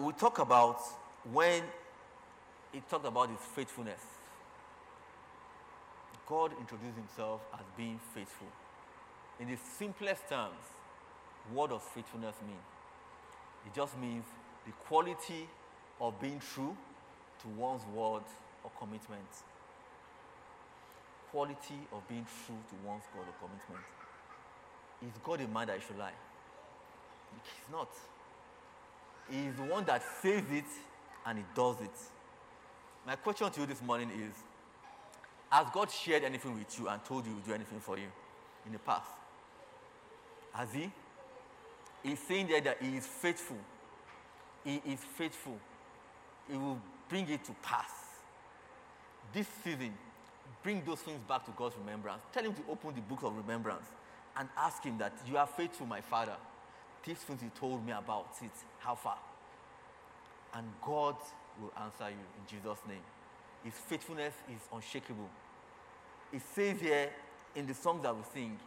we 0.00 0.12
talk 0.12 0.38
about 0.40 0.80
when 1.32 1.62
he 2.72 2.80
talked 2.90 3.06
about 3.06 3.30
his 3.30 3.40
faithfulness. 3.54 4.00
God 6.28 6.52
introduced 6.58 6.96
himself 6.96 7.40
as 7.54 7.64
being 7.76 8.00
faithful. 8.12 8.48
In 9.38 9.48
the 9.48 9.56
simplest 9.78 10.28
terms, 10.28 10.64
what 11.52 11.70
does 11.70 11.82
faithfulness 11.94 12.34
mean? 12.46 12.58
It 13.66 13.74
just 13.74 13.96
means 13.98 14.24
the 14.64 14.72
quality 14.72 15.48
of 16.00 16.18
being 16.20 16.40
true 16.54 16.76
to 17.42 17.48
one's 17.48 17.82
word 17.94 18.22
or 18.64 18.70
commitment. 18.78 19.28
Quality 21.30 21.78
of 21.92 22.06
being 22.08 22.26
true 22.46 22.56
to 22.70 22.86
one's 22.86 23.04
word 23.16 23.26
or 23.28 23.34
commitment. 23.46 23.84
Is 25.02 25.20
God 25.22 25.40
a 25.40 25.48
man 25.48 25.66
that 25.66 25.76
you 25.76 25.82
should 25.86 25.98
lie? 25.98 26.12
He's 27.42 27.72
not. 27.72 27.90
He 29.30 29.46
is 29.46 29.56
the 29.56 29.64
one 29.64 29.84
that 29.84 30.02
says 30.22 30.44
it 30.50 30.64
and 31.26 31.38
he 31.38 31.44
does 31.54 31.80
it. 31.80 31.90
My 33.06 33.16
question 33.16 33.50
to 33.50 33.60
you 33.60 33.66
this 33.66 33.82
morning 33.82 34.10
is 34.10 34.34
Has 35.50 35.66
God 35.72 35.90
shared 35.90 36.24
anything 36.24 36.54
with 36.54 36.78
you 36.78 36.88
and 36.88 37.04
told 37.04 37.26
you 37.26 37.34
to 37.34 37.48
do 37.48 37.54
anything 37.54 37.80
for 37.80 37.98
you 37.98 38.08
in 38.64 38.72
the 38.72 38.78
past? 38.78 39.10
Has 40.56 40.72
He? 40.72 40.90
He's 42.02 42.18
saying 42.20 42.48
there 42.48 42.60
that 42.62 42.78
He 42.80 42.96
is 42.96 43.06
faithful. 43.06 43.58
He 44.64 44.80
is 44.86 45.00
faithful. 45.16 45.58
He 46.50 46.56
will 46.56 46.80
bring 47.08 47.28
it 47.28 47.44
to 47.44 47.52
pass. 47.62 47.90
This 49.32 49.46
season, 49.62 49.92
bring 50.62 50.82
those 50.86 51.00
things 51.00 51.20
back 51.28 51.44
to 51.44 51.50
God's 51.52 51.76
remembrance. 51.76 52.22
Tell 52.32 52.44
Him 52.44 52.54
to 52.54 52.62
open 52.70 52.94
the 52.94 53.02
book 53.02 53.22
of 53.22 53.36
remembrance 53.36 53.84
and 54.38 54.48
ask 54.56 54.82
Him 54.82 54.96
that 54.98 55.12
you 55.28 55.36
are 55.36 55.46
faithful, 55.46 55.86
my 55.86 56.00
Father. 56.00 56.36
These 57.04 57.18
things 57.18 57.42
you 57.42 57.50
told 57.58 57.84
me 57.84 57.92
about 57.92 58.34
it, 58.42 58.50
how 58.78 58.94
far? 58.94 59.18
And 60.54 60.66
God 60.82 61.16
will 61.60 61.72
answer 61.80 62.08
you 62.08 62.16
in 62.16 62.46
Jesus' 62.48 62.78
name. 62.88 63.02
His 63.62 63.74
faithfulness 63.74 64.34
is 64.48 64.60
unshakable. 64.72 65.28
It 66.32 66.42
says 66.54 66.80
here 66.80 67.10
in 67.54 67.66
the 67.66 67.74
songs 67.74 68.02
that 68.02 68.16
we 68.16 68.22
sing, 68.32 68.58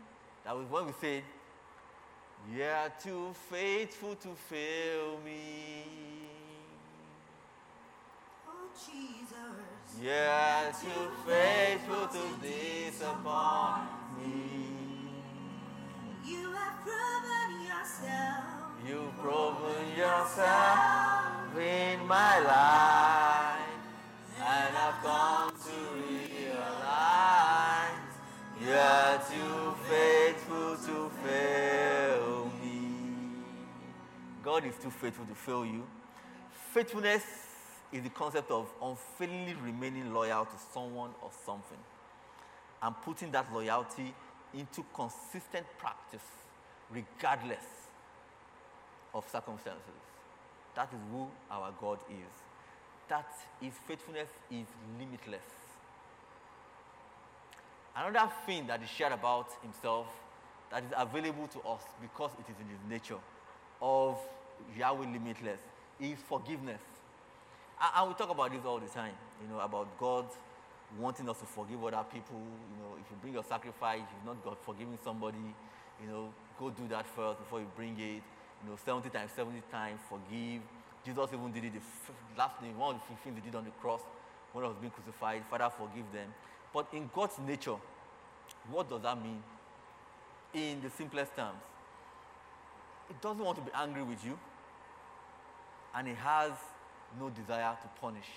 that 0.46 0.56
when 0.56 0.86
we 0.86 0.94
say, 1.02 1.24
You're 2.56 2.92
too 3.04 3.34
faithful 3.50 4.16
to 4.16 4.30
fail 4.50 5.20
me. 5.24 5.84
Oh, 8.48 8.70
Jesus. 8.74 10.00
You're 10.02 10.72
too 10.82 11.12
faithful 11.28 12.08
to 12.08 12.24
disappoint 12.42 13.90
me. 14.18 15.12
You 16.26 16.52
have 16.52 16.78
proven 16.84 17.62
yourself. 17.66 18.44
You've 18.88 19.18
proven 19.18 19.86
yourself 19.98 21.58
in 21.58 22.08
my 22.08 22.40
life, 22.40 23.60
and 24.40 24.78
I've 24.78 25.02
come 25.04 25.52
to 25.52 25.78
realize 26.08 26.80
you're 28.62 29.20
too 29.30 29.76
faithful 29.88 30.29
God 34.60 34.68
is 34.68 34.76
too 34.84 34.90
faithful 34.90 35.26
to 35.26 35.36
fail 35.36 35.66
you. 35.66 35.88
Faithfulness 36.74 37.24
is 37.94 38.04
the 38.04 38.10
concept 38.10 38.52
of 38.52 38.68
unfailingly 38.82 39.56
remaining 39.64 40.14
loyal 40.14 40.44
to 40.44 40.56
someone 40.74 41.12
or 41.22 41.30
something 41.46 41.78
and 42.84 42.94
putting 43.06 43.32
that 43.32 43.46
loyalty 43.54 44.14
into 44.54 44.84
consistent 44.94 45.66
practice 45.78 46.26
regardless 46.92 47.64
of 49.14 49.24
circumstances. 49.32 50.02
That 50.76 50.90
is 50.92 51.00
who 51.10 51.30
our 51.50 51.72
God 51.80 52.00
is. 52.10 52.34
That 53.08 53.32
his 53.62 53.76
faithfulness 53.88 54.28
is 54.52 54.66
limitless. 55.00 55.40
Another 57.96 58.30
thing 58.46 58.68
that 58.68 58.82
he 58.82 58.88
shared 58.88 59.14
about 59.14 59.48
himself 59.62 60.08
that 60.70 60.84
is 60.84 60.92
available 60.98 61.48
to 61.48 61.60
us 61.62 61.84
because 62.02 62.32
it 62.40 62.52
is 62.52 62.58
in 62.60 62.68
his 62.68 62.90
nature 62.90 63.20
of 63.82 64.18
Yahweh 64.78 65.06
limitless 65.12 65.60
is 66.00 66.18
forgiveness. 66.28 66.82
And- 67.82 67.92
And 67.96 68.08
we 68.10 68.14
talk 68.16 68.30
about 68.30 68.52
this 68.52 68.66
all 68.66 68.80
the 68.80 68.88
time, 68.88 69.16
you 69.42 69.48
know, 69.48 69.60
about 69.60 69.88
God 69.98 70.26
wanting 70.98 71.30
us 71.30 71.40
to 71.40 71.46
forgive 71.46 71.84
other 71.84 72.04
people. 72.12 72.38
You 72.38 72.78
know, 72.84 72.96
if 73.00 73.10
you 73.12 73.18
bring 73.22 73.34
your 73.34 73.44
sacrifice, 73.44 74.02
you've 74.02 74.26
not 74.26 74.44
got 74.44 74.58
forgiving 74.64 74.98
somebody, 75.04 75.54
you 76.02 76.08
know, 76.08 76.34
go 76.60 76.70
do 76.70 76.88
that 76.88 77.06
first 77.06 77.40
before 77.40 77.60
you 77.62 77.68
bring 77.76 77.94
it. 78.00 78.24
You 78.64 78.70
know, 78.70 78.76
70 78.76 79.10
times, 79.10 79.32
70 79.36 79.62
times, 79.72 80.00
forgive. 80.10 80.62
Jesus 81.06 81.30
even 81.34 81.52
did 81.52 81.64
it 81.66 81.74
the 81.74 81.80
f- 81.80 82.12
last 82.38 82.58
thing, 82.58 82.78
one 82.78 82.96
of 82.96 83.02
the 83.08 83.16
things 83.24 83.36
he 83.36 83.42
did 83.42 83.56
on 83.56 83.64
the 83.64 83.72
cross 83.82 84.02
when 84.52 84.64
he 84.66 84.70
was 84.70 84.78
being 84.80 84.92
crucified. 84.92 85.46
Father, 85.46 85.70
forgive 85.70 86.12
them. 86.12 86.34
But 86.74 86.88
in 86.92 87.10
God's 87.14 87.40
nature, 87.40 87.78
what 88.70 88.90
does 88.90 89.02
that 89.02 89.18
mean? 89.22 89.42
In 90.54 90.82
the 90.82 90.90
simplest 90.90 91.36
terms, 91.36 91.60
it 93.10 93.22
doesn't 93.22 93.44
want 93.44 93.58
to 93.58 93.64
be 93.64 93.72
angry 93.74 94.04
with 94.04 94.24
you, 94.26 94.38
and 95.96 96.08
he 96.08 96.14
has 96.16 96.52
no 97.20 97.30
desire 97.30 97.76
to 97.82 97.88
punish. 98.02 98.28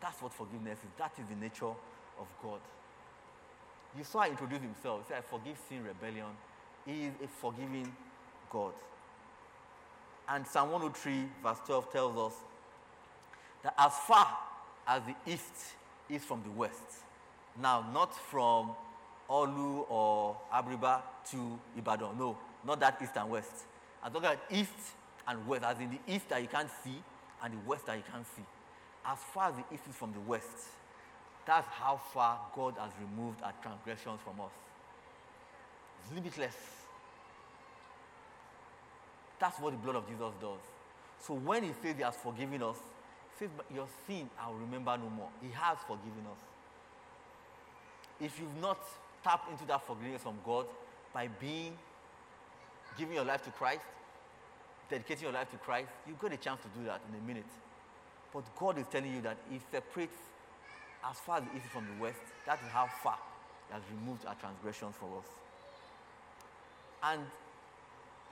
That's 0.00 0.20
what 0.22 0.32
forgiveness 0.32 0.78
is. 0.78 0.90
That 0.98 1.12
is 1.20 1.28
the 1.28 1.36
nature 1.36 1.66
of 1.66 2.26
God. 2.42 2.60
You 3.96 4.04
saw 4.04 4.20
I 4.20 4.28
introduce 4.28 4.60
himself. 4.60 5.02
He 5.02 5.08
said, 5.08 5.18
I 5.18 5.20
forgive 5.22 5.56
sin, 5.68 5.82
rebellion. 5.84 6.26
He 6.84 7.04
is 7.06 7.12
a 7.24 7.28
forgiving 7.28 7.92
God. 8.50 8.72
And 10.28 10.46
Psalm 10.46 10.70
103, 10.70 11.24
verse 11.42 11.58
12 11.66 11.92
tells 11.92 12.32
us 12.32 12.38
that 13.62 13.74
as 13.78 13.92
far 14.06 14.36
as 14.86 15.02
the 15.04 15.32
east 15.32 15.74
is 16.08 16.24
from 16.24 16.42
the 16.42 16.50
west, 16.50 17.04
now 17.60 17.86
not 17.92 18.14
from 18.14 18.72
Olu 19.30 19.86
or 19.88 20.36
Abriba 20.52 21.00
to 21.30 21.58
Ibadan, 21.76 22.18
no, 22.18 22.36
not 22.64 22.80
that 22.80 22.98
east 23.02 23.16
and 23.16 23.30
west. 23.30 23.64
I'm 24.02 24.12
talking 24.12 24.26
about 24.26 24.40
east 24.50 24.94
and 25.28 25.46
west, 25.46 25.64
as 25.64 25.78
in 25.80 25.90
the 25.90 26.14
east 26.14 26.28
that 26.28 26.40
you 26.42 26.48
can't 26.48 26.70
see 26.84 27.02
and 27.42 27.54
the 27.54 27.68
west 27.68 27.86
that 27.86 27.96
you 27.96 28.02
can't 28.10 28.26
see. 28.36 28.44
As 29.04 29.18
far 29.32 29.50
as 29.50 29.54
the 29.56 29.74
east 29.74 29.84
is 29.88 29.94
from 29.94 30.12
the 30.12 30.20
west, 30.20 30.68
that's 31.46 31.66
how 31.68 32.00
far 32.12 32.40
God 32.54 32.74
has 32.78 32.90
removed 33.00 33.40
our 33.42 33.52
transgressions 33.62 34.20
from 34.24 34.40
us. 34.40 34.50
It's 36.02 36.14
limitless. 36.14 36.56
That's 39.38 39.58
what 39.60 39.72
the 39.72 39.78
blood 39.78 39.96
of 39.96 40.08
Jesus 40.08 40.32
does. 40.40 40.60
So 41.20 41.34
when 41.34 41.62
he 41.62 41.70
says 41.82 41.94
he 41.96 42.02
has 42.02 42.16
forgiven 42.16 42.62
us, 42.62 42.76
he 43.32 43.44
says, 43.44 43.50
"But 43.56 43.66
Your 43.72 43.86
sin 44.06 44.30
I 44.40 44.48
will 44.48 44.56
remember 44.56 44.96
no 44.96 45.10
more. 45.10 45.28
He 45.42 45.50
has 45.50 45.78
forgiven 45.86 46.26
us. 46.30 46.38
If 48.20 48.40
you've 48.40 48.56
not 48.56 48.78
tapped 49.22 49.50
into 49.50 49.64
that 49.66 49.86
forgiveness 49.86 50.22
from 50.22 50.38
God 50.44 50.66
by 51.12 51.28
being 51.28 51.76
giving 52.96 53.14
your 53.14 53.24
life 53.24 53.42
to 53.44 53.50
Christ, 53.50 53.82
dedicating 54.90 55.24
your 55.24 55.32
life 55.32 55.50
to 55.50 55.56
Christ, 55.58 55.88
you've 56.06 56.18
got 56.18 56.32
a 56.32 56.36
chance 56.36 56.60
to 56.62 56.68
do 56.78 56.86
that 56.86 57.00
in 57.08 57.18
a 57.18 57.26
minute. 57.26 57.50
But 58.32 58.44
God 58.56 58.78
is 58.78 58.86
telling 58.90 59.12
you 59.12 59.20
that 59.22 59.36
He 59.50 59.60
separates 59.70 60.16
as 61.08 61.18
far 61.18 61.38
as 61.38 61.44
the 61.44 61.56
east 61.56 61.66
from 61.72 61.86
the 61.86 62.02
west. 62.02 62.20
That 62.46 62.58
is 62.64 62.70
how 62.70 62.88
far 63.02 63.18
He 63.68 63.74
has 63.74 63.82
removed 63.98 64.26
our 64.26 64.34
transgressions 64.34 64.94
for 64.98 65.06
us. 65.18 65.26
And 67.02 67.22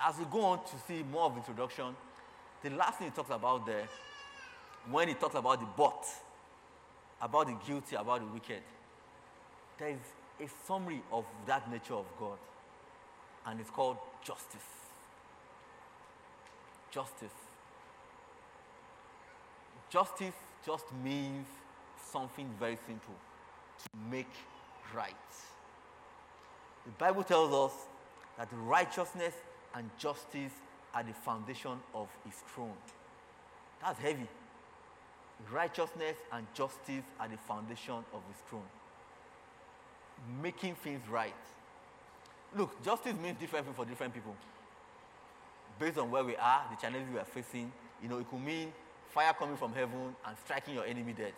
as 0.01 0.19
we 0.19 0.25
go 0.27 0.41
on 0.41 0.59
to 0.65 0.73
see 0.87 1.03
more 1.03 1.27
of 1.27 1.35
the 1.35 1.41
introduction, 1.41 1.95
the 2.63 2.71
last 2.71 2.99
thing 2.99 3.09
he 3.09 3.15
talks 3.15 3.31
about 3.31 3.67
there, 3.67 3.89
when 4.91 5.09
he 5.09 5.15
talks 5.15 5.35
about 5.35 5.61
the 5.61 5.67
but, 5.77 6.05
about 7.21 7.47
the 7.47 7.57
guilty, 7.67 7.97
about 7.97 8.21
the 8.21 8.27
wicked, 8.27 8.63
there 9.79 9.89
is 9.89 9.99
a 10.41 10.49
summary 10.67 11.03
of 11.13 11.25
that 11.47 11.71
nature 11.71 11.95
of 11.95 12.07
God, 12.19 12.39
and 13.47 13.61
it's 13.61 13.71
called 13.71 13.99
justice. 14.25 14.84
Justice. 16.95 17.33
Justice 19.91 20.35
just 20.65 20.85
means 21.03 21.47
something 22.13 22.49
very 22.59 22.79
simple 22.87 23.15
to 23.79 23.89
make 24.11 24.31
right. 24.95 25.15
The 26.87 26.93
Bible 26.93 27.25
tells 27.25 27.53
us 27.53 27.77
that 28.39 28.49
righteousness 28.53 29.35
and 29.75 29.91
justice 29.99 30.53
are 30.95 31.03
the 31.03 31.13
foundation 31.13 31.79
of 31.95 32.09
his 32.25 32.35
throne. 32.55 32.77
That's 33.83 33.99
heavy. 33.99 34.29
Righteousness 35.53 36.17
and 36.33 36.47
justice 36.55 37.03
are 37.19 37.29
the 37.29 37.37
foundation 37.37 38.05
of 38.15 38.23
his 38.29 38.41
throne. 38.49 38.69
Making 40.41 40.77
things 40.77 41.01
right. 41.09 41.35
Look, 42.57 42.83
justice 42.85 43.15
means 43.21 43.39
different 43.41 43.67
things 43.67 43.77
for 43.77 43.85
different 43.85 44.15
people. 44.15 44.37
Based 45.79 45.99
on 45.99 46.11
where 46.11 46.25
we 46.25 46.37
are, 46.37 46.63
the 46.71 46.77
challenges 46.81 47.13
we 47.13 47.19
are 47.19 47.25
facing, 47.25 47.73
you 48.03 48.09
know, 48.09 48.19
it 48.19 48.31
could 48.31 48.41
mean 48.41 48.73
fire 49.11 49.33
coming 49.39 49.57
from 49.57 49.73
heaven 49.73 50.15
and 50.27 50.37
striking 50.45 50.75
your 50.75 50.85
enemy 50.85 51.13
dead. 51.13 51.33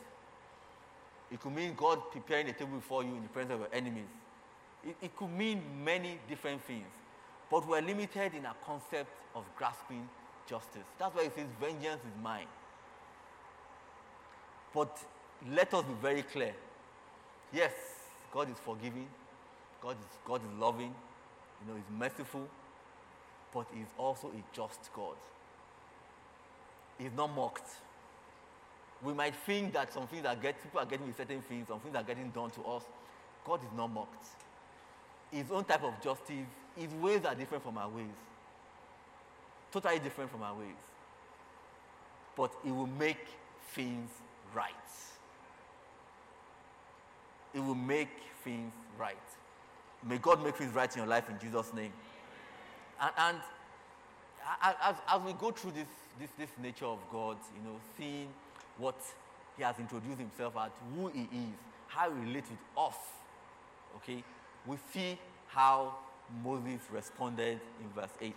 It 1.31 1.41
could 1.41 1.53
mean 1.55 1.75
God 1.77 2.01
preparing 2.13 2.49
a 2.49 2.53
table 2.53 2.77
before 2.77 3.03
you 3.03 3.15
in 3.15 3.23
the 3.23 3.29
presence 3.29 3.55
of 3.55 3.61
your 3.61 3.69
enemies. 3.73 4.09
It, 4.85 4.97
it 5.03 5.17
could 5.17 5.31
mean 5.31 5.63
many 5.85 6.19
different 6.29 6.63
things. 6.63 6.87
But 7.51 7.67
we're 7.69 7.81
limited 7.81 8.35
in 8.35 8.47
our 8.47 8.57
concept 8.65 9.11
of 9.35 9.45
grasping 9.57 10.09
justice. 10.49 10.85
That's 10.99 11.15
why 11.15 11.23
it 11.23 11.33
says, 11.35 11.47
Vengeance 11.61 12.01
is 12.03 12.23
mine. 12.23 12.47
But 14.75 14.97
let 15.53 15.73
us 15.75 15.85
be 15.85 15.95
very 16.01 16.23
clear. 16.23 16.55
Yes, 17.53 17.73
God 18.33 18.51
is 18.51 18.57
forgiving, 18.65 19.09
God 19.81 19.97
is, 19.99 20.19
God 20.25 20.43
is 20.43 20.59
loving, 20.59 20.95
you 21.61 21.73
know, 21.73 21.77
He's 21.77 21.99
merciful, 21.99 22.47
but 23.53 23.67
He's 23.75 23.87
also 23.99 24.29
a 24.29 24.57
just 24.57 24.93
God. 24.95 25.17
He's 26.99 27.13
not 27.17 27.35
mocked. 27.35 27.69
We 29.03 29.13
might 29.13 29.35
think 29.35 29.75
that 29.75 29.93
some 29.93 30.07
things 30.07 30.25
are 30.25 30.35
get, 30.35 30.63
people 30.63 30.81
are 30.81 30.87
getting 30.87 31.13
certain 31.17 31.43
things, 31.43 31.69
some 31.69 31.81
things 31.81 31.95
are 31.95 32.03
getting 32.03 32.31
done 32.31 32.51
to 32.51 32.63
us. 32.63 32.85
God 33.45 33.61
is 33.63 33.71
not 33.77 33.89
mocked. 33.89 34.27
His 35.31 35.51
own 35.51 35.65
type 35.65 35.85
of 35.85 36.01
justice, 36.03 36.47
his 36.77 36.93
ways 36.95 37.25
are 37.25 37.35
different 37.35 37.63
from 37.63 37.77
our 37.79 37.89
ways. 37.89 38.07
Totally 39.71 39.99
different 39.99 40.31
from 40.31 40.43
our 40.43 40.55
ways. 40.55 40.69
But 42.37 42.53
he 42.65 42.71
will 42.71 42.87
make 42.87 43.27
things 43.75 44.11
right. 44.55 44.73
It 47.55 47.61
will 47.61 47.75
make 47.75 48.09
things 48.43 48.73
right. 48.99 49.17
May 50.07 50.19
God 50.19 50.43
make 50.43 50.57
things 50.57 50.75
right 50.75 50.91
in 50.91 50.99
your 50.99 51.09
life 51.09 51.29
in 51.29 51.39
Jesus' 51.39 51.73
name. 51.75 51.93
And, 53.01 53.13
and 53.19 53.39
as, 54.63 54.95
as 55.09 55.23
we 55.23 55.33
go 55.35 55.51
through 55.51 55.73
this, 55.73 55.89
this, 56.21 56.31
this 56.39 56.51
nature 56.63 56.87
of 56.87 56.99
God, 57.11 57.37
you 57.55 57.69
know, 57.69 57.77
seeing 57.99 58.29
what 58.79 58.97
He 59.57 59.63
has 59.63 59.79
introduced 59.79 60.19
Himself 60.19 60.55
as, 60.59 60.71
who 60.95 61.09
He 61.09 61.23
is, 61.23 61.55
how 61.89 62.11
He 62.11 62.21
relates 62.21 62.49
with 62.51 62.59
us, 62.77 62.97
okay, 63.97 64.23
we 64.67 64.77
see 64.93 65.19
how 65.49 65.95
Moses 66.43 66.81
responded 66.91 67.61
in 67.81 67.89
verse 67.95 68.11
8. 68.21 68.35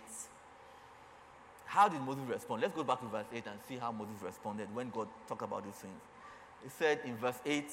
How 1.64 1.88
did 1.88 2.00
Moses 2.00 2.24
respond? 2.28 2.62
Let's 2.62 2.74
go 2.74 2.84
back 2.84 3.00
to 3.00 3.06
verse 3.06 3.26
8 3.32 3.44
and 3.46 3.58
see 3.68 3.76
how 3.76 3.92
Moses 3.92 4.14
responded 4.22 4.74
when 4.74 4.90
God 4.90 5.08
talked 5.28 5.42
about 5.42 5.64
these 5.64 5.74
things. 5.74 6.00
He 6.64 6.70
said 6.70 7.00
in 7.04 7.16
verse 7.16 7.38
8, 7.46 7.64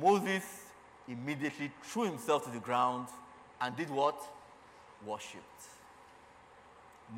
Moses 0.00 0.44
immediately 1.08 1.70
threw 1.82 2.04
himself 2.04 2.44
to 2.44 2.50
the 2.50 2.58
ground 2.58 3.08
and 3.60 3.76
did 3.76 3.90
what? 3.90 4.22
Worshipped. 5.06 5.62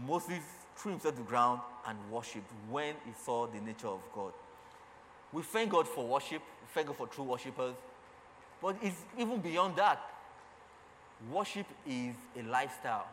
Moses 0.07 0.43
threw 0.77 0.93
himself 0.93 1.15
to 1.15 1.23
the 1.23 1.27
ground 1.29 1.61
and 1.87 1.99
worshipped 2.11 2.51
when 2.71 2.95
he 3.05 3.13
saw 3.25 3.47
the 3.47 3.61
nature 3.61 3.89
of 3.89 4.01
God. 4.15 4.33
We 5.33 5.43
thank 5.43 5.71
God 5.71 5.87
for 5.87 6.07
worship, 6.07 6.43
we 6.43 6.69
thank 6.75 6.89
God 6.89 6.97
for 6.97 7.07
true 7.07 7.25
worshippers, 7.25 7.75
but 8.61 8.77
it's 8.83 9.03
even 9.19 9.41
beyond 9.41 9.77
that. 9.77 10.01
Worship 11.33 11.67
is 11.87 12.15
a 12.39 12.43
lifestyle, 12.43 13.07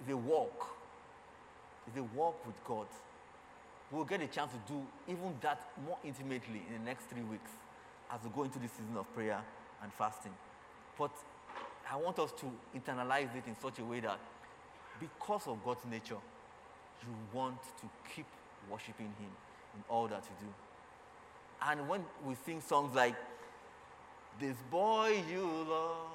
it's 0.00 0.10
a 0.10 0.16
walk, 0.16 0.76
it's 1.86 1.96
a 1.96 2.02
walk 2.02 2.44
with 2.46 2.56
God. 2.64 2.86
We'll 3.90 4.04
get 4.04 4.22
a 4.22 4.26
chance 4.26 4.50
to 4.52 4.72
do 4.72 4.82
even 5.06 5.34
that 5.42 5.60
more 5.86 5.98
intimately 6.04 6.62
in 6.68 6.72
the 6.78 6.84
next 6.84 7.04
three 7.04 7.22
weeks 7.22 7.50
as 8.12 8.20
we 8.24 8.30
go 8.30 8.42
into 8.42 8.58
the 8.58 8.68
season 8.68 8.96
of 8.96 9.12
prayer 9.14 9.40
and 9.82 9.92
fasting. 9.92 10.32
But 10.98 11.12
I 11.90 11.96
want 11.96 12.18
us 12.18 12.32
to 12.32 12.46
internalize 12.76 13.34
it 13.36 13.46
in 13.46 13.56
such 13.60 13.78
a 13.78 13.84
way 13.84 14.00
that 14.00 14.18
because 15.00 15.46
of 15.46 15.62
God's 15.64 15.84
nature, 15.90 16.16
you 17.02 17.14
want 17.32 17.62
to 17.80 17.86
keep 18.14 18.26
worshiping 18.70 19.12
Him 19.18 19.30
in 19.74 19.84
all 19.88 20.08
that 20.08 20.24
you 20.24 20.46
do. 20.46 20.52
And 21.66 21.88
when 21.88 22.04
we 22.24 22.34
sing 22.46 22.60
songs 22.60 22.94
like, 22.94 23.14
This 24.40 24.56
boy 24.70 25.22
you 25.30 25.44
love 25.68 26.14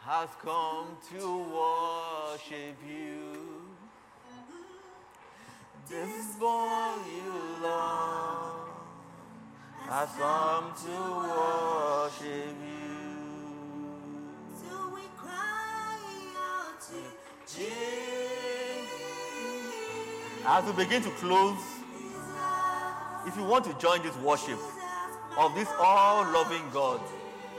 has 0.00 0.28
come 0.42 0.96
to 1.12 1.38
worship 1.38 2.76
you. 2.86 3.64
This 5.88 6.36
boy 6.36 6.94
you 7.14 7.62
love 7.62 8.54
has 9.88 10.08
come 10.18 10.72
to 10.84 10.98
worship 11.28 12.56
you. 12.66 12.73
As 20.46 20.64
we 20.64 20.72
begin 20.84 21.02
to 21.02 21.10
close, 21.10 21.56
if 23.26 23.36
you 23.36 23.44
want 23.44 23.64
to 23.66 23.78
join 23.78 24.02
this 24.02 24.16
worship 24.16 24.58
of 25.38 25.54
this 25.54 25.68
all 25.78 26.24
loving 26.32 26.64
God, 26.72 27.00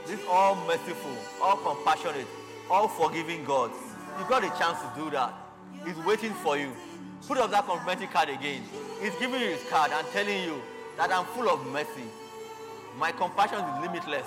this 0.06 0.20
all 0.28 0.54
merciful, 0.66 1.16
all 1.42 1.56
compassionate, 1.56 2.26
all 2.70 2.88
forgiving 2.88 3.44
God, 3.44 3.70
you've 4.18 4.28
got 4.28 4.44
a 4.44 4.48
chance 4.58 4.78
to 4.80 4.90
do 4.96 5.10
that. 5.10 5.32
He's 5.86 5.96
waiting 6.04 6.32
for 6.32 6.58
you. 6.58 6.72
Put 7.26 7.38
up 7.38 7.50
that 7.52 7.64
complimentary 7.66 8.08
card 8.08 8.28
again. 8.28 8.62
He's 9.00 9.14
giving 9.16 9.40
you 9.40 9.48
his 9.48 9.62
card 9.70 9.92
and 9.92 10.06
telling 10.08 10.42
you 10.44 10.60
that 10.98 11.10
I'm 11.10 11.24
full 11.26 11.48
of 11.48 11.66
mercy. 11.68 12.04
My 12.98 13.12
compassion 13.12 13.58
is 13.58 13.80
limitless. 13.80 14.26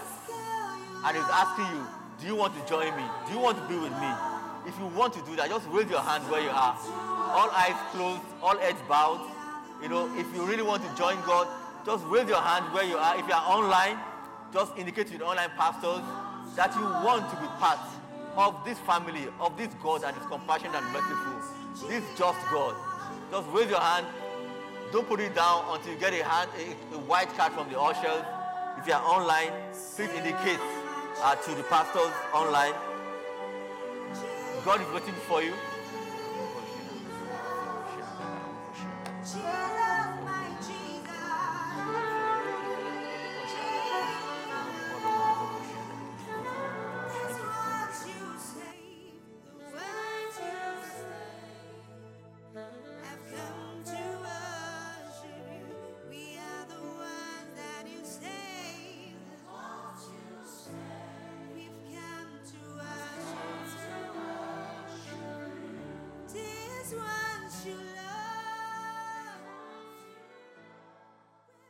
And 1.06 1.16
he's 1.16 1.30
asking 1.32 1.78
you, 1.78 1.86
do 2.20 2.28
you 2.28 2.36
want 2.36 2.56
to 2.60 2.68
join 2.68 2.96
me? 2.98 3.04
Do 3.28 3.34
you 3.34 3.40
want 3.40 3.58
to 3.58 3.68
be 3.68 3.76
with 3.78 3.94
me? 3.94 4.29
If 4.68 4.78
you 4.78 4.88
want 4.88 5.14
to 5.14 5.22
do 5.22 5.36
that, 5.38 5.50
just 5.50 5.68
raise 5.70 5.90
your 5.90 6.02
hand 6.02 6.24
where 6.30 6.42
you 6.42 6.50
are. 6.50 6.76
All 7.34 7.50
eyes 7.52 7.78
closed, 7.92 8.22
all 8.42 8.58
heads 8.58 8.80
bowed. 8.88 9.22
You 9.82 9.90
know, 9.90 10.10
if 10.18 10.28
you 10.36 10.46
really 10.46 10.64
want 10.64 10.84
to 10.84 10.96
join 10.96 11.16
God, 11.26 11.48
just 11.86 12.04
raise 12.06 12.28
your 12.28 12.42
hand 12.42 12.74
where 12.74 12.84
you 12.84 12.98
are. 12.98 13.18
If 13.18 13.28
you 13.28 13.34
are 13.34 13.48
online, 13.48 13.98
just 14.54 14.78
indicate 14.78 15.08
to 15.08 15.18
the 15.18 15.26
online 15.26 15.50
pastors 15.58 16.02
that 16.56 16.76
you 16.76 16.84
want 16.84 17.30
to 17.30 17.36
be 17.38 17.48
part 17.60 17.80
of 18.36 18.64
this 18.66 18.78
family, 18.80 19.28
of 19.40 19.58
this 19.58 19.70
God 19.82 20.02
that 20.02 20.16
is 20.16 20.26
compassionate 20.28 20.76
and 20.76 20.86
merciful. 20.92 21.88
This 21.88 22.04
just 22.18 22.40
God. 22.52 22.76
Just 23.32 23.48
raise 23.52 23.70
your 23.70 23.80
hand. 23.80 24.06
Don't 24.92 25.08
put 25.08 25.20
it 25.20 25.36
down 25.36 25.66
until 25.70 25.94
you 25.94 26.00
get 26.00 26.14
a 26.14 26.24
hand, 26.24 26.50
a, 26.58 26.96
a 26.96 27.00
white 27.00 27.30
card 27.38 27.54
from 27.54 27.70
the 27.70 27.80
ushers. 27.80 28.26
If 28.78 28.88
you 28.88 28.94
are 28.94 29.04
online, 29.04 29.52
please 29.96 30.10
indicate 30.10 30.60
uh, 31.22 31.36
to 31.36 31.56
the 31.56 31.64
pastors 31.64 32.12
online. 32.34 32.74
God 34.66 34.82
is 34.82 34.88
waiting 34.92 35.14
for 35.14 35.42
you. 35.42 35.54